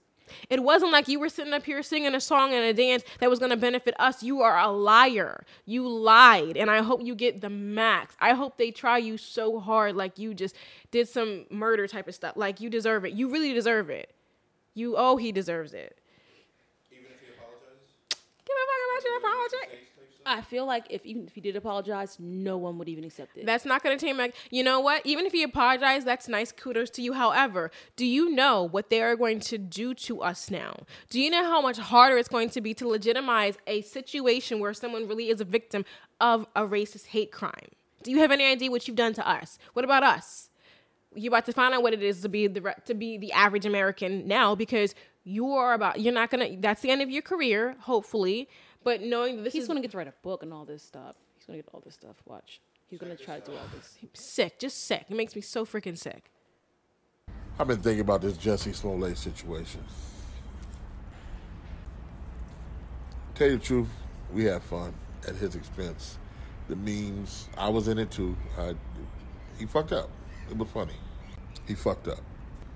It 0.50 0.62
wasn't 0.62 0.92
like 0.92 1.08
you 1.08 1.18
were 1.18 1.28
sitting 1.28 1.52
up 1.52 1.64
here 1.64 1.82
singing 1.82 2.14
a 2.14 2.20
song 2.20 2.52
and 2.52 2.64
a 2.64 2.74
dance 2.74 3.02
that 3.20 3.30
was 3.30 3.38
going 3.38 3.50
to 3.50 3.56
benefit 3.56 3.94
us. 3.98 4.22
You 4.22 4.42
are 4.42 4.58
a 4.58 4.68
liar. 4.68 5.44
You 5.64 5.88
lied. 5.88 6.56
And 6.56 6.70
I 6.70 6.82
hope 6.82 7.02
you 7.02 7.14
get 7.14 7.40
the 7.40 7.50
max. 7.50 8.14
I 8.20 8.34
hope 8.34 8.58
they 8.58 8.70
try 8.70 8.98
you 8.98 9.16
so 9.16 9.58
hard 9.58 9.96
like 9.96 10.18
you 10.18 10.34
just 10.34 10.54
did 10.90 11.08
some 11.08 11.46
murder 11.50 11.86
type 11.86 12.08
of 12.08 12.14
stuff. 12.14 12.36
Like 12.36 12.60
you 12.60 12.70
deserve 12.70 13.04
it. 13.04 13.12
You 13.12 13.30
really 13.30 13.52
deserve 13.52 13.90
it. 13.90 14.12
You, 14.74 14.94
oh, 14.96 15.16
he 15.16 15.32
deserves 15.32 15.72
it. 15.72 15.98
Even 16.92 17.06
if 17.06 17.20
he 17.20 17.32
apologizes? 17.32 17.88
Give 18.44 18.54
a 18.54 18.64
fuck 18.68 18.80
about 18.90 19.04
your 19.04 19.18
apology. 19.18 19.87
I 20.28 20.42
feel 20.42 20.66
like 20.66 20.86
if 20.90 21.04
even 21.06 21.26
if 21.26 21.34
he 21.34 21.40
did 21.40 21.56
apologize, 21.56 22.18
no 22.20 22.56
one 22.56 22.78
would 22.78 22.88
even 22.88 23.04
accept 23.04 23.36
it. 23.36 23.46
That's 23.46 23.64
not 23.64 23.82
going 23.82 23.98
to 23.98 24.06
take 24.06 24.16
back. 24.16 24.32
You 24.50 24.62
know 24.62 24.80
what? 24.80 25.04
Even 25.04 25.26
if 25.26 25.32
he 25.32 25.42
apologized, 25.42 26.06
that's 26.06 26.28
nice. 26.28 26.52
Kudos 26.52 26.90
to 26.90 27.02
you. 27.02 27.14
However, 27.14 27.70
do 27.96 28.04
you 28.04 28.30
know 28.30 28.62
what 28.62 28.90
they 28.90 29.02
are 29.02 29.16
going 29.16 29.40
to 29.40 29.58
do 29.58 29.94
to 29.94 30.22
us 30.22 30.50
now? 30.50 30.84
Do 31.08 31.20
you 31.20 31.30
know 31.30 31.44
how 31.44 31.60
much 31.60 31.78
harder 31.78 32.18
it's 32.18 32.28
going 32.28 32.50
to 32.50 32.60
be 32.60 32.74
to 32.74 32.88
legitimize 32.88 33.56
a 33.66 33.82
situation 33.82 34.60
where 34.60 34.74
someone 34.74 35.08
really 35.08 35.30
is 35.30 35.40
a 35.40 35.44
victim 35.44 35.84
of 36.20 36.46
a 36.54 36.62
racist 36.62 37.06
hate 37.06 37.32
crime? 37.32 37.70
Do 38.02 38.10
you 38.10 38.18
have 38.18 38.30
any 38.30 38.44
idea 38.44 38.70
what 38.70 38.86
you've 38.86 38.96
done 38.96 39.14
to 39.14 39.28
us? 39.28 39.58
What 39.72 39.84
about 39.84 40.02
us? 40.02 40.50
You're 41.14 41.30
about 41.30 41.46
to 41.46 41.52
find 41.52 41.74
out 41.74 41.82
what 41.82 41.94
it 41.94 42.02
is 42.02 42.20
to 42.20 42.28
be 42.28 42.46
the 42.46 42.74
to 42.84 42.94
be 42.94 43.16
the 43.16 43.32
average 43.32 43.64
American 43.64 44.28
now 44.28 44.54
because 44.54 44.94
you 45.24 45.52
are 45.52 45.74
about. 45.74 46.00
You're 46.00 46.14
not 46.14 46.30
gonna. 46.30 46.56
That's 46.58 46.80
the 46.80 46.90
end 46.90 47.02
of 47.02 47.10
your 47.10 47.22
career, 47.22 47.76
hopefully. 47.80 48.48
But 48.84 49.02
knowing 49.02 49.36
that 49.36 49.42
this 49.42 49.52
He's 49.52 49.62
is 49.62 49.68
gonna 49.68 49.80
get 49.80 49.90
to 49.92 49.98
write 49.98 50.08
a 50.08 50.14
book 50.22 50.42
and 50.42 50.52
all 50.52 50.64
this 50.64 50.82
stuff. 50.82 51.16
He's 51.36 51.46
gonna 51.46 51.58
get 51.58 51.68
all 51.72 51.80
this 51.84 51.94
stuff. 51.94 52.16
Watch. 52.24 52.60
He's 52.88 52.98
gonna 52.98 53.16
try 53.16 53.40
to 53.40 53.50
do 53.50 53.56
all 53.56 53.64
this. 53.74 53.98
sick, 54.14 54.58
just 54.58 54.84
sick. 54.86 55.06
It 55.08 55.16
makes 55.16 55.34
me 55.36 55.42
so 55.42 55.66
freaking 55.66 55.96
sick. 55.96 56.30
I've 57.58 57.66
been 57.66 57.80
thinking 57.80 58.00
about 58.00 58.22
this 58.22 58.34
Jussie 58.34 58.74
Smollett 58.74 59.18
situation. 59.18 59.84
Tell 63.34 63.48
you 63.48 63.58
the 63.58 63.64
truth, 63.64 63.88
we 64.32 64.44
had 64.44 64.62
fun 64.62 64.94
at 65.26 65.36
his 65.36 65.54
expense. 65.54 66.18
The 66.68 66.76
memes, 66.76 67.48
I 67.56 67.68
was 67.68 67.88
in 67.88 67.98
it 67.98 68.10
too. 68.10 68.36
I, 68.56 68.74
he 69.58 69.66
fucked 69.66 69.92
up. 69.92 70.08
It 70.50 70.56
was 70.56 70.68
funny. 70.70 70.94
He 71.66 71.74
fucked 71.74 72.08
up. 72.08 72.20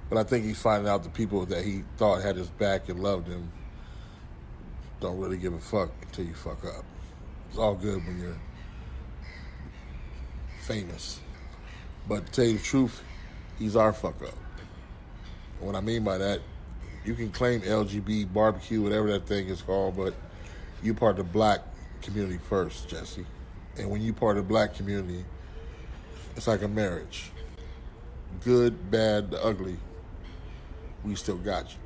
But 0.09 0.19
I 0.19 0.25
think 0.25 0.45
he's 0.45 0.61
finding 0.61 0.89
out 0.89 1.03
the 1.05 1.11
people 1.11 1.47
that 1.47 1.65
he 1.65 1.85
thought 1.97 2.23
had 2.23 2.37
his 2.37 2.51
back 2.51 2.89
and 2.89 3.01
loved 3.01 3.29
him 3.29 3.51
don't 5.03 5.19
really 5.19 5.37
give 5.37 5.53
a 5.53 5.59
fuck 5.59 5.91
until 6.03 6.25
you 6.25 6.35
fuck 6.35 6.65
up. 6.65 6.85
It's 7.49 7.59
all 7.59 7.75
good 7.75 8.07
when 8.07 8.21
you're 8.21 8.39
famous. 10.61 11.19
But 12.09 12.27
to 12.27 12.33
tell 12.33 12.45
you 12.45 12.59
the 12.59 12.63
truth, 12.63 13.03
he's 13.59 13.75
our 13.75 13.93
fuck 13.93 14.23
up. 14.23 14.37
And 15.59 15.67
what 15.67 15.75
I 15.75 15.81
mean 15.81 16.05
by 16.05 16.19
that, 16.19 16.41
you 17.05 17.15
can 17.15 17.31
claim 17.31 17.63
LGB 17.63 18.33
barbecue, 18.33 18.81
whatever 18.81 19.11
that 19.11 19.27
thing 19.27 19.49
is 19.49 19.61
called, 19.61 19.97
but 19.97 20.15
you 20.85 20.95
part 20.95 21.19
of 21.19 21.27
the 21.27 21.33
black 21.33 21.63
community 22.01 22.39
first, 22.39 22.89
Jussie. 22.89 23.27
And 23.77 23.91
when 23.91 24.03
you 24.03 24.13
part 24.13 24.37
of 24.37 24.45
the 24.45 24.49
black 24.49 24.75
community, 24.75 25.25
it's 26.37 26.47
like 26.47 26.63
a 26.63 26.69
marriage. 26.69 27.33
Good, 28.45 28.91
bad, 28.91 29.35
ugly, 29.43 29.79
we 31.05 31.17
still 31.17 31.39
got 31.39 31.71
you. 31.71 31.79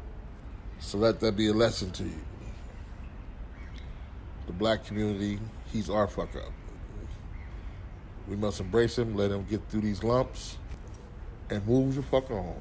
So 0.80 0.98
let 0.98 1.20
that 1.20 1.34
be 1.34 1.48
a 1.48 1.54
lesson 1.54 1.90
to 1.92 2.04
you. 2.04 2.20
The 4.46 4.52
black 4.52 4.84
community, 4.84 5.38
he's 5.72 5.90
our 5.90 6.06
fuck 6.06 6.34
up. 6.36 6.52
We 8.28 8.36
must 8.36 8.60
embrace 8.60 8.98
him, 8.98 9.16
let 9.16 9.30
him 9.30 9.44
get 9.44 9.60
through 9.68 9.82
these 9.82 10.02
lumps, 10.02 10.56
and 11.50 11.66
move 11.66 11.94
the 11.94 12.02
fuck 12.02 12.30
on. 12.30 12.56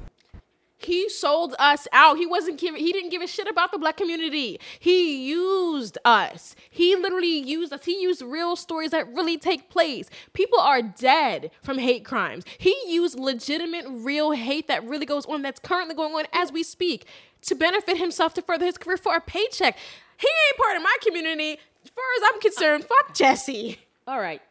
He 0.78 1.08
sold 1.08 1.54
us 1.58 1.88
out. 1.92 2.18
He 2.18 2.26
wasn't 2.26 2.60
giving 2.60 2.80
he 2.80 2.92
didn't 2.92 3.10
give 3.10 3.22
a 3.22 3.26
shit 3.26 3.48
about 3.48 3.72
the 3.72 3.78
black 3.78 3.96
community. 3.96 4.60
He 4.78 5.26
used 5.26 5.96
us. 6.04 6.54
He 6.70 6.94
literally 6.94 7.38
used 7.38 7.72
us. 7.72 7.84
He 7.84 8.00
used 8.00 8.20
real 8.20 8.56
stories 8.56 8.90
that 8.90 9.08
really 9.12 9.38
take 9.38 9.70
place. 9.70 10.10
People 10.34 10.60
are 10.60 10.82
dead 10.82 11.50
from 11.62 11.78
hate 11.78 12.04
crimes. 12.04 12.44
He 12.58 12.76
used 12.86 13.18
legitimate 13.18 13.86
real 13.88 14.32
hate 14.32 14.68
that 14.68 14.84
really 14.84 15.06
goes 15.06 15.24
on 15.26 15.42
that's 15.42 15.60
currently 15.60 15.94
going 15.94 16.14
on 16.14 16.26
as 16.32 16.52
we 16.52 16.62
speak 16.62 17.06
to 17.42 17.54
benefit 17.54 17.96
himself 17.96 18.34
to 18.34 18.42
further 18.42 18.66
his 18.66 18.76
career 18.76 18.98
for 18.98 19.16
a 19.16 19.20
paycheck. 19.20 19.78
He 20.18 20.28
ain't 20.28 20.58
part 20.58 20.76
of 20.76 20.82
my 20.82 20.96
community. 21.02 21.58
As 21.86 21.90
far 21.90 22.04
as 22.16 22.22
I'm 22.34 22.40
concerned, 22.40 22.84
uh, 22.84 22.86
fuck 22.88 23.14
Jussie. 23.14 23.78
All 24.08 24.18
right. 24.20 24.42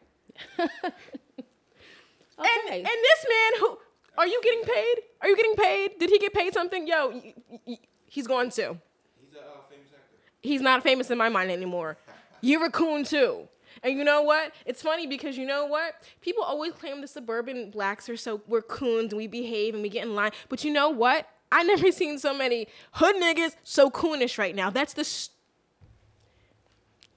And 2.38 2.74
and 2.74 2.84
this 2.86 3.26
man 3.28 3.60
who 3.60 3.78
are 4.18 4.26
you 4.26 4.40
getting 4.42 4.62
paid? 4.62 4.94
Are 5.22 5.28
you 5.28 5.36
getting 5.36 5.54
paid? 5.54 5.98
Did 5.98 6.10
he 6.10 6.18
get 6.18 6.34
paid 6.34 6.52
something? 6.52 6.86
Yo, 6.86 7.08
y- 7.08 7.34
y- 7.66 7.78
he's 8.06 8.26
gone 8.26 8.50
too. 8.50 8.78
he's 9.18 9.30
going 9.32 9.44
to. 9.46 9.98
He's 10.42 10.60
not 10.60 10.82
famous 10.82 11.10
in 11.10 11.16
my 11.16 11.28
mind 11.30 11.50
anymore. 11.50 11.96
You're 12.42 12.66
a 12.66 12.70
coon 12.70 13.04
too. 13.04 13.48
And 13.82 13.96
you 13.96 14.04
know 14.04 14.22
what? 14.22 14.52
It's 14.66 14.82
funny 14.82 15.06
because 15.06 15.38
you 15.38 15.46
know 15.46 15.64
what? 15.66 15.94
People 16.20 16.42
always 16.42 16.72
claim 16.74 17.00
the 17.00 17.06
suburban 17.06 17.70
blacks 17.70 18.08
are 18.10 18.16
so 18.18 18.42
we're 18.46 18.62
coons 18.62 19.12
and 19.12 19.16
we 19.18 19.26
behave 19.26 19.72
and 19.74 19.82
we 19.82 19.88
get 19.88 20.04
in 20.04 20.14
line. 20.14 20.32
But 20.50 20.62
you 20.64 20.70
know 20.72 20.90
what? 20.90 21.26
I 21.50 21.62
never 21.62 21.90
seen 22.00 22.18
so 22.18 22.34
many 22.36 22.68
hood 22.92 23.16
niggas 23.16 23.56
so 23.62 23.90
coonish 23.90 24.36
right 24.36 24.54
now. 24.54 24.68
That's 24.68 24.92
the 24.92 25.00
s 25.00 25.30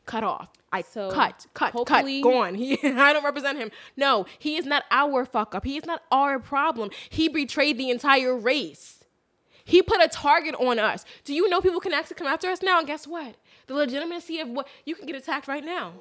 cut 0.09 0.23
off. 0.23 0.49
I 0.71 0.81
So, 0.81 1.09
cut, 1.11 1.47
cut, 1.53 1.71
hopefully- 1.73 2.21
cut. 2.21 2.29
Go 2.31 2.37
on. 2.43 2.55
He, 2.61 2.77
I 2.83 3.13
don't 3.13 3.23
represent 3.23 3.57
him. 3.57 3.71
No, 3.95 4.25
he 4.37 4.57
is 4.57 4.65
not 4.65 4.83
our 4.91 5.25
fuck 5.25 5.55
up. 5.55 5.63
He 5.65 5.77
is 5.77 5.85
not 5.85 6.03
our 6.11 6.39
problem. 6.39 6.89
He 7.09 7.27
betrayed 7.29 7.77
the 7.77 7.89
entire 7.89 8.35
race. 8.37 9.03
He 9.63 9.81
put 9.81 10.01
a 10.01 10.07
target 10.07 10.55
on 10.55 10.79
us. 10.79 11.05
Do 11.25 11.33
you 11.33 11.47
know 11.49 11.61
people 11.61 11.79
can 11.79 11.93
actually 11.93 12.15
come 12.15 12.27
after 12.27 12.47
us 12.49 12.61
now? 12.63 12.79
And 12.79 12.87
guess 12.87 13.05
what? 13.07 13.35
The 13.67 13.75
legitimacy 13.75 14.39
of 14.39 14.49
what 14.49 14.67
you 14.85 14.95
can 14.95 15.05
get 15.05 15.15
attacked 15.15 15.47
right 15.47 15.63
now. 15.63 15.93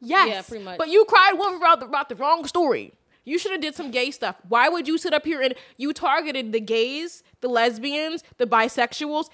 Yes, 0.00 0.28
Yeah, 0.28 0.42
pretty 0.42 0.64
much. 0.64 0.78
But 0.78 0.88
you 0.88 1.04
cried 1.04 1.32
wolf 1.36 1.56
about 1.56 1.80
the, 1.80 1.86
about 1.86 2.08
the 2.08 2.14
wrong 2.14 2.46
story. 2.46 2.92
You 3.24 3.36
should 3.38 3.50
have 3.52 3.60
did 3.60 3.74
some 3.74 3.90
gay 3.90 4.10
stuff. 4.12 4.36
Why 4.48 4.68
would 4.68 4.86
you 4.88 4.96
sit 4.96 5.12
up 5.12 5.24
here 5.24 5.42
and 5.42 5.54
you 5.76 5.92
targeted 5.92 6.52
the 6.52 6.60
gays, 6.60 7.22
the 7.40 7.48
lesbians, 7.48 8.22
the 8.38 8.46
bisexuals, 8.46 9.28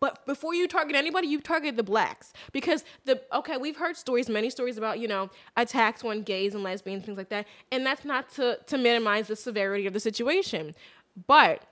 but 0.00 0.24
before 0.26 0.54
you 0.54 0.68
target 0.68 0.94
anybody, 0.96 1.26
you 1.28 1.40
target 1.40 1.76
the 1.76 1.82
blacks 1.82 2.32
because 2.52 2.84
the 3.04 3.20
okay, 3.32 3.56
we've 3.56 3.76
heard 3.76 3.96
stories, 3.96 4.28
many 4.28 4.50
stories 4.50 4.78
about 4.78 4.98
you 5.00 5.08
know 5.08 5.30
attacks 5.56 6.04
on 6.04 6.22
gays 6.22 6.54
and 6.54 6.62
lesbians, 6.62 7.04
things 7.04 7.16
like 7.18 7.28
that, 7.30 7.46
and 7.72 7.84
that's 7.84 8.04
not 8.04 8.28
to 8.34 8.58
to 8.66 8.78
minimize 8.78 9.28
the 9.28 9.36
severity 9.36 9.86
of 9.86 9.92
the 9.92 10.00
situation, 10.00 10.74
but 11.26 11.64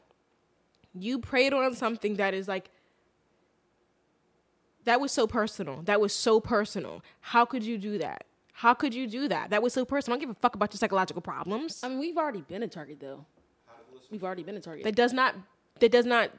you 0.95 1.19
preyed 1.19 1.53
on 1.53 1.75
something 1.75 2.17
that 2.17 2.35
is 2.35 2.49
like 2.49 2.71
That 4.85 5.01
was 5.01 5.13
so 5.13 5.27
personal. 5.27 5.83
That 5.83 6.01
was 6.01 6.13
so 6.15 6.41
personal. 6.41 7.03
How 7.21 7.45
could 7.45 7.65
you 7.65 7.77
do 7.79 7.99
that? 7.99 8.25
How 8.53 8.73
could 8.73 8.95
you 8.95 9.07
do 9.07 9.29
that? 9.29 9.51
That 9.51 9.63
was 9.63 9.75
so 9.75 9.85
personal. 9.85 10.15
I 10.15 10.19
don't 10.19 10.29
give 10.29 10.37
a 10.37 10.41
fuck 10.41 10.55
about 10.55 10.73
your 10.73 10.79
psychological 10.79 11.21
problems. 11.21 11.81
I 11.83 11.89
mean, 11.89 11.99
we've 11.99 12.17
already 12.17 12.41
been 12.41 12.63
a 12.63 12.69
Target 12.69 12.99
though. 13.01 13.27
We've 14.11 14.25
already 14.25 14.45
been 14.45 14.57
a 14.57 14.61
Target. 14.61 14.85
That 14.85 14.95
does 14.95 15.13
not. 15.13 15.35
That 15.81 15.93
does 15.93 16.07
not. 16.07 16.31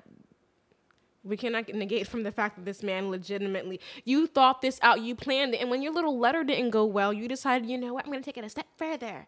We 1.28 1.38
cannot 1.38 1.68
negate 1.70 2.08
from 2.08 2.24
the 2.24 2.32
fact 2.32 2.56
that 2.56 2.66
this 2.66 2.84
man 2.84 3.10
legitimately. 3.10 3.80
You 4.06 4.28
thought 4.28 4.62
this 4.62 4.80
out. 4.82 5.02
You 5.02 5.16
planned 5.16 5.54
it, 5.54 5.62
and 5.62 5.70
when 5.70 5.82
your 5.82 5.94
little 5.94 6.18
letter 6.18 6.44
didn't 6.44 6.72
go 6.72 6.86
well, 6.86 7.12
you 7.14 7.28
decided, 7.28 7.70
you 7.70 7.78
know 7.78 7.94
what? 7.94 8.06
I'm 8.06 8.12
gonna 8.12 8.24
take 8.24 8.38
it 8.38 8.44
a 8.44 8.50
step 8.50 8.68
further. 8.78 9.28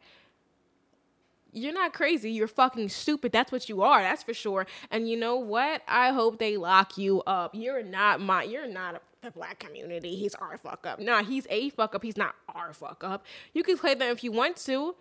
You're 1.52 1.74
not 1.74 1.94
crazy. 1.94 2.32
You're 2.32 2.48
fucking 2.48 2.90
stupid. 2.90 3.32
That's 3.32 3.52
what 3.52 3.70
you 3.70 3.82
are. 3.82 4.02
That's 4.02 4.22
for 4.22 4.34
sure. 4.34 4.68
And 4.92 5.10
you 5.10 5.18
know 5.18 5.36
what? 5.36 5.82
I 5.88 6.12
hope 6.12 6.38
they 6.38 6.58
lock 6.58 6.98
you 6.98 7.24
up. 7.24 7.56
You're 7.56 7.82
not 7.82 8.22
my. 8.22 8.44
You're 8.44 8.68
not 8.68 8.96
a, 8.96 9.02
the 9.22 9.32
black 9.32 9.60
community. 9.60 10.16
He's 10.16 10.36
our 10.36 10.58
fuck 10.58 10.86
up. 10.86 11.00
Nah, 11.00 11.24
he's 11.24 11.48
a 11.50 11.72
fuck 11.72 11.96
up. 11.96 12.04
He's 12.04 12.18
not 12.18 12.36
our 12.54 12.72
fuck 12.74 13.04
up. 13.04 13.26
You 13.54 13.64
can 13.64 13.78
play 13.78 13.96
them 13.96 14.12
if 14.12 14.24
you 14.24 14.32
want 14.32 14.58
to. 14.58 14.96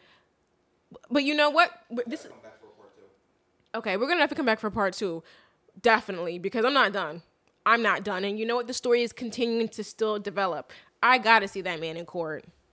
But 1.10 1.24
you 1.24 1.34
know 1.34 1.50
what? 1.50 1.70
This. 2.06 2.26
Okay, 3.74 3.98
we're 3.98 4.08
gonna 4.08 4.20
have 4.20 4.30
to 4.30 4.34
come 4.34 4.46
back 4.46 4.60
for 4.60 4.70
part 4.70 4.94
two, 4.94 5.22
definitely, 5.80 6.38
because 6.38 6.64
I'm 6.64 6.74
not 6.74 6.92
done. 6.92 7.22
I'm 7.66 7.82
not 7.82 8.02
done, 8.02 8.24
and 8.24 8.38
you 8.38 8.46
know 8.46 8.56
what? 8.56 8.66
The 8.66 8.74
story 8.74 9.02
is 9.02 9.12
continuing 9.12 9.68
to 9.68 9.84
still 9.84 10.18
develop. 10.18 10.72
I 11.02 11.18
gotta 11.18 11.46
see 11.46 11.60
that 11.62 11.80
man 11.80 11.96
in 11.96 12.06
court. 12.06 12.44